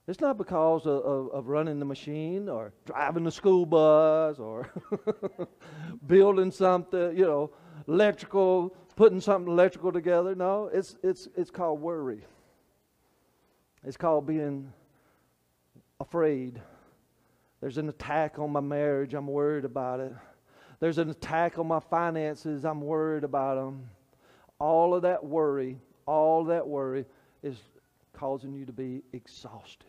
It's 0.07 0.21
not 0.21 0.39
because 0.39 0.87
of, 0.87 1.03
of, 1.05 1.31
of, 1.33 1.49
running 1.49 1.79
the 1.79 1.87
machine 1.87 2.49
or 2.49 2.73
driving 2.85 3.25
the 3.25 3.33
school 3.33 3.67
bus 3.67 4.39
or 4.39 4.71
building 6.07 6.51
something, 6.51 7.17
you 7.17 7.25
know, 7.25 7.51
electrical, 7.89 8.77
putting 8.97 9.21
something 9.21 9.53
electrical 9.53 9.93
together. 9.93 10.35
No, 10.35 10.71
it's, 10.73 10.97
it's, 11.03 11.29
it's 11.37 11.51
called 11.51 11.81
worry. 11.81 12.25
It's 13.85 13.97
called 13.97 14.27
being 14.27 14.73
afraid. 16.01 16.61
There's 17.61 17.79
an 17.79 17.89
attack 17.89 18.39
on 18.39 18.51
my 18.53 18.61
marriage, 18.61 19.15
I'm 19.15 19.27
worried 19.27 19.65
about 19.65 20.01
it. 20.01 20.13
There's 20.81 20.99
an 20.99 21.11
attack 21.11 21.59
on 21.59 21.67
my 21.67 21.81
finances, 21.81 22.65
I'm 22.65 22.81
worried 22.81 23.25
about 23.25 23.57
them. 23.57 23.89
All 24.59 24.95
of 24.95 25.03
that 25.03 25.25
worry, 25.25 25.79
all 26.07 26.45
that 26.45 26.67
worry 26.67 27.07
is 27.43 27.57
causing 28.13 28.53
you 28.53 28.67
to 28.67 28.73
be 28.73 29.03
exhausted. 29.13 29.87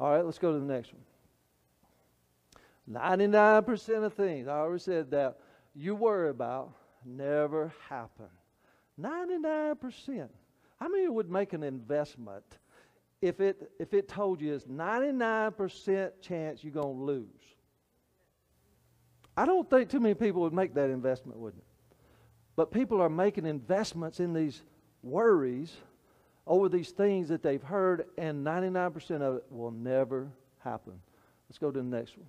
All 0.00 0.10
right, 0.10 0.24
let's 0.24 0.38
go 0.38 0.52
to 0.52 0.58
the 0.58 0.64
next 0.64 0.92
one. 0.92 1.02
99% 2.90 4.04
of 4.04 4.14
things, 4.14 4.48
I 4.48 4.52
already 4.52 4.82
said 4.82 5.10
that, 5.12 5.38
you 5.74 5.94
worry 5.94 6.30
about 6.30 6.72
never 7.04 7.72
happen. 7.88 8.26
99%. 9.00 10.28
I 10.80 10.88
mean, 10.88 11.04
many 11.04 11.08
would 11.08 11.30
make 11.30 11.52
an 11.52 11.62
investment 11.62 12.44
if 13.20 13.40
it, 13.40 13.70
if 13.78 13.94
it 13.94 14.08
told 14.08 14.40
you 14.40 14.54
it's 14.54 14.64
99% 14.64 16.10
chance 16.20 16.64
you're 16.64 16.72
going 16.72 16.96
to 16.98 17.04
lose? 17.04 17.26
I 19.36 19.46
don't 19.46 19.68
think 19.70 19.88
too 19.88 20.00
many 20.00 20.14
people 20.14 20.42
would 20.42 20.52
make 20.52 20.74
that 20.74 20.90
investment, 20.90 21.38
wouldn't 21.38 21.62
it? 21.62 21.96
But 22.56 22.70
people 22.70 23.00
are 23.00 23.08
making 23.08 23.46
investments 23.46 24.20
in 24.20 24.34
these 24.34 24.60
worries 25.02 25.74
over 26.46 26.68
these 26.68 26.90
things 26.90 27.28
that 27.28 27.42
they've 27.42 27.62
heard, 27.62 28.06
and 28.18 28.44
99% 28.44 29.22
of 29.22 29.36
it 29.36 29.44
will 29.48 29.70
never 29.70 30.28
happen. 30.58 30.94
Let's 31.48 31.58
go 31.58 31.70
to 31.70 31.78
the 31.78 31.84
next 31.84 32.18
one. 32.18 32.26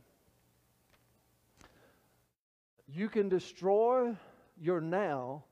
You 2.87 3.09
can 3.09 3.27
destroy 3.27 4.15
your 4.61 4.81
now 4.81 5.43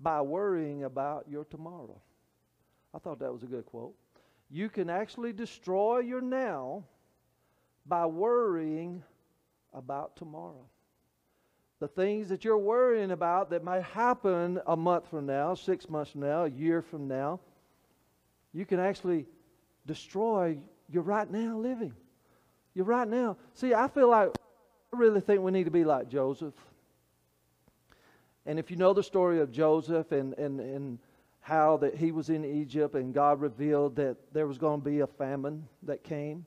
by 0.00 0.20
worrying 0.20 0.84
about 0.84 1.26
your 1.28 1.44
tomorrow. 1.44 2.00
I 2.94 2.98
thought 2.98 3.18
that 3.20 3.32
was 3.32 3.42
a 3.42 3.46
good 3.46 3.66
quote. 3.66 3.94
You 4.50 4.68
can 4.68 4.88
actually 4.90 5.32
destroy 5.32 5.98
your 6.00 6.20
now 6.20 6.84
by 7.86 8.06
worrying 8.06 9.02
about 9.74 10.16
tomorrow. 10.16 10.66
The 11.78 11.88
things 11.88 12.28
that 12.30 12.44
you're 12.44 12.56
worrying 12.56 13.10
about 13.10 13.50
that 13.50 13.62
might 13.62 13.82
happen 13.82 14.60
a 14.66 14.76
month 14.76 15.08
from 15.08 15.26
now, 15.26 15.54
six 15.54 15.88
months 15.90 16.12
from 16.12 16.22
now, 16.22 16.44
a 16.44 16.50
year 16.50 16.80
from 16.80 17.06
now, 17.06 17.40
you 18.54 18.64
can 18.64 18.80
actually 18.80 19.26
destroy 19.86 20.56
your 20.88 21.02
right 21.02 21.30
now 21.30 21.58
living. 21.58 21.92
Your 22.74 22.86
right 22.86 23.08
now. 23.08 23.36
See, 23.54 23.74
I 23.74 23.88
feel 23.88 24.08
like 24.08 24.30
I 24.92 24.96
really 24.96 25.20
think 25.20 25.42
we 25.42 25.50
need 25.50 25.64
to 25.64 25.70
be 25.70 25.84
like 25.84 26.08
Joseph. 26.08 26.54
And 28.46 28.58
if 28.58 28.70
you 28.70 28.76
know 28.76 28.94
the 28.94 29.02
story 29.02 29.40
of 29.40 29.50
Joseph 29.50 30.12
and, 30.12 30.32
and, 30.34 30.60
and 30.60 30.98
how 31.40 31.76
that 31.76 31.94
he 31.94 32.12
was 32.12 32.30
in 32.30 32.44
Egypt 32.44 32.94
and 32.94 33.12
God 33.12 33.40
revealed 33.40 33.96
that 33.96 34.16
there 34.32 34.46
was 34.46 34.58
going 34.58 34.80
to 34.80 34.84
be 34.84 35.00
a 35.00 35.06
famine 35.06 35.66
that 35.82 36.02
came. 36.02 36.46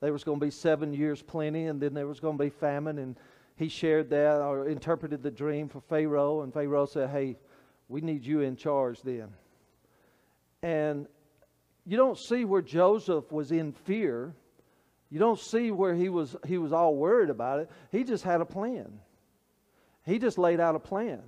There 0.00 0.12
was 0.12 0.24
going 0.24 0.38
to 0.40 0.46
be 0.46 0.50
seven 0.50 0.92
years 0.94 1.20
plenty, 1.20 1.66
and 1.66 1.80
then 1.80 1.92
there 1.92 2.06
was 2.06 2.20
going 2.20 2.38
to 2.38 2.44
be 2.44 2.50
famine. 2.50 2.98
And 2.98 3.16
he 3.56 3.68
shared 3.68 4.10
that 4.10 4.40
or 4.40 4.68
interpreted 4.68 5.22
the 5.22 5.30
dream 5.30 5.68
for 5.68 5.80
Pharaoh, 5.80 6.42
and 6.42 6.54
Pharaoh 6.54 6.86
said, 6.86 7.10
Hey, 7.10 7.36
we 7.88 8.00
need 8.00 8.24
you 8.24 8.42
in 8.42 8.56
charge 8.56 9.02
then. 9.02 9.28
And 10.62 11.06
you 11.84 11.96
don't 11.96 12.18
see 12.18 12.44
where 12.44 12.62
Joseph 12.62 13.32
was 13.32 13.50
in 13.50 13.72
fear. 13.72 14.34
You 15.10 15.18
don't 15.18 15.38
see 15.38 15.70
where 15.70 15.94
he 15.94 16.08
was, 16.08 16.36
he 16.46 16.58
was 16.58 16.72
all 16.72 16.94
worried 16.94 17.30
about 17.30 17.60
it. 17.60 17.70
He 17.90 18.04
just 18.04 18.24
had 18.24 18.40
a 18.40 18.44
plan. 18.44 19.00
He 20.04 20.18
just 20.18 20.38
laid 20.38 20.60
out 20.60 20.74
a 20.74 20.78
plan. 20.78 21.22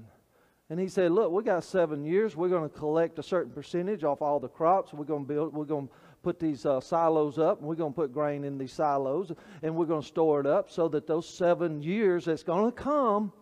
And 0.70 0.78
he 0.78 0.86
said, 0.86 1.10
Look, 1.10 1.32
we 1.32 1.42
got 1.42 1.64
seven 1.64 2.04
years. 2.04 2.36
We're 2.36 2.48
going 2.48 2.68
to 2.68 2.74
collect 2.74 3.18
a 3.18 3.22
certain 3.24 3.52
percentage 3.52 4.04
off 4.04 4.22
all 4.22 4.38
the 4.38 4.48
crops. 4.48 4.94
We're 4.94 5.04
going 5.04 5.24
to 5.24 5.28
build, 5.28 5.52
we're 5.52 5.64
going 5.64 5.88
to 5.88 5.94
put 6.22 6.38
these 6.38 6.64
uh, 6.64 6.80
silos 6.80 7.38
up, 7.38 7.58
and 7.58 7.68
we're 7.68 7.74
going 7.74 7.92
to 7.92 7.96
put 7.96 8.12
grain 8.12 8.44
in 8.44 8.56
these 8.56 8.72
silos, 8.72 9.32
and 9.62 9.74
we're 9.74 9.86
going 9.86 10.02
to 10.02 10.06
store 10.06 10.38
it 10.38 10.46
up 10.46 10.70
so 10.70 10.86
that 10.88 11.08
those 11.08 11.28
seven 11.28 11.82
years 11.82 12.26
that's 12.26 12.44
going 12.44 12.70
to 12.70 12.72
come, 12.72 13.32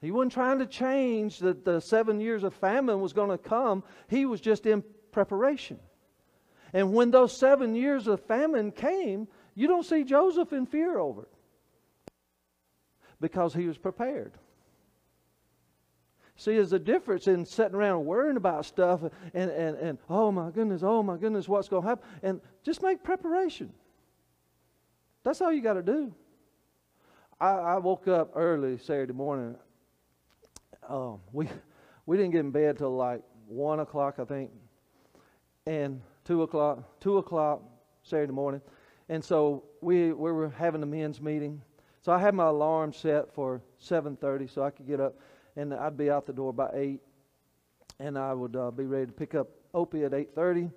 he 0.00 0.12
wasn't 0.12 0.32
trying 0.32 0.60
to 0.60 0.66
change 0.66 1.40
that 1.40 1.64
the 1.64 1.80
seven 1.80 2.20
years 2.20 2.44
of 2.44 2.54
famine 2.54 3.00
was 3.00 3.12
going 3.12 3.30
to 3.30 3.38
come. 3.38 3.82
He 4.06 4.26
was 4.26 4.40
just 4.40 4.64
in 4.66 4.84
preparation. 5.10 5.80
And 6.72 6.92
when 6.92 7.10
those 7.10 7.36
seven 7.36 7.74
years 7.74 8.06
of 8.06 8.20
famine 8.20 8.70
came, 8.70 9.26
you 9.56 9.66
don't 9.66 9.84
see 9.84 10.04
Joseph 10.04 10.52
in 10.52 10.66
fear 10.66 10.98
over 10.98 11.22
it 11.22 12.12
because 13.20 13.54
he 13.54 13.66
was 13.66 13.78
prepared. 13.78 14.34
See, 16.36 16.54
there's 16.54 16.72
a 16.72 16.78
difference 16.78 17.28
in 17.28 17.44
sitting 17.46 17.74
around 17.74 18.04
worrying 18.04 18.36
about 18.36 18.66
stuff 18.66 19.02
and, 19.32 19.50
and, 19.50 19.76
and 19.78 19.98
oh 20.10 20.30
my 20.30 20.50
goodness, 20.50 20.82
oh 20.82 21.02
my 21.02 21.16
goodness, 21.16 21.48
what's 21.48 21.68
going 21.68 21.82
to 21.82 21.88
happen? 21.88 22.04
And 22.22 22.40
just 22.62 22.82
make 22.82 23.02
preparation. 23.02 23.72
That's 25.24 25.40
all 25.40 25.50
you 25.50 25.62
got 25.62 25.74
to 25.74 25.82
do. 25.82 26.14
I, 27.40 27.48
I, 27.48 27.78
woke 27.78 28.06
up 28.06 28.32
early 28.34 28.78
Saturday 28.78 29.12
morning. 29.12 29.56
Um, 30.88 31.20
we, 31.32 31.48
we 32.06 32.16
didn't 32.16 32.32
get 32.32 32.40
in 32.40 32.50
bed 32.50 32.78
till 32.78 32.94
like 32.94 33.22
1 33.48 33.80
o'clock, 33.80 34.16
I 34.18 34.24
think. 34.24 34.50
And 35.66 36.00
two 36.26 36.42
o'clock, 36.42 36.82
two 37.00 37.18
o'clock 37.18 37.62
Saturday 38.02 38.32
morning, 38.32 38.60
and 39.08 39.24
so 39.24 39.64
we 39.80 40.12
we 40.12 40.32
were 40.32 40.50
having 40.50 40.82
a 40.82 40.86
men's 40.86 41.20
meeting. 41.20 41.62
So 42.02 42.12
I 42.12 42.18
had 42.18 42.34
my 42.34 42.46
alarm 42.46 42.92
set 42.92 43.32
for 43.32 43.62
7:30, 43.80 44.50
so 44.50 44.62
I 44.62 44.70
could 44.70 44.86
get 44.86 45.00
up, 45.00 45.14
and 45.56 45.74
I'd 45.74 45.96
be 45.96 46.10
out 46.10 46.26
the 46.26 46.32
door 46.32 46.52
by 46.52 46.70
eight, 46.74 47.00
and 47.98 48.18
I 48.18 48.32
would 48.32 48.56
uh, 48.56 48.70
be 48.70 48.84
ready 48.84 49.06
to 49.06 49.12
pick 49.12 49.34
up 49.34 49.48
Opie 49.74 50.04
at 50.04 50.12
8:30, 50.12 50.70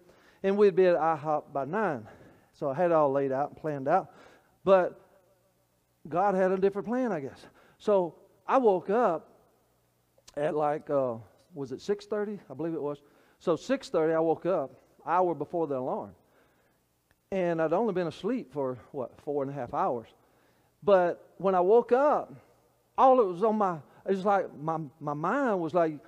and 0.44 0.58
we'd 0.58 0.76
be 0.76 0.86
at 0.86 0.96
IHOP 0.96 1.54
by 1.54 1.66
nine. 1.66 2.08
So 2.54 2.70
I 2.70 2.74
had 2.74 2.92
it 2.92 2.94
all 2.94 3.12
laid 3.12 3.32
out 3.32 3.50
and 3.50 3.58
planned 3.58 3.88
out, 3.88 4.12
but 4.64 5.00
God 6.08 6.36
had 6.36 6.52
a 6.52 6.58
different 6.58 6.88
plan, 6.88 7.12
I 7.12 7.20
guess. 7.20 7.46
So 7.78 8.16
I 8.48 8.58
woke 8.58 8.90
up 8.90 9.30
at 10.36 10.56
like 10.56 10.90
uh, 10.90 11.16
was 11.54 11.72
it 11.72 11.80
6:30? 11.80 12.40
I 12.50 12.54
believe 12.54 12.74
it 12.74 12.82
was. 12.82 13.02
So 13.40 13.56
6:30, 13.56 14.16
I 14.16 14.20
woke 14.20 14.46
up 14.46 14.72
hour 15.06 15.34
before 15.34 15.68
the 15.68 15.76
alarm. 15.76 16.12
And 17.32 17.62
I'd 17.62 17.74
only 17.74 17.94
been 17.94 18.08
asleep 18.08 18.52
for, 18.52 18.78
what, 18.92 19.12
four 19.22 19.44
and 19.44 19.52
a 19.52 19.54
half 19.54 19.74
hours. 19.74 20.08
But 20.84 21.34
when 21.38 21.56
I 21.56 21.60
woke 21.60 21.92
up, 21.92 22.34
all 22.98 23.20
it 23.22 23.26
was 23.26 23.44
on 23.44 23.58
my, 23.58 23.78
it 24.06 24.12
was 24.12 24.26
like 24.26 24.56
my, 24.58 24.80
my 25.00 25.14
mind 25.14 25.60
was 25.60 25.74
like, 25.74 26.00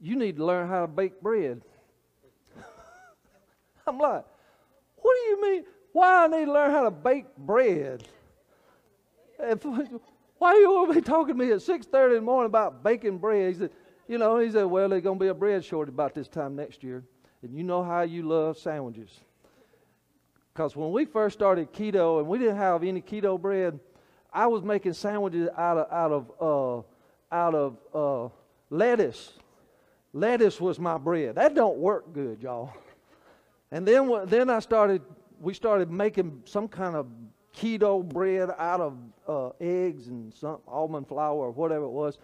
you 0.00 0.16
need 0.16 0.36
to 0.36 0.44
learn 0.44 0.68
how 0.68 0.82
to 0.82 0.86
bake 0.86 1.20
bread. 1.20 1.62
I'm 3.86 3.98
like, 3.98 4.24
what 4.96 5.14
do 5.14 5.30
you 5.30 5.42
mean? 5.42 5.64
Why 5.92 6.24
I 6.24 6.28
need 6.28 6.46
to 6.46 6.52
learn 6.52 6.70
how 6.70 6.84
to 6.84 6.90
bake 6.90 7.26
bread? 7.36 8.04
why 10.38 10.48
are 10.52 10.56
you 10.56 10.70
want 10.70 10.90
to 10.90 10.94
be 10.94 11.00
talking 11.00 11.38
to 11.38 11.44
me 11.44 11.52
at 11.52 11.58
6.30 11.58 12.08
in 12.08 12.14
the 12.14 12.20
morning 12.20 12.46
about 12.46 12.82
baking 12.82 13.18
bread? 13.18 13.52
He 13.52 13.58
said, 13.58 13.70
you 14.08 14.18
know, 14.18 14.38
he 14.38 14.50
said, 14.50 14.64
well, 14.64 14.88
there's 14.88 15.02
going 15.02 15.18
to 15.18 15.24
be 15.24 15.28
a 15.28 15.34
bread 15.34 15.64
shortage 15.64 15.92
about 15.92 16.14
this 16.14 16.28
time 16.28 16.56
next 16.56 16.82
year. 16.82 17.04
And 17.42 17.54
you 17.54 17.62
know 17.62 17.82
how 17.82 18.02
you 18.02 18.22
love 18.22 18.58
sandwiches. 18.58 19.10
Because 20.52 20.76
when 20.76 20.92
we 20.92 21.04
first 21.04 21.36
started 21.36 21.72
keto 21.72 22.20
and 22.20 22.28
we 22.28 22.38
didn't 22.38 22.56
have 22.56 22.84
any 22.84 23.02
keto 23.02 23.40
bread, 23.40 23.78
I 24.32 24.46
was 24.46 24.62
making 24.62 24.92
sandwiches 24.94 25.48
out 25.56 25.78
of 25.78 25.92
out 25.92 26.12
of 26.12 26.32
uh, 26.40 26.86
out 27.34 27.54
of 27.54 27.76
uh, 27.92 28.28
lettuce. 28.70 29.32
Lettuce 30.12 30.60
was 30.60 30.78
my 30.78 30.96
bread. 30.96 31.34
That 31.34 31.54
don't 31.54 31.78
work 31.78 32.12
good, 32.12 32.40
y'all. 32.40 32.72
And 33.72 33.86
then, 33.86 34.08
then 34.26 34.48
I 34.48 34.60
started, 34.60 35.02
we 35.40 35.52
started 35.52 35.90
making 35.90 36.42
some 36.44 36.68
kind 36.68 36.94
of 36.94 37.06
keto 37.56 38.08
bread 38.08 38.50
out 38.56 38.80
of 38.80 38.98
uh, 39.26 39.50
eggs 39.60 40.06
and 40.06 40.32
some 40.32 40.58
almond 40.68 41.08
flour 41.08 41.36
or 41.36 41.50
whatever 41.50 41.84
it 41.84 41.90
was. 41.90 42.18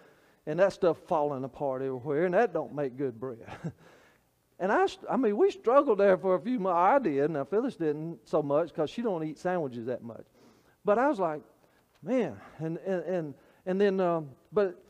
And 0.47 0.61
that 0.61 0.73
stuff 0.73 0.99
falling 1.09 1.45
apart 1.45 1.83
everywhere, 1.83 2.25
and 2.25 2.35
that 2.35 2.53
don't 2.53 2.75
make 2.75 2.97
good 2.97 3.19
bread. 3.21 3.45
and 4.59 4.73
I, 4.73 4.87
I 5.09 5.17
mean, 5.17 5.37
we 5.37 5.51
struggled 5.51 5.99
there 5.99 6.17
for 6.17 6.37
a 6.37 6.41
few 6.41 6.59
months. 6.59 6.79
I 6.79 6.99
did. 6.99 7.31
Now 7.31 7.45
Phyllis 7.45 7.77
didn't 7.77 8.21
so 8.25 8.43
much 8.43 8.69
because 8.69 8.91
she 8.91 9.03
don't 9.03 9.23
eat 9.23 9.39
sandwiches 9.39 9.87
that 9.87 10.03
much. 10.03 10.25
But 10.85 10.99
I 10.99 11.09
was 11.09 11.19
like, 11.19 11.43
man, 12.03 12.41
and 12.59 12.79
and 12.79 13.05
and, 13.05 13.35
and 13.67 13.81
then, 13.81 14.01
um, 14.01 14.31
but 14.51 14.83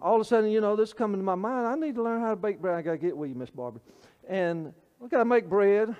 all 0.00 0.16
of 0.16 0.20
a 0.20 0.24
sudden, 0.24 0.50
you 0.50 0.60
know, 0.60 0.76
this 0.76 0.92
coming 0.92 1.18
to 1.18 1.24
my 1.24 1.34
mind. 1.34 1.66
I 1.66 1.74
need 1.74 1.94
to 1.96 2.02
learn 2.02 2.20
how 2.20 2.30
to 2.30 2.36
bake 2.36 2.60
bread. 2.60 2.76
I 2.76 2.82
gotta 2.82 2.98
get 2.98 3.16
with 3.16 3.30
you, 3.30 3.36
Miss 3.36 3.50
Barbara. 3.50 3.80
And 4.28 4.72
we 4.98 5.08
gotta 5.08 5.24
make 5.24 5.48
bread. 5.48 5.88
I'm 5.88 5.96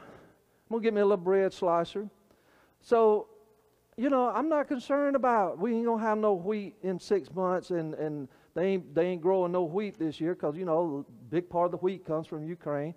gonna 0.70 0.83
get 0.83 0.94
me 0.94 1.00
a 1.00 1.04
little 1.04 1.16
bread 1.16 1.52
slicer. 1.52 2.09
So, 2.80 3.28
you 3.96 4.11
know, 4.11 4.28
I'm 4.28 4.48
not 4.48 4.68
concerned 4.68 5.16
about 5.16 5.59
we 5.59 5.74
ain't 5.74 5.87
gonna 5.87 6.02
have 6.02 6.18
no 6.18 6.35
wheat 6.35 6.74
in 6.83 6.98
six 6.98 7.33
months, 7.35 7.70
and 7.70 7.94
and 7.94 8.28
they 8.54 8.66
ain't 8.66 8.94
they 8.94 9.07
ain't 9.07 9.22
growing 9.22 9.52
no 9.52 9.62
wheat 9.62 9.98
this 9.98 10.20
year 10.20 10.35
because 10.35 10.57
you 10.57 10.64
know, 10.64 11.07
a 11.09 11.12
big 11.30 11.48
part 11.48 11.66
of 11.66 11.70
the 11.72 11.76
wheat 11.78 12.04
comes 12.04 12.26
from 12.26 12.44
Ukraine 12.44 12.94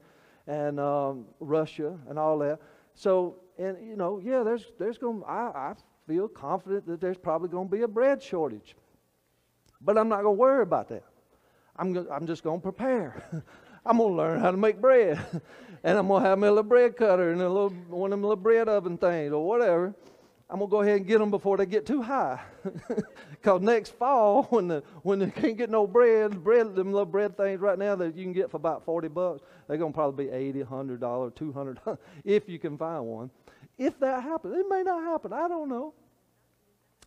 and 0.47 0.79
um, 0.79 1.25
Russia 1.39 1.97
and 2.09 2.17
all 2.17 2.37
that. 2.39 2.59
So, 2.95 3.35
and 3.59 3.77
you 3.87 3.95
know, 3.95 4.19
yeah, 4.23 4.43
there's 4.43 4.65
there's 4.79 4.97
going. 4.97 5.23
I 5.27 5.51
I 5.53 5.73
feel 6.07 6.27
confident 6.27 6.87
that 6.87 7.01
there's 7.01 7.17
probably 7.17 7.49
going 7.49 7.67
to 7.67 7.75
be 7.75 7.83
a 7.83 7.87
bread 7.87 8.23
shortage, 8.23 8.75
but 9.81 9.97
I'm 9.97 10.09
not 10.09 10.23
going 10.23 10.35
to 10.35 10.39
worry 10.39 10.63
about 10.63 10.89
that. 10.89 11.03
I'm 11.75 11.93
go, 11.93 12.07
I'm 12.11 12.27
just 12.27 12.43
going 12.43 12.59
to 12.59 12.63
prepare. 12.63 13.23
I'm 13.85 13.97
going 13.97 14.11
to 14.11 14.15
learn 14.15 14.39
how 14.41 14.51
to 14.51 14.57
make 14.57 14.81
bread, 14.81 15.19
and 15.83 15.97
I'm 15.97 16.07
going 16.07 16.23
to 16.23 16.29
have 16.29 16.37
a 16.37 16.41
little 16.41 16.63
bread 16.63 16.97
cutter 16.97 17.31
and 17.31 17.41
a 17.41 17.49
little 17.49 17.69
one 17.89 18.11
of 18.11 18.19
them 18.19 18.23
little 18.23 18.35
bread 18.35 18.67
oven 18.67 18.97
things 18.97 19.31
or 19.31 19.45
whatever. 19.47 19.93
I'm 20.49 20.59
gonna 20.59 20.71
go 20.71 20.81
ahead 20.81 20.97
and 20.97 21.05
get 21.05 21.19
them 21.19 21.29
before 21.29 21.57
they 21.57 21.65
get 21.65 21.85
too 21.85 22.01
high. 22.01 22.39
Cause 23.43 23.61
next 23.61 23.93
fall, 23.95 24.43
when 24.43 24.69
the 24.69 24.83
when 25.03 25.19
they 25.19 25.29
can't 25.29 25.57
get 25.57 25.69
no 25.69 25.85
bread, 25.85 26.41
bread 26.41 26.73
them 26.73 26.93
little 26.93 27.05
bread 27.05 27.35
things 27.35 27.59
right 27.59 27.77
now 27.77 27.95
that 27.95 28.15
you 28.15 28.23
can 28.23 28.31
get 28.31 28.49
for 28.49 28.55
about 28.55 28.85
forty 28.85 29.09
bucks, 29.09 29.41
they're 29.67 29.77
gonna 29.77 29.91
probably 29.91 30.25
be 30.25 30.31
eighty, 30.31 30.61
hundred 30.61 31.01
dollar, 31.01 31.31
two 31.31 31.51
hundred, 31.51 31.79
if 32.23 32.47
you 32.47 32.59
can 32.59 32.77
find 32.77 33.05
one. 33.05 33.29
If 33.77 33.99
that 33.99 34.23
happens, 34.23 34.55
it 34.57 34.65
may 34.69 34.83
not 34.83 35.03
happen. 35.03 35.33
I 35.33 35.49
don't 35.49 35.67
know. 35.67 35.93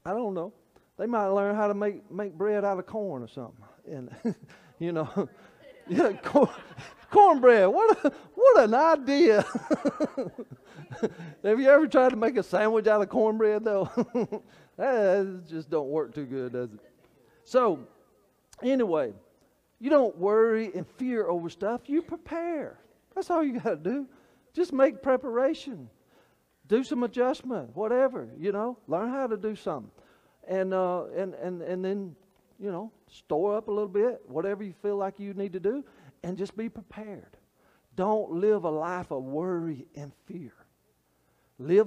I 0.05 0.11
don't 0.11 0.35
know. 0.35 0.53
They 1.01 1.07
might 1.07 1.29
learn 1.29 1.57
how 1.57 1.67
to 1.67 1.73
make 1.73 2.11
make 2.11 2.35
bread 2.35 2.63
out 2.63 2.79
of 2.79 2.85
corn 2.85 3.23
or 3.23 3.29
something, 3.29 3.65
and 3.91 4.11
you 4.79 4.93
know, 4.93 5.31
yeah, 5.89 6.13
corn, 6.13 6.51
cornbread. 7.11 7.69
What 7.69 8.05
a 8.05 8.13
what 8.35 8.65
an 8.65 8.75
idea! 8.75 9.43
Have 11.43 11.59
you 11.59 11.71
ever 11.71 11.87
tried 11.87 12.11
to 12.11 12.17
make 12.17 12.37
a 12.37 12.43
sandwich 12.43 12.87
out 12.87 13.01
of 13.01 13.09
cornbread 13.09 13.65
though? 13.65 13.89
that 14.77 15.45
just 15.49 15.71
don't 15.71 15.89
work 15.89 16.15
too 16.15 16.27
good, 16.27 16.53
does 16.53 16.75
it? 16.75 16.81
So, 17.45 17.79
anyway, 18.63 19.15
you 19.79 19.89
don't 19.89 20.19
worry 20.19 20.71
and 20.75 20.87
fear 20.99 21.29
over 21.29 21.49
stuff. 21.49 21.81
You 21.87 22.03
prepare. 22.03 22.79
That's 23.15 23.31
all 23.31 23.43
you 23.43 23.59
got 23.59 23.71
to 23.83 23.91
do. 23.91 24.07
Just 24.53 24.75
make 24.75 25.03
preparation. 25.03 25.89
Do 26.69 26.85
some 26.85 27.05
adjustment, 27.05 27.75
whatever. 27.75 28.29
You 28.39 28.53
know, 28.53 28.77
learn 28.87 29.09
how 29.09 29.27
to 29.29 29.39
do 29.39 29.57
something, 29.57 29.91
and 30.49 30.75
uh, 30.75 31.05
and 31.17 31.35
and 31.35 31.63
and 31.63 31.85
then, 31.85 32.17
you 32.59 32.71
know, 32.71 32.91
store 33.09 33.57
up 33.57 33.69
a 33.69 33.71
little 33.71 33.89
bit, 33.89 34.23
whatever 34.27 34.63
you 34.63 34.75
feel 34.83 34.97
like 34.97 35.19
you 35.19 35.35
need 35.35 35.53
to 35.53 35.61
do, 35.61 35.85
and 36.23 36.37
just 36.37 36.57
be 36.57 36.69
prepared. 36.69 37.37
Don't 37.97 38.31
live 38.33 38.65
a 38.65 38.71
life 38.71 39.11
of 39.11 39.25
worry 39.25 39.87
and 39.95 40.13
fear. 40.27 40.53
Live 41.59 41.87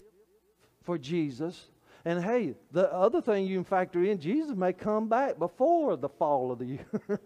for 0.83 0.97
Jesus. 0.97 1.69
And 2.05 2.21
hey, 2.21 2.55
the 2.71 2.91
other 2.93 3.21
thing 3.21 3.45
you 3.45 3.55
can 3.55 3.63
factor 3.63 4.03
in, 4.03 4.19
Jesus 4.19 4.55
may 4.55 4.73
come 4.73 5.07
back 5.07 5.39
before 5.39 5.95
the 5.95 6.09
fall 6.09 6.51
of 6.51 6.59
the 6.59 6.65
year. 6.65 6.85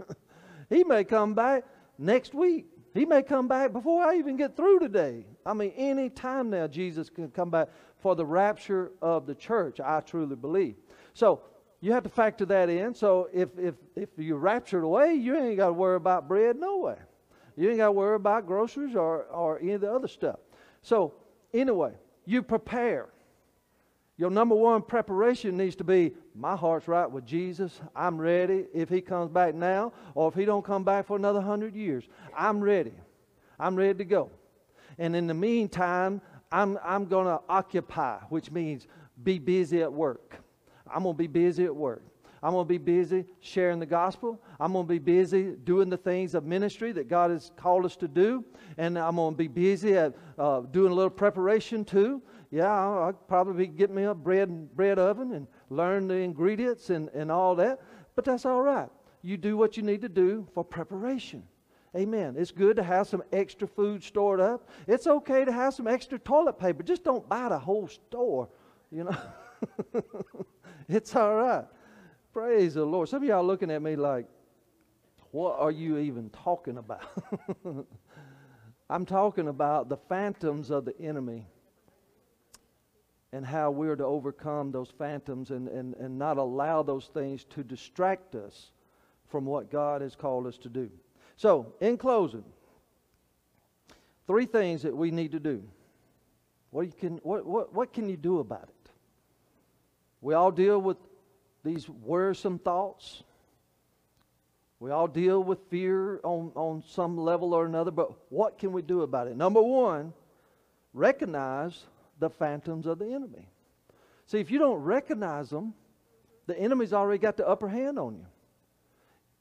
he 0.69 0.83
may 0.83 1.03
come 1.03 1.33
back 1.33 1.63
next 1.97 2.33
week. 2.35 2.67
He 2.93 3.05
may 3.05 3.23
come 3.23 3.47
back 3.47 3.73
before 3.73 4.03
I 4.03 4.17
even 4.17 4.37
get 4.37 4.55
through 4.55 4.79
today. 4.79 5.25
I 5.45 5.53
mean, 5.53 5.71
any 5.75 6.09
time 6.09 6.49
now, 6.49 6.67
Jesus 6.67 7.09
can 7.09 7.29
come 7.29 7.49
back 7.49 7.69
for 7.99 8.15
the 8.15 8.25
rapture 8.25 8.91
of 9.01 9.25
the 9.25 9.35
church, 9.35 9.79
I 9.79 9.99
truly 10.01 10.35
believe. 10.35 10.75
So 11.17 11.41
you 11.81 11.93
have 11.93 12.03
to 12.03 12.09
factor 12.09 12.45
that 12.45 12.69
in. 12.69 12.93
So 12.93 13.27
if, 13.33 13.49
if, 13.57 13.73
if 13.95 14.09
you're 14.17 14.37
raptured 14.37 14.83
away, 14.83 15.15
you 15.15 15.35
ain't 15.35 15.57
got 15.57 15.67
to 15.67 15.73
worry 15.73 15.95
about 15.95 16.27
bread, 16.27 16.57
no 16.57 16.77
way. 16.77 16.97
You 17.55 17.69
ain't 17.69 17.79
got 17.79 17.87
to 17.87 17.91
worry 17.91 18.15
about 18.15 18.45
groceries 18.45 18.95
or, 18.95 19.23
or 19.23 19.57
any 19.59 19.71
of 19.71 19.81
the 19.81 19.91
other 19.91 20.07
stuff. 20.07 20.37
So, 20.83 21.15
anyway, 21.55 21.93
you 22.25 22.43
prepare. 22.43 23.07
Your 24.15 24.29
number 24.29 24.53
one 24.53 24.83
preparation 24.83 25.57
needs 25.57 25.75
to 25.77 25.83
be 25.83 26.13
my 26.35 26.55
heart's 26.55 26.87
right 26.87 27.09
with 27.09 27.25
Jesus. 27.25 27.81
I'm 27.95 28.21
ready 28.21 28.65
if 28.71 28.87
he 28.87 29.01
comes 29.01 29.31
back 29.31 29.55
now 29.55 29.93
or 30.13 30.27
if 30.27 30.35
he 30.35 30.45
don't 30.45 30.63
come 30.63 30.83
back 30.83 31.07
for 31.07 31.17
another 31.17 31.41
hundred 31.41 31.75
years. 31.75 32.07
I'm 32.37 32.61
ready. 32.61 32.93
I'm 33.59 33.75
ready 33.75 33.97
to 33.97 34.05
go. 34.05 34.29
And 34.99 35.15
in 35.15 35.25
the 35.25 35.33
meantime, 35.33 36.21
I'm, 36.51 36.77
I'm 36.83 37.05
going 37.05 37.25
to 37.25 37.41
occupy, 37.49 38.19
which 38.29 38.51
means 38.51 38.85
be 39.23 39.39
busy 39.39 39.81
at 39.81 39.91
work. 39.91 40.43
I'm 40.93 41.03
going 41.03 41.15
to 41.15 41.17
be 41.17 41.27
busy 41.27 41.65
at 41.65 41.75
work. 41.75 42.03
I'm 42.41 42.53
going 42.53 42.65
to 42.65 42.69
be 42.69 42.77
busy 42.77 43.25
sharing 43.39 43.79
the 43.79 43.85
gospel. 43.85 44.41
I'm 44.59 44.73
going 44.73 44.85
to 44.85 44.89
be 44.89 44.99
busy 44.99 45.55
doing 45.63 45.89
the 45.89 45.97
things 45.97 46.35
of 46.35 46.45
ministry 46.45 46.91
that 46.91 47.07
God 47.07 47.31
has 47.31 47.51
called 47.57 47.85
us 47.85 47.95
to 47.97 48.07
do. 48.07 48.45
And 48.77 48.97
I'm 48.97 49.15
going 49.15 49.33
to 49.33 49.37
be 49.37 49.47
busy 49.47 49.97
at 49.97 50.13
uh, 50.37 50.61
doing 50.61 50.91
a 50.91 50.95
little 50.95 51.09
preparation 51.09 51.83
too. 51.83 52.21
Yeah, 52.51 52.71
I'll, 52.71 53.03
I'll 53.03 53.13
probably 53.13 53.67
get 53.67 53.89
me 53.89 54.03
a 54.03 54.13
bread, 54.13 54.75
bread 54.75 54.99
oven 54.99 55.33
and 55.33 55.47
learn 55.69 56.07
the 56.07 56.15
ingredients 56.15 56.89
and, 56.89 57.09
and 57.09 57.31
all 57.31 57.55
that. 57.55 57.81
But 58.15 58.25
that's 58.25 58.45
all 58.45 58.61
right. 58.61 58.89
You 59.21 59.37
do 59.37 59.57
what 59.57 59.75
you 59.75 59.83
need 59.83 60.01
to 60.01 60.09
do 60.09 60.47
for 60.53 60.63
preparation. 60.63 61.43
Amen. 61.95 62.35
It's 62.37 62.51
good 62.51 62.75
to 62.75 62.83
have 62.83 63.07
some 63.07 63.23
extra 63.33 63.67
food 63.67 64.03
stored 64.03 64.39
up. 64.39 64.69
It's 64.87 65.07
okay 65.07 65.43
to 65.43 65.51
have 65.51 65.73
some 65.73 65.87
extra 65.87 66.19
toilet 66.19 66.59
paper. 66.59 66.83
Just 66.83 67.03
don't 67.03 67.27
buy 67.27 67.49
the 67.49 67.57
whole 67.57 67.87
store, 67.87 68.49
you 68.91 69.05
know. 69.05 69.17
it's 70.89 71.15
all 71.15 71.35
right. 71.35 71.65
Praise 72.33 72.75
the 72.75 72.85
Lord. 72.85 73.09
Some 73.09 73.23
of 73.23 73.27
y'all 73.27 73.45
looking 73.45 73.71
at 73.71 73.81
me 73.81 73.95
like, 73.95 74.27
what 75.31 75.59
are 75.59 75.71
you 75.71 75.97
even 75.97 76.29
talking 76.29 76.77
about? 76.77 77.03
I'm 78.89 79.05
talking 79.05 79.49
about 79.49 79.89
the 79.89 79.97
phantoms 79.97 80.71
of 80.71 80.85
the 80.85 80.99
enemy 81.01 81.45
and 83.33 83.45
how 83.45 83.69
we're 83.69 83.97
to 83.97 84.05
overcome 84.05 84.71
those 84.71 84.89
phantoms 84.97 85.51
and, 85.51 85.67
and, 85.67 85.95
and 85.95 86.17
not 86.17 86.37
allow 86.37 86.81
those 86.83 87.07
things 87.07 87.43
to 87.45 87.63
distract 87.63 88.35
us 88.35 88.71
from 89.27 89.45
what 89.45 89.69
God 89.69 90.01
has 90.01 90.15
called 90.15 90.47
us 90.47 90.57
to 90.59 90.69
do. 90.69 90.89
So, 91.35 91.73
in 91.81 91.97
closing, 91.97 92.45
three 94.25 94.45
things 94.45 94.81
that 94.83 94.95
we 94.95 95.11
need 95.11 95.33
to 95.33 95.39
do. 95.39 95.63
What, 96.69 96.85
you 96.85 96.93
can, 96.93 97.17
what, 97.17 97.45
what, 97.45 97.73
what 97.73 97.93
can 97.93 98.07
you 98.07 98.17
do 98.17 98.39
about 98.39 98.63
it? 98.63 98.75
We 100.21 100.33
all 100.33 100.51
deal 100.51 100.79
with 100.79 100.97
these 101.63 101.87
worrisome 101.89 102.59
thoughts. 102.59 103.23
We 104.79 104.91
all 104.91 105.07
deal 105.07 105.43
with 105.43 105.59
fear 105.69 106.19
on, 106.23 106.51
on 106.55 106.83
some 106.87 107.17
level 107.17 107.53
or 107.53 107.65
another, 107.65 107.91
but 107.91 108.11
what 108.29 108.59
can 108.59 108.71
we 108.71 108.81
do 108.81 109.01
about 109.01 109.27
it? 109.27 109.35
Number 109.35 109.61
one, 109.61 110.13
recognize 110.93 111.83
the 112.19 112.29
phantoms 112.29 112.85
of 112.85 112.99
the 112.99 113.11
enemy. 113.11 113.47
See, 114.25 114.39
if 114.39 114.51
you 114.51 114.59
don't 114.59 114.81
recognize 114.81 115.49
them, 115.49 115.73
the 116.47 116.57
enemy's 116.59 116.93
already 116.93 117.19
got 117.19 117.37
the 117.37 117.47
upper 117.47 117.67
hand 117.67 117.97
on 117.97 118.15
you. 118.15 118.25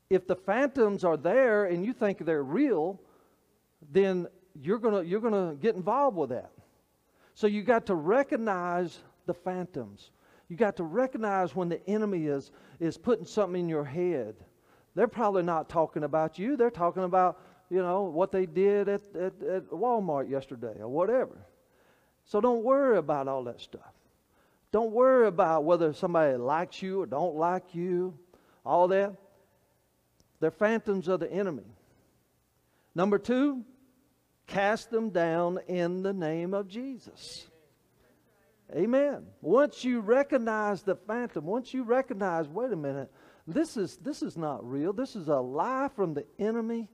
If 0.09 0.27
the 0.27 0.37
phantoms 0.37 1.05
are 1.05 1.17
there 1.17 1.65
and 1.65 1.85
you 1.85 1.93
think 1.93 2.25
they're 2.25 2.43
real, 2.43 3.01
then 3.93 4.29
you're 4.55 4.79
gonna 4.79 5.03
you're 5.03 5.21
gonna 5.21 5.55
get 5.61 5.75
involved 5.75 6.17
with 6.17 6.31
that. 6.31 6.53
So 7.35 7.47
you 7.47 7.63
got 7.63 7.87
to 7.87 7.95
recognize 7.95 8.99
the 9.27 9.35
phantoms. 9.35 10.11
You 10.49 10.57
got 10.57 10.77
to 10.77 10.85
recognize 10.85 11.55
when 11.55 11.69
the 11.69 11.85
enemy 11.89 12.27
is 12.27 12.51
is 12.79 12.97
putting 12.97 13.27
something 13.27 13.61
in 13.61 13.69
your 13.69 13.85
head. 13.85 14.37
They're 14.95 15.09
probably 15.09 15.43
not 15.43 15.69
talking 15.69 16.05
about 16.05 16.39
you. 16.39 16.57
They're 16.57 16.71
talking 16.71 17.05
about 17.05 17.41
you 17.69 17.83
know 17.83 18.03
what 18.03 18.31
they 18.31 18.47
did 18.47 18.89
at, 18.89 19.03
at, 19.15 19.43
at 19.43 19.71
Walmart 19.71 20.31
yesterday 20.31 20.77
or 20.79 20.89
whatever. 20.89 21.37
So 22.25 22.41
don't 22.41 22.63
worry 22.63 22.99
about 22.99 23.29
all 23.29 23.45
that 23.45 23.61
stuff. 23.61 23.93
Don't 24.73 24.93
worry 24.93 25.27
about 25.27 25.65
whether 25.65 25.93
somebody 25.93 26.37
likes 26.37 26.83
you 26.83 27.03
or 27.03 27.07
don't 27.07 27.37
like 27.37 27.75
you, 27.75 28.19
all 28.65 28.89
that. 28.89 29.15
They're 30.41 30.51
phantoms 30.51 31.09
of 31.09 31.21
the 31.21 31.33
enemy. 31.33 31.65
Number 32.95 33.19
two, 33.19 33.65
cast 34.47 34.91
them 34.91 35.11
down 35.11 35.61
in 35.69 36.03
the 36.03 36.13
name 36.13 36.53
of 36.53 36.69
Jesus. 36.69 37.47
Amen. 38.75 39.27
Once 39.41 39.85
you 39.85 40.01
recognize 40.01 40.83
the 40.83 40.97
phantom, 40.97 41.45
once 41.45 41.73
you 41.73 41.85
recognize, 41.85 42.49
wait 42.49 42.73
a 42.73 42.77
minute, 42.77 43.11
this 43.47 43.77
is 43.77 43.97
this 43.99 44.23
is 44.23 44.37
not 44.37 44.69
real. 44.69 44.93
This 44.93 45.15
is 45.15 45.29
a 45.29 45.37
lie 45.37 45.89
from 45.95 46.15
the 46.15 46.25
enemy. 46.39 46.89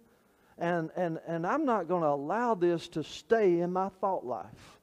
And, 0.59 0.91
and, 0.97 1.19
and 1.27 1.47
I'm 1.47 1.65
not 1.65 1.89
going 1.89 2.03
to 2.03 2.09
allow 2.09 2.55
this 2.55 2.89
to 2.89 3.03
stay 3.03 3.61
in 3.61 3.73
my 3.73 3.89
thought 4.01 4.25
life. 4.25 4.81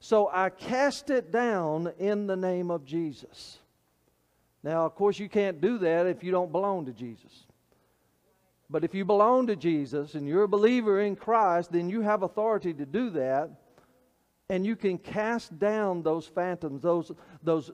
So 0.00 0.30
I 0.32 0.50
cast 0.50 1.10
it 1.10 1.30
down 1.30 1.92
in 1.98 2.26
the 2.26 2.36
name 2.36 2.70
of 2.70 2.84
Jesus. 2.84 3.58
Now, 4.62 4.86
of 4.86 4.94
course, 4.94 5.18
you 5.18 5.28
can't 5.28 5.60
do 5.60 5.78
that 5.78 6.06
if 6.06 6.22
you 6.22 6.30
don't 6.30 6.52
belong 6.52 6.86
to 6.86 6.92
Jesus. 6.92 7.46
But 8.70 8.84
if 8.84 8.94
you 8.94 9.04
belong 9.04 9.48
to 9.48 9.56
Jesus 9.56 10.14
and 10.14 10.26
you're 10.26 10.44
a 10.44 10.48
believer 10.48 11.00
in 11.00 11.14
Christ, 11.14 11.72
then 11.72 11.90
you 11.90 12.00
have 12.00 12.22
authority 12.22 12.72
to 12.72 12.86
do 12.86 13.10
that. 13.10 13.50
And 14.52 14.66
you 14.66 14.76
can 14.76 14.98
cast 14.98 15.58
down 15.58 16.02
those 16.02 16.26
phantoms, 16.26 16.82
those, 16.82 17.10
those 17.42 17.70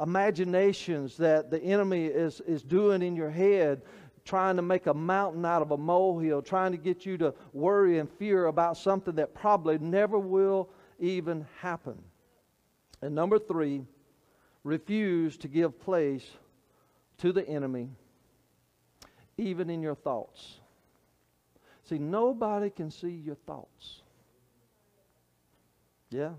imaginations 0.00 1.16
that 1.16 1.50
the 1.50 1.60
enemy 1.60 2.06
is, 2.06 2.40
is 2.42 2.62
doing 2.62 3.02
in 3.02 3.16
your 3.16 3.30
head, 3.30 3.82
trying 4.24 4.54
to 4.54 4.62
make 4.62 4.86
a 4.86 4.94
mountain 4.94 5.44
out 5.44 5.60
of 5.60 5.72
a 5.72 5.76
molehill, 5.76 6.40
trying 6.40 6.70
to 6.70 6.78
get 6.78 7.04
you 7.04 7.18
to 7.18 7.34
worry 7.52 7.98
and 7.98 8.08
fear 8.08 8.46
about 8.46 8.76
something 8.76 9.16
that 9.16 9.34
probably 9.34 9.78
never 9.78 10.20
will 10.20 10.70
even 11.00 11.44
happen. 11.60 12.00
And 13.02 13.12
number 13.12 13.40
three, 13.40 13.82
refuse 14.62 15.36
to 15.38 15.48
give 15.48 15.80
place 15.80 16.30
to 17.18 17.32
the 17.32 17.44
enemy, 17.48 17.88
even 19.36 19.68
in 19.68 19.82
your 19.82 19.96
thoughts. 19.96 20.60
See, 21.88 21.98
nobody 21.98 22.70
can 22.70 22.92
see 22.92 23.10
your 23.10 23.34
thoughts. 23.34 23.99
Yeah? 26.10 26.30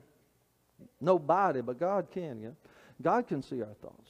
Nobody, 0.99 1.61
but 1.61 1.79
God 1.79 2.07
can, 2.11 2.39
yeah? 2.41 2.49
God 3.01 3.27
can 3.27 3.41
see 3.41 3.61
our 3.61 3.73
thoughts. 3.81 4.09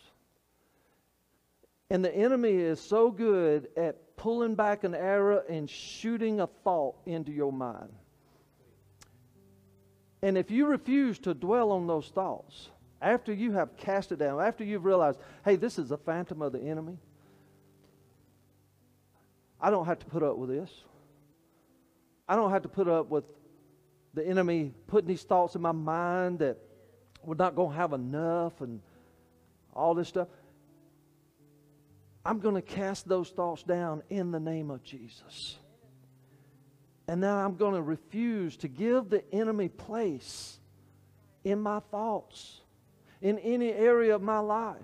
And 1.89 2.03
the 2.03 2.13
enemy 2.13 2.51
is 2.51 2.79
so 2.79 3.11
good 3.11 3.67
at 3.75 4.15
pulling 4.15 4.55
back 4.55 4.83
an 4.83 4.95
arrow 4.95 5.43
and 5.49 5.69
shooting 5.69 6.39
a 6.39 6.47
thought 6.47 6.95
into 7.05 7.31
your 7.31 7.51
mind. 7.51 7.91
And 10.21 10.37
if 10.37 10.51
you 10.51 10.67
refuse 10.67 11.19
to 11.19 11.33
dwell 11.33 11.71
on 11.71 11.87
those 11.87 12.07
thoughts, 12.09 12.69
after 13.01 13.33
you 13.33 13.53
have 13.53 13.75
cast 13.77 14.11
it 14.11 14.19
down, 14.19 14.39
after 14.39 14.63
you've 14.63 14.85
realized, 14.85 15.19
hey, 15.43 15.55
this 15.55 15.79
is 15.79 15.91
a 15.91 15.97
phantom 15.97 16.41
of 16.41 16.51
the 16.51 16.61
enemy, 16.61 16.97
I 19.59 19.69
don't 19.69 19.85
have 19.85 19.99
to 19.99 20.05
put 20.05 20.23
up 20.23 20.37
with 20.37 20.49
this. 20.49 20.71
I 22.27 22.35
don't 22.35 22.51
have 22.51 22.61
to 22.61 22.69
put 22.69 22.87
up 22.87 23.09
with 23.09 23.25
the 24.13 24.25
enemy 24.25 24.73
putting 24.87 25.07
these 25.07 25.23
thoughts 25.23 25.55
in 25.55 25.61
my 25.61 25.71
mind 25.71 26.39
that 26.39 26.57
we're 27.23 27.35
not 27.35 27.55
going 27.55 27.69
to 27.69 27.75
have 27.75 27.93
enough 27.93 28.61
and 28.61 28.81
all 29.73 29.93
this 29.93 30.07
stuff. 30.07 30.27
I'm 32.25 32.39
going 32.39 32.55
to 32.55 32.61
cast 32.61 33.07
those 33.07 33.29
thoughts 33.29 33.63
down 33.63 34.03
in 34.09 34.31
the 34.31 34.39
name 34.39 34.69
of 34.69 34.83
Jesus. 34.83 35.57
And 37.07 37.21
now 37.21 37.43
I'm 37.43 37.55
going 37.55 37.75
to 37.75 37.81
refuse 37.81 38.57
to 38.57 38.67
give 38.67 39.09
the 39.09 39.23
enemy 39.33 39.69
place 39.69 40.59
in 41.43 41.59
my 41.59 41.79
thoughts, 41.79 42.61
in 43.21 43.39
any 43.39 43.71
area 43.71 44.15
of 44.15 44.21
my 44.21 44.39
life. 44.39 44.77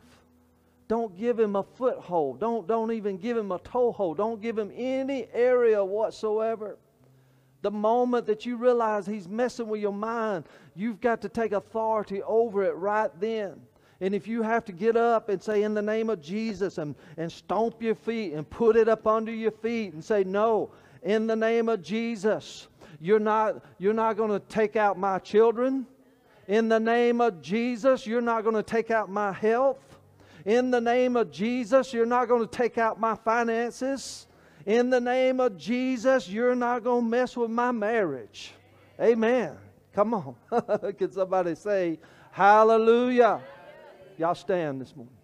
Don't 0.87 1.17
give 1.17 1.37
him 1.37 1.55
a 1.55 1.63
foothold. 1.63 2.39
Don't, 2.39 2.65
don't 2.65 2.91
even 2.91 3.17
give 3.17 3.37
him 3.37 3.51
a 3.51 3.59
toehold. 3.59 4.17
Don't 4.17 4.41
give 4.41 4.57
him 4.57 4.71
any 4.73 5.27
area 5.33 5.83
whatsoever. 5.83 6.77
The 7.61 7.71
moment 7.71 8.27
that 8.27 8.45
you 8.45 8.55
realize 8.55 9.05
he's 9.05 9.27
messing 9.27 9.67
with 9.67 9.81
your 9.81 9.93
mind, 9.93 10.45
you've 10.75 11.01
got 11.01 11.21
to 11.21 11.29
take 11.29 11.51
authority 11.51 12.21
over 12.23 12.63
it 12.63 12.75
right 12.75 13.11
then. 13.19 13.59
And 13.99 14.13
if 14.13 14.27
you 14.27 14.43
have 14.43 14.63
to 14.65 14.71
get 14.71 14.95
up 14.95 15.29
and 15.29 15.41
say, 15.41 15.63
in 15.63 15.73
the 15.73 15.81
name 15.81 16.09
of 16.09 16.21
Jesus, 16.21 16.77
and, 16.77 16.93
and 17.17 17.31
stomp 17.31 17.81
your 17.81 17.95
feet 17.95 18.33
and 18.33 18.47
put 18.47 18.75
it 18.75 18.87
up 18.87 19.07
under 19.07 19.31
your 19.31 19.51
feet 19.51 19.93
and 19.93 20.03
say, 20.03 20.23
no, 20.23 20.69
in 21.01 21.25
the 21.25 21.35
name 21.35 21.67
of 21.67 21.81
Jesus, 21.81 22.67
you're 23.01 23.19
not, 23.19 23.63
you're 23.79 23.93
not 23.93 24.17
going 24.17 24.29
to 24.29 24.39
take 24.39 24.75
out 24.75 24.99
my 24.99 25.17
children. 25.17 25.87
In 26.47 26.69
the 26.69 26.79
name 26.79 27.21
of 27.21 27.41
Jesus, 27.41 28.05
you're 28.05 28.21
not 28.21 28.43
going 28.43 28.55
to 28.55 28.63
take 28.63 28.91
out 28.91 29.09
my 29.09 29.31
health. 29.31 29.79
In 30.45 30.69
the 30.69 30.79
name 30.79 31.15
of 31.17 31.31
Jesus, 31.31 31.91
you're 31.91 32.05
not 32.05 32.27
going 32.27 32.47
to 32.47 32.47
take 32.47 32.77
out 32.77 32.99
my 32.99 33.15
finances. 33.15 34.26
In 34.67 34.89
the 34.89 34.99
name 34.99 35.39
of 35.39 35.57
Jesus, 35.57 36.27
you're 36.27 36.53
not 36.53 36.83
going 36.83 37.05
to 37.05 37.09
mess 37.09 37.37
with 37.37 37.49
my 37.49 37.71
marriage. 37.71 38.51
Amen. 38.99 39.55
Come 39.93 40.13
on. 40.13 40.35
Can 40.97 41.09
somebody 41.09 41.55
say, 41.55 41.99
Hallelujah? 42.31 43.39
Y'all 44.17 44.35
stand 44.35 44.81
this 44.81 44.93
morning. 44.93 45.15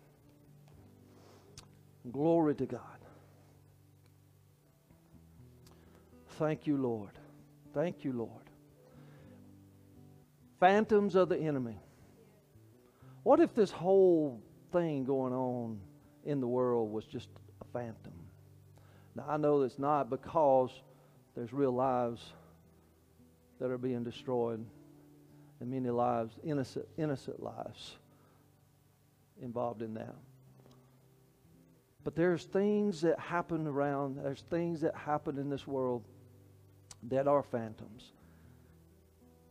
Glory 2.10 2.56
to 2.56 2.66
God. 2.66 2.80
Thank 6.39 6.66
you, 6.66 6.78
Lord. 6.78 7.12
Thank 7.74 8.06
you, 8.06 8.14
Lord. 8.14 8.50
Phantoms 10.62 11.16
of 11.16 11.28
the 11.28 11.38
enemy. 11.38 11.78
What 13.24 13.41
if 13.41 13.54
this 13.54 13.72
whole 13.72 14.41
thing 14.72 15.04
going 15.04 15.34
on 15.34 15.82
in 16.24 16.39
the 16.39 16.48
world 16.48 16.94
was 16.94 17.04
just 17.04 17.28
a 17.60 17.66
phantom? 17.74 18.22
Now, 19.16 19.26
I 19.28 19.38
know 19.38 19.61
it's 19.61 19.80
not 19.80 20.09
because 20.09 20.72
there's 21.36 21.53
real 21.53 21.72
lives 21.72 22.22
that 23.59 23.70
are 23.70 23.78
being 23.78 24.03
destroyed 24.03 24.66
and 25.59 25.72
many 25.72 25.89
lives, 25.89 26.34
innocent, 26.43 26.86
innocent 26.97 27.41
lives 27.41 27.95
involved 29.41 29.82
in 29.82 29.93
that. 29.93 30.16
But 32.03 32.16
there's 32.16 32.43
things 32.43 33.01
that 33.01 33.18
happen 33.20 33.68
around, 33.68 34.18
there's 34.18 34.43
things 34.49 34.82
that 34.82 34.95
happen 34.95 35.38
in 35.38 35.49
this 35.49 35.66
world 35.66 36.03
that 37.03 37.28
are 37.28 37.43
phantoms. 37.43 38.11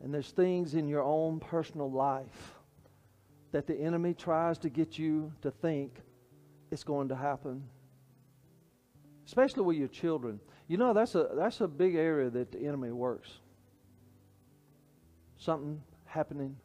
And 0.03 0.13
there's 0.13 0.31
things 0.31 0.75
in 0.75 0.89
your 0.89 1.03
own 1.03 1.41
personal 1.41 1.91
life 1.91 2.55
that 3.53 3.67
the 3.67 3.79
enemy 3.79 4.15
tries 4.15 4.59
to 4.59 4.69
get 4.69 4.99
you 4.99 5.33
to 5.43 5.51
think 5.51 5.95
it's 6.71 6.85
going 6.85 7.09
to 7.09 7.17
happen. 7.17 7.63
Especially 9.27 9.63
with 9.63 9.77
your 9.77 9.89
children. 9.89 10.41
You 10.69 10.77
know, 10.77 10.93
that's 10.93 11.15
a, 11.15 11.29
that's 11.35 11.61
a 11.61 11.69
big 11.69 11.95
area 11.95 12.31
that 12.31 12.53
the 12.53 12.61
enemy 12.67 12.91
works. 12.91 13.31
Something 15.39 15.83
happening 16.07 16.57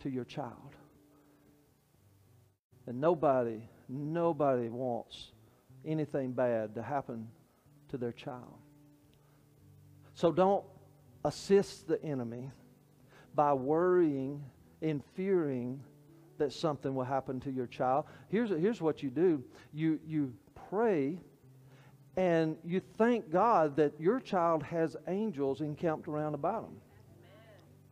to 0.00 0.10
your 0.10 0.24
child. 0.24 0.74
And 2.86 3.00
nobody, 3.00 3.60
nobody 3.88 4.68
wants 4.68 5.32
anything 5.84 6.32
bad 6.32 6.74
to 6.74 6.82
happen 6.82 7.28
to 7.88 7.98
their 7.98 8.12
child. 8.12 8.54
So 10.14 10.32
don't 10.32 10.64
assist 11.24 11.86
the 11.86 12.02
enemy 12.02 12.50
by 13.34 13.52
worrying 13.52 14.42
and 14.82 15.02
fearing 15.14 15.80
that 16.38 16.52
something 16.52 16.94
will 16.94 17.04
happen 17.04 17.40
to 17.40 17.50
your 17.50 17.66
child. 17.66 18.06
Here's, 18.28 18.50
here's 18.50 18.80
what 18.80 19.02
you 19.02 19.10
do 19.10 19.42
you, 19.72 20.00
you 20.06 20.32
pray 20.70 21.20
and 22.18 22.56
you 22.64 22.80
thank 22.80 23.30
God 23.30 23.76
that 23.76 23.92
your 24.00 24.18
child 24.18 24.64
has 24.64 24.96
angels 25.06 25.60
encamped 25.60 26.08
around 26.08 26.34
about 26.34 26.64
him. 26.64 26.76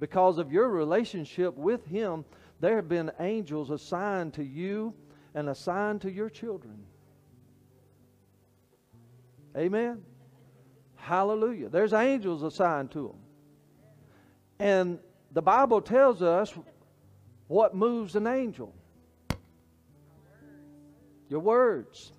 Because 0.00 0.38
of 0.38 0.50
your 0.50 0.68
relationship 0.68 1.56
with 1.56 1.86
him, 1.86 2.24
there 2.58 2.74
have 2.74 2.88
been 2.88 3.12
angels 3.20 3.70
assigned 3.70 4.34
to 4.34 4.42
you 4.42 4.92
and 5.36 5.48
assigned 5.48 6.00
to 6.00 6.10
your 6.10 6.28
children. 6.28 6.76
Amen. 9.56 10.02
Hallelujah. 10.96 11.68
There's 11.68 11.92
angels 11.92 12.42
assigned 12.42 12.90
to 12.90 13.06
them. 13.06 13.18
And 14.58 14.98
the 15.30 15.42
Bible 15.42 15.80
tells 15.80 16.20
us 16.20 16.52
what 17.46 17.76
moves 17.76 18.16
an 18.16 18.26
angel 18.26 18.74
your 21.28 21.40
words. 21.40 22.12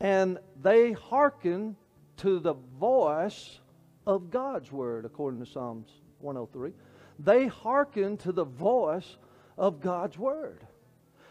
And 0.00 0.38
they 0.62 0.92
hearken 0.92 1.76
to 2.18 2.38
the 2.38 2.54
voice 2.78 3.60
of 4.06 4.30
God's 4.30 4.72
word, 4.72 5.04
according 5.04 5.44
to 5.44 5.50
Psalms 5.50 5.88
103 6.20 6.72
they 7.18 7.46
hearken 7.46 8.16
to 8.18 8.32
the 8.32 8.44
voice 8.44 9.16
of 9.56 9.80
God's 9.80 10.18
word. 10.18 10.66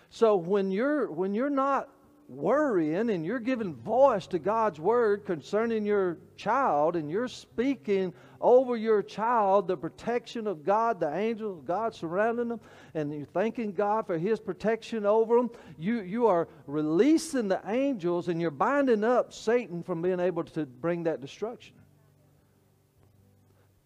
So 0.10 0.36
when 0.36 0.72
you're 0.72 1.10
when 1.12 1.34
you're 1.34 1.50
not 1.50 1.90
worrying 2.28 3.10
and 3.10 3.26
you're 3.26 3.40
giving 3.40 3.74
voice 3.74 4.28
to 4.28 4.40
God's 4.40 4.80
word 4.80 5.26
concerning 5.26 5.86
your 5.86 6.18
child 6.36 6.96
and 6.96 7.10
you're 7.10 7.28
speaking 7.28 8.14
over 8.42 8.76
your 8.76 9.02
child 9.02 9.68
the 9.68 9.78
protection 9.78 10.46
of 10.46 10.64
God, 10.64 11.00
the 11.00 11.14
angels 11.16 11.60
of 11.60 11.66
God 11.66 11.96
surrounding 11.96 12.50
them, 12.50 12.60
and 12.94 13.14
you're 13.14 13.26
thanking 13.26 13.72
God 13.72 14.06
for 14.06 14.18
his 14.18 14.40
protection 14.40 15.06
over 15.06 15.38
them, 15.38 15.50
you, 15.78 16.02
you 16.02 16.28
are 16.28 16.48
releasing 16.68 17.48
the 17.48 17.62
angels 17.66 18.28
and 18.28 18.42
you're 18.42 18.52
binding 18.52 19.04
up 19.04 19.32
Satan 19.32 19.82
from 19.82 20.02
being 20.02 20.20
able 20.20 20.44
to 20.44 20.66
bring 20.66 21.04
that 21.04 21.22
destruction. 21.22 21.76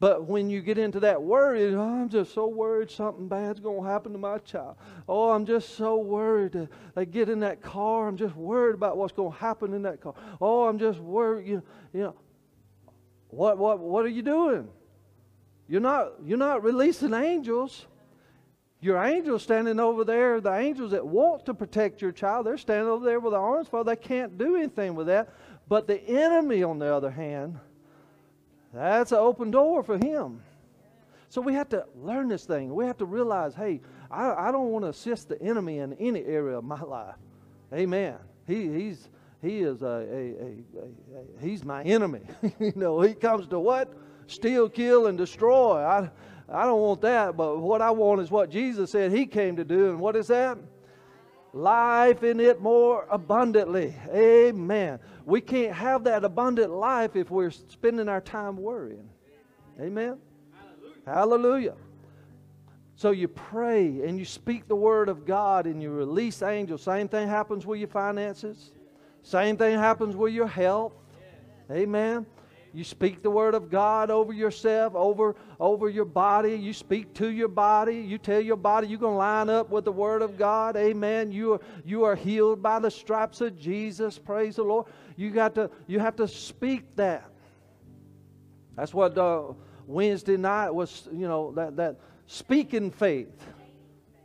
But 0.02 0.26
when 0.26 0.50
you 0.50 0.64
get 0.64 0.80
into 0.80 1.00
that 1.02 1.22
worry, 1.22 1.76
oh, 1.76 1.80
I'm 1.80 2.10
just 2.10 2.34
so 2.34 2.48
worried 2.48 2.90
something 2.90 3.28
bad's 3.28 3.60
going 3.60 3.84
to 3.84 3.88
happen 3.88 4.14
to 4.14 4.18
my 4.18 4.40
child. 4.40 4.78
Oh, 5.08 5.30
I'm 5.30 5.46
just 5.46 5.78
so 5.78 5.98
worried. 5.98 6.68
They 6.96 7.06
get 7.06 7.30
in 7.30 7.42
that 7.42 7.62
car. 7.62 8.08
I'm 8.08 8.18
just 8.18 8.36
worried 8.36 8.74
about 8.74 8.98
what's 8.98 9.14
going 9.14 9.32
to 9.32 9.38
happen 9.38 9.76
in 9.76 9.84
that 9.84 10.02
car. 10.02 10.16
Oh, 10.42 10.68
I'm 10.68 10.80
just 10.80 10.98
worried. 10.98 11.48
You 11.48 11.62
you 11.94 12.00
know, 12.02 12.16
What, 13.28 13.60
what, 13.60 13.78
what 13.78 14.04
are 14.04 14.10
you 14.10 14.24
doing? 14.24 14.70
You're 15.68 15.82
not, 15.82 16.14
you're 16.26 16.36
not 16.40 16.64
releasing 16.64 17.14
angels. 17.14 17.86
Your 18.80 19.04
angels 19.04 19.44
standing 19.44 19.80
over 19.80 20.04
there, 20.04 20.42
the 20.42 20.58
angels 20.58 20.94
that 20.94 21.06
want 21.06 21.46
to 21.46 21.54
protect 21.54 22.02
your 22.02 22.12
child, 22.12 22.48
they're 22.48 22.58
standing 22.58 22.88
over 22.88 23.06
there 23.06 23.20
with 23.20 23.34
their 23.34 23.40
arms 23.40 23.68
folded. 23.68 23.92
They 23.92 24.02
can't 24.02 24.36
do 24.40 24.56
anything 24.56 24.96
with 24.96 25.06
that. 25.06 25.30
But 25.68 25.86
the 25.86 26.02
enemy, 26.10 26.64
on 26.64 26.80
the 26.80 26.92
other 26.92 27.12
hand, 27.12 27.60
that's 28.74 29.12
an 29.12 29.18
open 29.18 29.52
door 29.52 29.84
for 29.84 29.98
him. 29.98 30.42
So 31.30 31.40
we 31.42 31.54
have 31.54 31.70
to 31.70 31.86
learn 31.96 32.28
this 32.28 32.46
thing. 32.46 32.74
We 32.74 32.86
have 32.86 32.98
to 32.98 33.06
realize, 33.06 33.56
hey, 33.56 33.82
I, 34.10 34.50
I 34.50 34.52
don't 34.52 34.70
want 34.70 34.84
to 34.86 34.90
assist 34.90 35.30
the 35.30 35.42
enemy 35.42 35.80
in 35.80 35.94
any 35.94 36.24
area 36.26 36.58
of 36.58 36.64
my 36.64 36.82
life. 36.82 37.16
Amen. 37.74 38.16
He, 38.48 38.68
he's 38.68 39.10
he 39.42 39.60
is 39.62 39.82
a, 39.82 39.86
a, 39.86 39.92
a, 39.92 40.82
a 40.84 41.42
he's 41.42 41.64
my 41.64 41.84
enemy. 41.84 42.22
you 42.60 42.74
know, 42.76 43.02
he 43.02 43.14
comes 43.14 43.48
to 43.48 43.60
what? 43.60 43.94
Steal, 44.28 44.70
kill, 44.70 45.08
and 45.08 45.18
destroy. 45.18 45.78
I 45.84 46.10
I 46.50 46.66
don't 46.66 46.82
want 46.82 47.02
that, 47.02 47.38
but 47.38 47.60
what 47.60 47.82
I 47.82 47.92
want 47.92 48.20
is 48.20 48.30
what 48.30 48.50
Jesus 48.50 48.92
said 48.92 49.12
he 49.12 49.26
came 49.26 49.56
to 49.56 49.64
do. 49.64 49.92
And 49.92 50.00
what 50.00 50.18
is 50.18 50.28
that? 50.28 50.58
Life 51.54 52.24
in 52.24 52.40
it 52.40 52.62
more 52.62 53.06
abundantly. 53.10 53.94
Amen. 54.10 55.00
We 55.26 55.42
can't 55.42 55.74
have 55.74 56.06
that 56.06 56.24
abundant 56.24 56.72
life 56.72 57.16
if 57.16 57.30
we're 57.30 57.52
spending 57.52 58.08
our 58.08 58.22
time 58.22 58.56
worrying. 58.56 59.10
Amen. 59.80 60.18
Hallelujah. 61.06 61.76
So 62.96 63.12
you 63.12 63.28
pray 63.28 63.86
and 64.04 64.18
you 64.18 64.26
speak 64.26 64.68
the 64.68 64.76
word 64.76 65.10
of 65.10 65.26
God 65.26 65.66
and 65.66 65.82
you 65.82 65.90
release 65.90 66.42
angels. 66.42 66.84
Same 66.84 67.08
thing 67.08 67.28
happens 67.28 67.66
with 67.66 67.80
your 67.80 67.90
finances. 67.90 68.72
Same 69.24 69.58
thing 69.58 69.78
happens 69.78 70.16
with 70.16 70.34
your 70.34 70.48
health. 70.48 70.94
Amen. 71.70 72.26
You 72.74 72.86
speak 72.86 73.22
the 73.22 73.30
word 73.30 73.54
of 73.54 73.70
God 73.70 74.10
over 74.10 74.32
yourself, 74.32 74.96
over, 74.96 75.36
over 75.60 75.90
your 75.90 76.06
body. 76.06 76.56
You 76.56 76.72
speak 76.72 77.14
to 77.16 77.30
your 77.30 77.50
body. 77.50 77.98
You 77.98 78.18
tell 78.18 78.40
your 78.40 78.56
body 78.56 78.88
you're 78.88 79.00
going 79.00 79.14
to 79.14 79.18
line 79.18 79.50
up 79.50 79.70
with 79.70 79.84
the 79.84 79.92
word 79.92 80.22
of 80.22 80.38
God. 80.38 80.78
Amen. 80.78 81.34
You 81.34 81.54
are, 81.54 81.62
you 81.84 82.06
are 82.06 82.16
healed 82.16 82.64
by 82.64 82.80
the 82.80 82.90
stripes 82.90 83.42
of 83.42 83.60
Jesus. 83.60 84.18
Praise 84.18 84.56
the 84.56 84.64
Lord. 84.64 84.86
You 85.18 85.32
got 85.32 85.54
to 85.56 85.70
you 85.86 86.00
have 86.00 86.16
to 86.16 86.28
speak 86.28 86.96
that. 86.96 87.30
That's 88.78 88.94
what 88.94 89.18
uh, 89.18 89.54
Wednesday 89.86 90.38
night 90.38 90.70
was, 90.70 91.10
you 91.12 91.28
know, 91.28 91.52
that, 91.56 91.76
that 91.76 92.00
speaking 92.26 92.90
faith. 92.90 93.28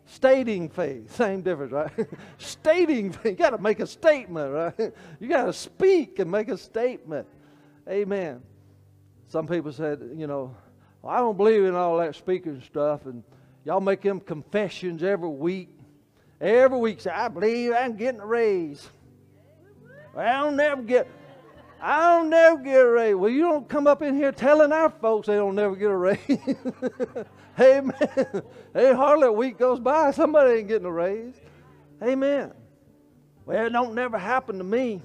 Stating 0.09 0.68
faith, 0.68 1.12
same 1.16 1.42
difference, 1.42 1.72
right? 1.72 1.90
Stating 2.38 3.11
faith, 3.11 3.32
you 3.32 3.36
got 3.36 3.51
to 3.51 3.59
make 3.59 3.80
a 3.80 3.86
statement, 3.88 4.53
right? 4.53 4.92
You 5.20 5.28
got 5.28 5.47
to 5.47 5.53
speak 5.53 6.20
and 6.20 6.30
make 6.30 6.49
a 6.49 6.57
statement. 6.57 7.26
Amen. 7.89 8.43
Some 9.28 9.47
people 9.47 9.72
said, 9.72 10.11
you 10.16 10.26
know, 10.26 10.55
well, 11.03 11.14
I 11.14 11.18
don't 11.18 11.37
believe 11.37 11.64
in 11.64 11.74
all 11.74 11.99
that 11.99 12.14
speaking 12.14 12.62
stuff, 12.62 13.07
and 13.07 13.22
y'all 13.64 13.80
make 13.80 14.03
them 14.03 14.20
confessions 14.20 15.03
every 15.03 15.28
week. 15.28 15.70
Every 16.41 16.78
week, 16.78 17.01
say, 17.01 17.11
I 17.11 17.28
believe 17.28 17.72
I'm 17.72 17.97
getting 17.97 18.20
a 18.20 18.26
raise. 18.26 18.89
I 20.16 20.41
don't 20.41 20.57
never 20.57 20.82
get. 20.82 21.09
I 21.80 22.11
don't 22.11 22.30
never 22.30 22.57
get 22.62 22.80
a 22.80 22.89
raise. 22.89 23.14
Well, 23.14 23.30
you 23.30 23.43
don't 23.43 23.68
come 23.68 23.87
up 23.87 24.03
in 24.03 24.16
here 24.16 24.32
telling 24.32 24.72
our 24.72 24.91
folks 24.91 25.26
they 25.26 25.34
don't 25.34 25.55
never 25.55 25.76
get 25.76 25.91
a 25.91 25.97
raise. 25.97 26.18
Amen. 27.61 28.43
Hey, 28.72 28.93
hardly 28.95 29.28
a 29.28 29.32
week 29.32 29.59
goes 29.59 29.78
by, 29.78 30.11
somebody 30.11 30.59
ain't 30.59 30.68
getting 30.68 30.87
a 30.87 30.93
raise. 30.93 31.34
Amen. 32.03 32.53
Well, 33.45 33.66
it 33.66 33.70
don't 33.70 33.95
never 33.95 34.18
happen 34.18 34.59
to 34.59 34.64
me. 34.64 35.03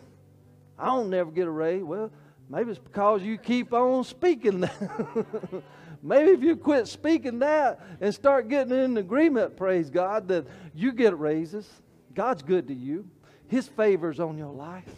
I 0.79 0.88
don't 0.88 1.09
never 1.09 1.29
get 1.29 1.47
a 1.47 1.51
raise. 1.51 1.84
Well, 1.84 2.11
maybe 2.52 2.72
it's 2.72 2.80
because 2.80 3.24
you 3.24 3.38
keep 3.38 3.74
on 3.74 4.04
speaking 4.04 4.62
that. 4.62 5.24
maybe 6.04 6.32
if 6.32 6.43
you 6.43 6.56
quit 6.58 6.88
speaking 6.88 7.39
that 7.39 7.80
and 8.02 8.14
start 8.14 8.49
getting 8.49 8.78
in 8.78 8.97
agreement, 8.97 9.56
praise 9.56 9.89
God, 9.89 10.28
that 10.28 10.45
you 10.76 10.91
get 10.91 11.18
raises. 11.18 11.68
God's 12.14 12.43
good 12.43 12.68
to 12.68 12.74
you. 12.74 13.08
His 13.47 13.68
favor's 13.68 14.20
on 14.20 14.38
your 14.38 14.52
life. 14.52 14.93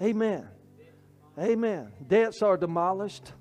Amen. 0.00 0.48
Amen. 1.38 1.92
Debts 2.08 2.40
are 2.42 2.56
demolished. 2.56 3.32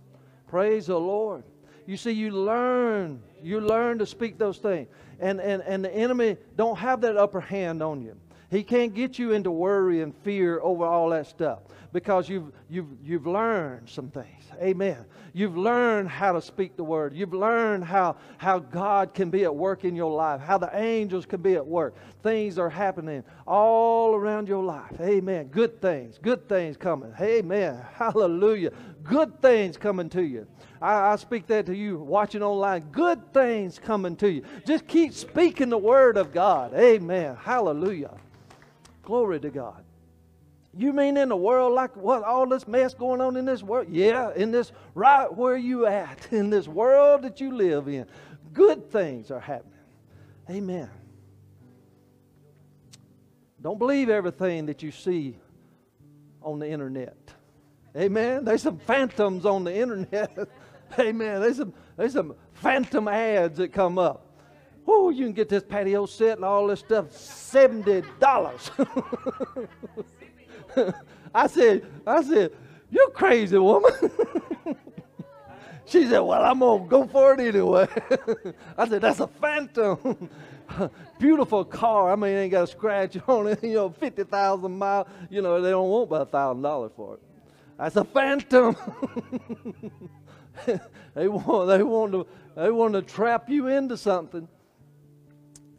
Praise 0.48 0.88
the 0.88 1.00
Lord. 1.00 1.44
You 1.86 1.98
see, 1.98 2.12
you 2.12 2.32
learn, 2.32 3.22
you 3.42 3.62
learn 3.62 4.00
to 4.00 4.06
speak 4.06 4.38
those 4.38 4.58
things. 4.58 4.90
And, 5.20 5.40
and, 5.40 5.62
and 5.62 5.86
the 5.86 5.94
enemy 5.94 6.38
don't 6.58 6.78
have 6.78 7.02
that 7.02 7.16
upper 7.16 7.40
hand 7.40 7.82
on 7.82 8.02
you. 8.02 8.18
He 8.50 8.64
can't 8.64 8.94
get 8.94 9.18
you 9.18 9.32
into 9.32 9.52
worry 9.52 10.02
and 10.02 10.14
fear 10.24 10.60
over 10.62 10.86
all 10.86 11.10
that 11.10 11.28
stuff 11.28 11.60
because 11.96 12.28
you've, 12.28 12.52
you've, 12.70 12.90
you've 13.06 13.26
learned 13.26 13.88
some 13.88 14.10
things. 14.10 14.44
Amen. 14.62 15.06
You've 15.32 15.56
learned 15.56 16.10
how 16.10 16.34
to 16.34 16.42
speak 16.42 16.76
the 16.76 16.84
word. 16.84 17.16
You've 17.16 17.34
learned 17.34 17.86
how, 17.86 18.18
how 18.38 18.60
God 18.60 19.14
can 19.14 19.30
be 19.30 19.46
at 19.46 19.56
work 19.56 19.86
in 19.86 19.96
your 19.96 20.12
life, 20.12 20.42
how 20.42 20.58
the 20.58 20.70
angels 20.78 21.26
can 21.26 21.42
be 21.42 21.56
at 21.56 21.66
work. 21.66 21.96
Things 22.22 22.60
are 22.60 22.70
happening 22.70 23.24
all 23.48 24.14
around 24.14 24.50
your 24.50 24.62
life. 24.62 24.92
Amen. 25.00 25.48
Good 25.48 25.82
things. 25.82 26.20
Good 26.22 26.50
things 26.50 26.76
coming. 26.76 27.14
Amen. 27.22 27.82
Hallelujah. 27.94 28.72
Good 29.02 29.42
things 29.42 29.78
coming 29.78 30.10
to 30.10 30.22
you. 30.22 30.48
I, 30.82 31.14
I 31.14 31.16
speak 31.16 31.48
that 31.48 31.66
to 31.68 31.74
you 31.74 32.00
watching 32.00 32.44
online. 32.44 32.90
Good 32.92 33.34
things 33.34 33.80
coming 33.80 34.18
to 34.18 34.30
you. 34.30 34.44
Just 34.68 34.86
keep 34.86 35.14
speaking 35.14 35.70
the 35.70 35.78
word 35.78 36.18
of 36.18 36.34
God. 36.34 36.74
Amen. 36.74 37.38
Hallelujah. 37.42 38.18
Glory 39.02 39.40
to 39.40 39.50
God. 39.50 39.85
You 40.78 40.92
mean 40.92 41.16
in 41.16 41.30
the 41.30 41.38
world 41.38 41.74
like 41.74 41.96
what 41.96 42.24
all 42.24 42.46
this 42.46 42.68
mess 42.68 42.94
going 42.94 43.22
on 43.22 43.38
in 43.38 43.46
this 43.46 43.64
world? 43.64 43.88
Yeah, 43.90 44.34
in 44.36 44.52
this 44.52 44.74
right 44.94 45.34
where 45.34 45.56
you 45.56 45.86
at, 45.86 46.28
in 46.32 46.50
this 46.50 46.68
world 46.68 47.22
that 47.22 47.40
you 47.40 47.56
live 47.56 47.88
in. 47.88 48.06
Good 48.52 48.92
things 48.92 49.32
are 49.32 49.40
happening. 49.40 49.72
Amen. 50.50 50.90
Don't 53.62 53.80
believe 53.80 54.10
everything 54.10 54.66
that 54.68 54.84
you 54.84 54.92
see 54.92 55.38
on 56.42 56.60
the 56.60 56.70
internet. 56.70 57.18
Amen. 57.96 58.44
There's 58.44 58.62
some 58.62 58.78
phantoms 58.78 59.46
on 59.46 59.64
the 59.64 59.76
internet. 59.76 60.38
Amen. 61.00 61.42
There's 61.42 61.58
some 61.58 61.74
there's 61.96 62.14
some 62.14 62.36
phantom 62.54 63.08
ads 63.08 63.58
that 63.58 63.72
come 63.72 63.98
up. 63.98 64.28
Oh, 64.88 65.10
you 65.10 65.26
can 65.26 65.34
get 65.34 65.50
this 65.50 65.64
patio 65.64 66.06
set 66.06 66.38
and 66.38 66.46
all 66.46 66.68
this 66.68 66.82
stuff 66.82 67.16
seventy 67.16 68.04
dollars. 68.20 68.70
I 71.34 71.48
said, 71.48 71.86
I 72.06 72.24
said, 72.24 72.52
you 72.90 73.10
crazy 73.14 73.58
woman. 73.58 73.92
she 75.86 76.08
said, 76.08 76.20
well, 76.20 76.44
I'm 76.44 76.60
gonna 76.60 76.86
go 76.88 77.08
for 77.08 77.34
it 77.34 77.40
anyway. 77.40 77.88
I 78.78 78.88
said, 78.88 79.02
that's 79.02 79.20
a 79.20 79.28
phantom. 79.28 80.30
Beautiful 81.20 81.64
car. 81.64 82.12
I 82.12 82.16
mean, 82.16 82.32
it 82.32 82.42
ain't 82.42 82.52
got 82.52 82.64
a 82.64 82.68
scratch 82.68 83.18
on 83.28 83.48
it. 83.48 83.64
You 83.64 83.74
know, 83.74 83.90
fifty 83.90 84.24
thousand 84.24 84.78
miles. 84.78 85.08
You 85.30 85.42
know, 85.42 85.62
they 85.62 85.70
don't 85.70 85.90
want 85.90 86.10
but 86.10 86.22
a 86.24 86.26
thousand 86.26 86.64
dollars 86.64 86.92
for 86.96 87.16
it. 87.16 87.22
That's 87.78 87.96
a 87.96 88.04
phantom. 88.04 88.76
they 91.14 91.28
want 91.28 91.68
they 91.68 91.84
want 91.84 92.12
to 92.14 92.28
they 92.56 92.72
want 92.72 92.94
to 92.94 93.02
trap 93.02 93.50
you 93.50 93.68
into 93.68 93.96
something. 93.96 94.48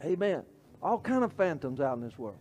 Amen. 0.03 0.43
All 0.81 0.99
kind 0.99 1.23
of 1.23 1.33
phantoms 1.33 1.81
out 1.81 1.97
in 1.97 2.03
this 2.03 2.17
world. 2.17 2.37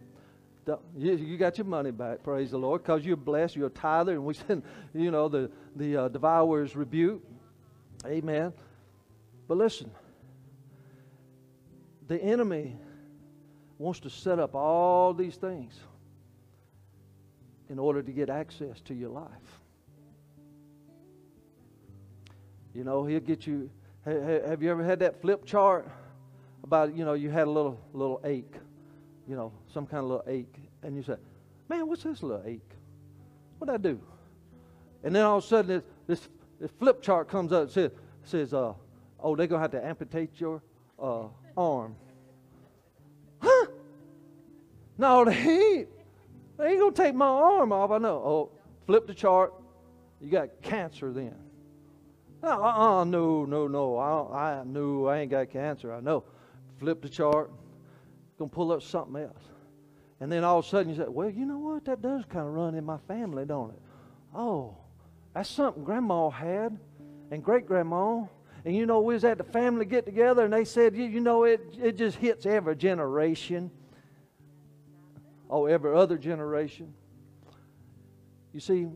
You, 0.96 1.14
you 1.16 1.36
got 1.36 1.58
your 1.58 1.66
money 1.66 1.92
back, 1.92 2.24
praise 2.24 2.50
the 2.50 2.58
Lord, 2.58 2.82
because 2.82 3.04
you're 3.04 3.16
blessed. 3.16 3.54
You're 3.54 3.68
a 3.68 3.70
tither, 3.70 4.12
and 4.12 4.24
we 4.24 4.34
send, 4.48 4.62
you 4.94 5.10
know, 5.10 5.28
the 5.28 5.50
the 5.76 5.96
uh, 5.96 6.08
devourer's 6.08 6.74
rebuke. 6.74 7.22
Amen. 8.04 8.52
But 9.48 9.58
listen, 9.58 9.90
the 12.08 12.20
enemy 12.22 12.76
wants 13.78 14.00
to 14.00 14.10
set 14.10 14.38
up 14.38 14.54
all 14.54 15.12
these 15.14 15.36
things 15.36 15.78
in 17.68 17.78
order 17.78 18.02
to 18.02 18.12
get 18.12 18.30
access 18.30 18.80
to 18.80 18.94
your 18.94 19.10
life. 19.10 19.30
You 22.74 22.84
know, 22.84 23.04
he'll 23.04 23.20
get 23.20 23.46
you. 23.46 23.70
Have 24.04 24.62
you 24.62 24.70
ever 24.70 24.84
had 24.84 25.00
that 25.00 25.20
flip 25.20 25.44
chart 25.44 25.88
about, 26.62 26.96
you 26.96 27.04
know, 27.04 27.14
you 27.14 27.30
had 27.30 27.46
a 27.46 27.50
little 27.50 27.80
little 27.92 28.20
ache, 28.24 28.54
you 29.28 29.36
know, 29.36 29.52
some 29.72 29.86
kind 29.86 30.04
of 30.04 30.10
little 30.10 30.24
ache, 30.26 30.56
and 30.82 30.96
you 30.96 31.02
say, 31.02 31.16
"Man, 31.68 31.86
what's 31.86 32.02
this 32.02 32.22
little 32.22 32.42
ache? 32.46 32.70
What'd 33.58 33.74
I 33.74 33.78
do?" 33.78 34.00
And 35.02 35.14
then 35.14 35.24
all 35.24 35.38
of 35.38 35.44
a 35.44 35.46
sudden, 35.46 35.68
this 35.68 35.84
this, 36.06 36.28
this 36.60 36.70
flip 36.78 37.02
chart 37.02 37.28
comes 37.28 37.52
up 37.52 37.64
and 37.64 37.70
says, 37.70 37.90
says 38.24 38.54
uh, 38.54 38.74
"Oh, 39.20 39.36
they're 39.36 39.46
gonna 39.46 39.62
have 39.62 39.72
to 39.72 39.84
amputate 39.84 40.40
your 40.40 40.62
uh, 40.98 41.24
arm." 41.56 41.96
Huh? 43.40 43.66
No, 44.98 45.24
they 45.24 45.36
ain't. 45.36 45.88
They 46.58 46.68
ain't 46.68 46.80
gonna 46.80 46.92
take 46.92 47.14
my 47.14 47.26
arm 47.26 47.72
off. 47.72 47.90
I 47.90 47.98
know. 47.98 48.16
Oh, 48.16 48.50
flip 48.86 49.06
the 49.06 49.14
chart. 49.14 49.52
You 50.20 50.30
got 50.30 50.62
cancer 50.62 51.12
then. 51.12 51.34
Uh, 52.42 52.48
uh, 52.48 53.04
no, 53.04 53.44
no, 53.44 53.66
no. 53.66 53.96
I, 53.96 54.60
I 54.60 54.64
no, 54.64 55.06
I 55.06 55.18
ain't 55.18 55.30
got 55.30 55.50
cancer. 55.50 55.92
I 55.92 56.00
know. 56.00 56.24
Flip 56.78 57.02
the 57.02 57.08
chart. 57.08 57.50
Gonna 58.38 58.50
pull 58.50 58.72
up 58.72 58.82
something 58.82 59.22
else. 59.22 59.42
And 60.20 60.30
then 60.32 60.44
all 60.44 60.58
of 60.58 60.64
a 60.64 60.68
sudden 60.68 60.90
you 60.90 60.96
say, 60.96 61.08
well, 61.08 61.28
you 61.28 61.44
know 61.44 61.58
what? 61.58 61.84
That 61.84 62.00
does 62.00 62.24
kind 62.24 62.46
of 62.46 62.54
run 62.54 62.74
in 62.74 62.84
my 62.84 62.98
family, 63.08 63.44
don't 63.44 63.70
it? 63.70 63.82
Oh, 64.34 64.76
That's 65.34 65.50
something 65.50 65.84
grandma 65.84 66.30
had 66.30 66.78
and 67.30 67.42
great 67.42 67.66
grandma. 67.66 68.24
And 68.64 68.74
you 68.74 68.86
know, 68.86 69.00
we 69.00 69.14
was 69.14 69.24
at 69.24 69.38
the 69.38 69.44
family 69.44 69.84
get 69.84 70.06
together 70.06 70.44
and 70.44 70.52
they 70.52 70.64
said, 70.64 70.96
you, 70.96 71.04
you 71.04 71.20
know, 71.20 71.44
it, 71.44 71.60
it 71.80 71.96
just 71.96 72.16
hits 72.16 72.46
every 72.46 72.76
generation. 72.76 73.70
Oh, 75.48 75.66
every 75.66 75.94
other 75.94 76.18
generation. 76.18 76.92
You 78.52 78.60
see, 78.60 78.86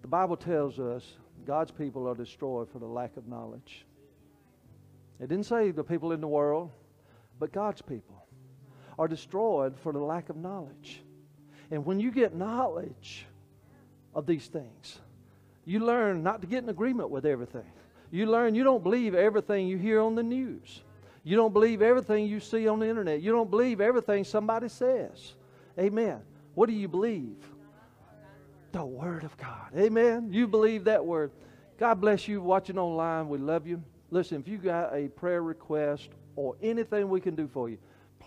the 0.00 0.08
Bible 0.08 0.36
tells 0.36 0.78
us 0.78 1.04
God's 1.44 1.70
people 1.70 2.08
are 2.08 2.14
destroyed 2.14 2.70
for 2.70 2.78
the 2.78 2.86
lack 2.86 3.16
of 3.16 3.26
knowledge. 3.26 3.84
It 5.20 5.28
didn't 5.28 5.46
say 5.46 5.70
the 5.70 5.84
people 5.84 6.12
in 6.12 6.20
the 6.20 6.28
world, 6.28 6.70
but 7.38 7.52
God's 7.52 7.82
people 7.82 8.24
are 9.00 9.08
destroyed 9.08 9.74
for 9.82 9.94
the 9.94 9.98
lack 9.98 10.28
of 10.28 10.36
knowledge. 10.36 11.02
And 11.70 11.86
when 11.86 11.98
you 12.00 12.10
get 12.10 12.34
knowledge 12.34 13.24
of 14.14 14.26
these 14.26 14.46
things, 14.46 14.98
you 15.64 15.80
learn 15.80 16.22
not 16.22 16.42
to 16.42 16.46
get 16.46 16.62
in 16.62 16.68
agreement 16.68 17.08
with 17.08 17.24
everything. 17.24 17.64
You 18.10 18.26
learn 18.26 18.54
you 18.54 18.62
don't 18.62 18.82
believe 18.82 19.14
everything 19.14 19.66
you 19.66 19.78
hear 19.78 20.02
on 20.02 20.16
the 20.16 20.22
news. 20.22 20.82
You 21.24 21.34
don't 21.34 21.54
believe 21.54 21.80
everything 21.80 22.26
you 22.26 22.40
see 22.40 22.68
on 22.68 22.78
the 22.78 22.88
internet. 22.90 23.22
You 23.22 23.32
don't 23.32 23.50
believe 23.50 23.80
everything 23.80 24.22
somebody 24.22 24.68
says. 24.68 25.32
Amen. 25.78 26.20
What 26.54 26.68
do 26.68 26.74
you 26.74 26.86
believe? 26.86 27.38
The 28.72 28.84
Word 28.84 29.24
of 29.24 29.34
God. 29.38 29.68
Amen. 29.74 30.28
You 30.30 30.46
believe 30.46 30.84
that 30.84 31.02
Word. 31.02 31.30
God 31.78 32.02
bless 32.02 32.28
you 32.28 32.42
watching 32.42 32.76
online. 32.76 33.30
We 33.30 33.38
love 33.38 33.66
you. 33.66 33.82
Listen, 34.10 34.42
if 34.42 34.48
you 34.48 34.58
got 34.58 34.94
a 34.94 35.08
prayer 35.08 35.42
request 35.42 36.10
or 36.36 36.54
anything 36.60 37.08
we 37.08 37.22
can 37.22 37.34
do 37.34 37.48
for 37.48 37.70
you, 37.70 37.78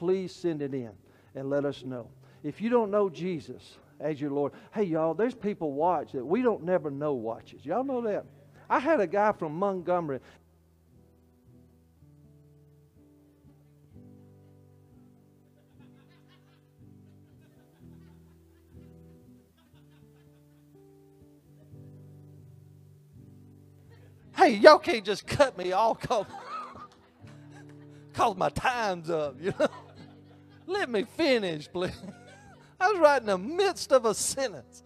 please 0.04 0.36
send 0.36 0.62
it 0.62 0.74
in 0.74 0.91
and 1.34 1.49
let 1.49 1.64
us 1.64 1.82
know. 1.86 2.10
If 2.43 2.60
you 2.60 2.70
don't 2.70 2.91
know 2.91 3.10
Jesus 3.10 3.78
as 4.01 4.20
your 4.20 4.32
Lord, 4.32 4.51
hey, 4.74 4.84
y'all, 4.84 5.14
there's 5.14 5.34
people 5.34 5.72
watch 5.72 6.12
that 6.12 6.26
we 6.26 6.41
don't 6.41 6.66
never 6.66 6.91
know 6.91 7.14
watches. 7.14 7.66
Y'all 7.66 7.86
know 7.86 8.01
that? 8.01 8.26
I 8.70 8.80
had 8.80 8.99
a 8.99 9.08
guy 9.08 9.32
from 9.32 9.56
Montgomery. 9.56 10.20
Hey, 24.38 24.56
y'all 24.56 24.80
can't 24.80 25.06
just 25.06 25.28
cut 25.28 25.58
me 25.58 25.72
off 25.74 26.01
cause, 26.01 26.26
cause 28.14 28.38
my 28.38 28.49
time's 28.49 29.10
up, 29.10 29.38
you 29.41 29.54
know. 29.60 29.68
Let 30.66 30.89
me 30.89 31.03
finish, 31.03 31.70
please. 31.72 31.91
I 32.80 32.91
was 32.91 32.99
right 32.99 33.22
in 33.22 33.28
the 33.28 33.38
midst 33.38 33.91
of 33.91 34.05
a 34.05 34.14
sentence. 34.14 34.84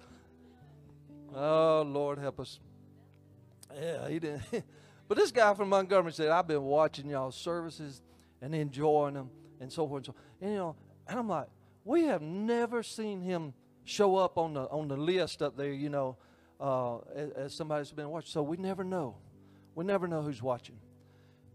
Oh, 1.33 1.83
Lord, 1.87 2.19
help 2.19 2.39
us. 2.39 2.59
Yeah, 3.75 4.07
he 4.07 4.19
didn't. 4.19 4.41
but 5.07 5.17
this 5.17 5.31
guy 5.31 5.53
from 5.53 5.69
Montgomery 5.69 6.11
said, 6.11 6.29
I've 6.29 6.47
been 6.47 6.63
watching 6.63 7.09
y'all 7.09 7.31
services 7.31 8.01
and 8.41 8.53
enjoying 8.53 9.15
them 9.15 9.29
and 9.59 9.71
so 9.71 9.87
forth 9.87 10.07
and 10.07 10.15
so 10.15 10.21
And, 10.41 10.51
you 10.51 10.57
know, 10.57 10.75
and 11.07 11.19
I'm 11.19 11.27
like, 11.27 11.47
we 11.83 12.03
have 12.03 12.21
never 12.21 12.83
seen 12.83 13.21
him 13.21 13.53
show 13.83 14.17
up 14.17 14.37
on 14.37 14.53
the 14.53 14.61
on 14.69 14.89
the 14.89 14.97
list 14.97 15.41
up 15.41 15.55
there, 15.55 15.71
you 15.71 15.89
know, 15.89 16.17
uh, 16.59 16.97
as, 17.15 17.31
as 17.31 17.53
somebody's 17.53 17.91
been 17.91 18.09
watching. 18.09 18.29
So 18.29 18.43
we 18.43 18.57
never 18.57 18.83
know. 18.83 19.15
We 19.75 19.85
never 19.85 20.07
know 20.07 20.21
who's 20.21 20.41
watching. 20.41 20.75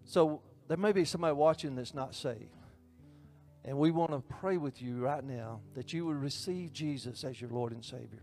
So 0.05 0.41
there 0.69 0.77
may 0.77 0.93
be 0.93 1.05
somebody 1.05 1.35
watching 1.35 1.77
that's 1.77 1.95
not 1.95 2.15
saved. 2.15 2.57
And 3.65 3.79
we 3.79 3.91
want 3.91 4.11
to 4.11 4.21
pray 4.37 4.57
with 4.57 4.83
you 4.83 4.99
right 4.99 5.23
now 5.23 5.61
that 5.75 5.93
you 5.93 6.07
would 6.07 6.21
receive 6.21 6.73
Jesus 6.73 7.23
as 7.23 7.41
your 7.41 7.51
Lord 7.51 7.73
and 7.73 7.85
Savior. 7.85 8.23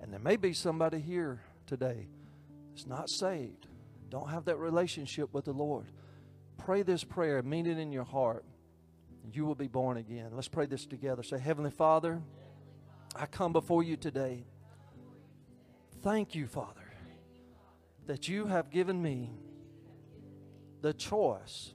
And 0.00 0.12
there 0.12 0.20
may 0.20 0.36
be 0.36 0.52
somebody 0.52 1.00
here 1.00 1.40
today 1.66 2.08
that's 2.70 2.86
not 2.86 3.08
saved, 3.08 3.66
don't 4.10 4.28
have 4.28 4.44
that 4.44 4.58
relationship 4.58 5.32
with 5.32 5.46
the 5.46 5.52
Lord. 5.52 5.86
Pray 6.58 6.82
this 6.82 7.04
prayer, 7.04 7.42
mean 7.42 7.66
it 7.66 7.78
in 7.78 7.90
your 7.90 8.04
heart, 8.04 8.44
you 9.32 9.44
will 9.44 9.54
be 9.54 9.66
born 9.66 9.96
again. 9.96 10.30
Let's 10.32 10.48
pray 10.48 10.66
this 10.66 10.86
together. 10.86 11.22
Say, 11.22 11.38
Heavenly 11.38 11.70
Father, 11.70 12.20
I 13.14 13.26
come 13.26 13.52
before 13.52 13.82
you 13.82 13.96
today. 13.96 14.44
Thank 16.02 16.34
you, 16.34 16.46
Father, 16.46 16.84
that 18.06 18.28
you 18.28 18.46
have 18.46 18.70
given 18.70 19.00
me 19.02 19.30
the 20.82 20.92
choice 20.92 21.72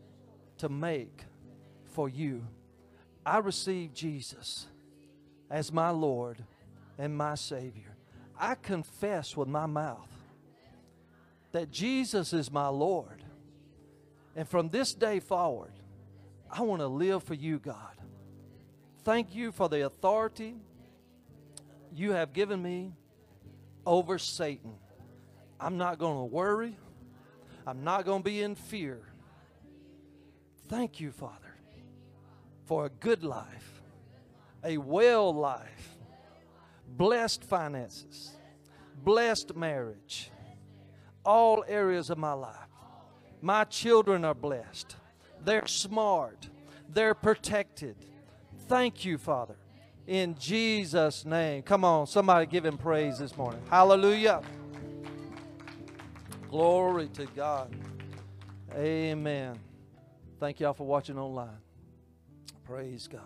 to 0.60 0.70
make 0.70 1.26
for 1.94 2.08
you. 2.08 2.48
I 3.26 3.38
receive 3.38 3.94
Jesus 3.94 4.68
as 5.50 5.72
my 5.72 5.90
Lord 5.90 6.44
and 6.98 7.16
my 7.16 7.36
Savior. 7.36 7.96
I 8.40 8.56
confess 8.56 9.38
with 9.38 9.48
my 9.48 9.66
mouth 9.66 10.10
that 11.52 11.70
Jesus 11.72 12.34
is 12.34 12.52
my 12.52 12.68
Lord. 12.68 13.24
And 14.36 14.48
from 14.48 14.70
this 14.70 14.94
day 14.94 15.20
forward, 15.20 15.74
I 16.50 16.62
want 16.62 16.82
to 16.82 16.88
live 16.88 17.24
for 17.24 17.34
you, 17.34 17.60
God. 17.60 17.76
Thank 19.04 19.36
you 19.36 19.52
for 19.52 19.70
the 19.70 19.86
authority 19.86 20.56
you 21.94 22.12
have 22.12 22.34
given 22.34 22.62
me 22.62 22.94
over 23.86 24.18
Satan. 24.18 24.76
I'm 25.60 25.78
not 25.78 26.00
going 26.00 26.18
to 26.18 26.34
worry. 26.34 26.78
I'm 27.68 27.84
not 27.84 28.06
going 28.06 28.22
to 28.22 28.24
be 28.24 28.42
in 28.42 28.56
fear. 28.56 29.02
Thank 30.68 31.00
you, 31.00 31.12
Father, 31.12 31.51
for 32.72 32.86
a 32.86 32.90
good 32.90 33.22
life, 33.22 33.82
a 34.64 34.78
well 34.78 35.34
life, 35.34 35.98
blessed 36.88 37.44
finances, 37.44 38.32
blessed 39.04 39.54
marriage, 39.58 40.32
all 41.26 41.66
areas 41.68 42.10
of 42.10 42.18
my 42.18 42.32
life. 42.32 42.70
My 43.42 43.66
children 43.66 44.24
are 44.24 44.34
blessed. 44.34 44.96
They're 45.44 45.68
smart. 45.68 46.48
They're 46.88 47.14
protected. 47.14 47.98
Thank 48.70 49.04
you, 49.04 49.18
Father. 49.18 49.58
In 50.08 50.38
Jesus' 50.40 51.26
name. 51.26 51.64
Come 51.64 51.84
on, 51.84 52.08
somebody 52.08 52.46
give 52.46 52.66
him 52.66 52.78
praise 52.78 53.20
this 53.20 53.36
morning. 53.36 53.60
Hallelujah. 53.70 54.42
Glory 56.50 57.10
to 57.10 57.26
God. 57.36 57.76
Amen. 58.74 59.60
Thank 60.40 60.62
y'all 60.62 60.72
for 60.72 60.88
watching 60.88 61.20
online. 61.20 61.58
Praise 62.72 63.08
God. 63.10 63.22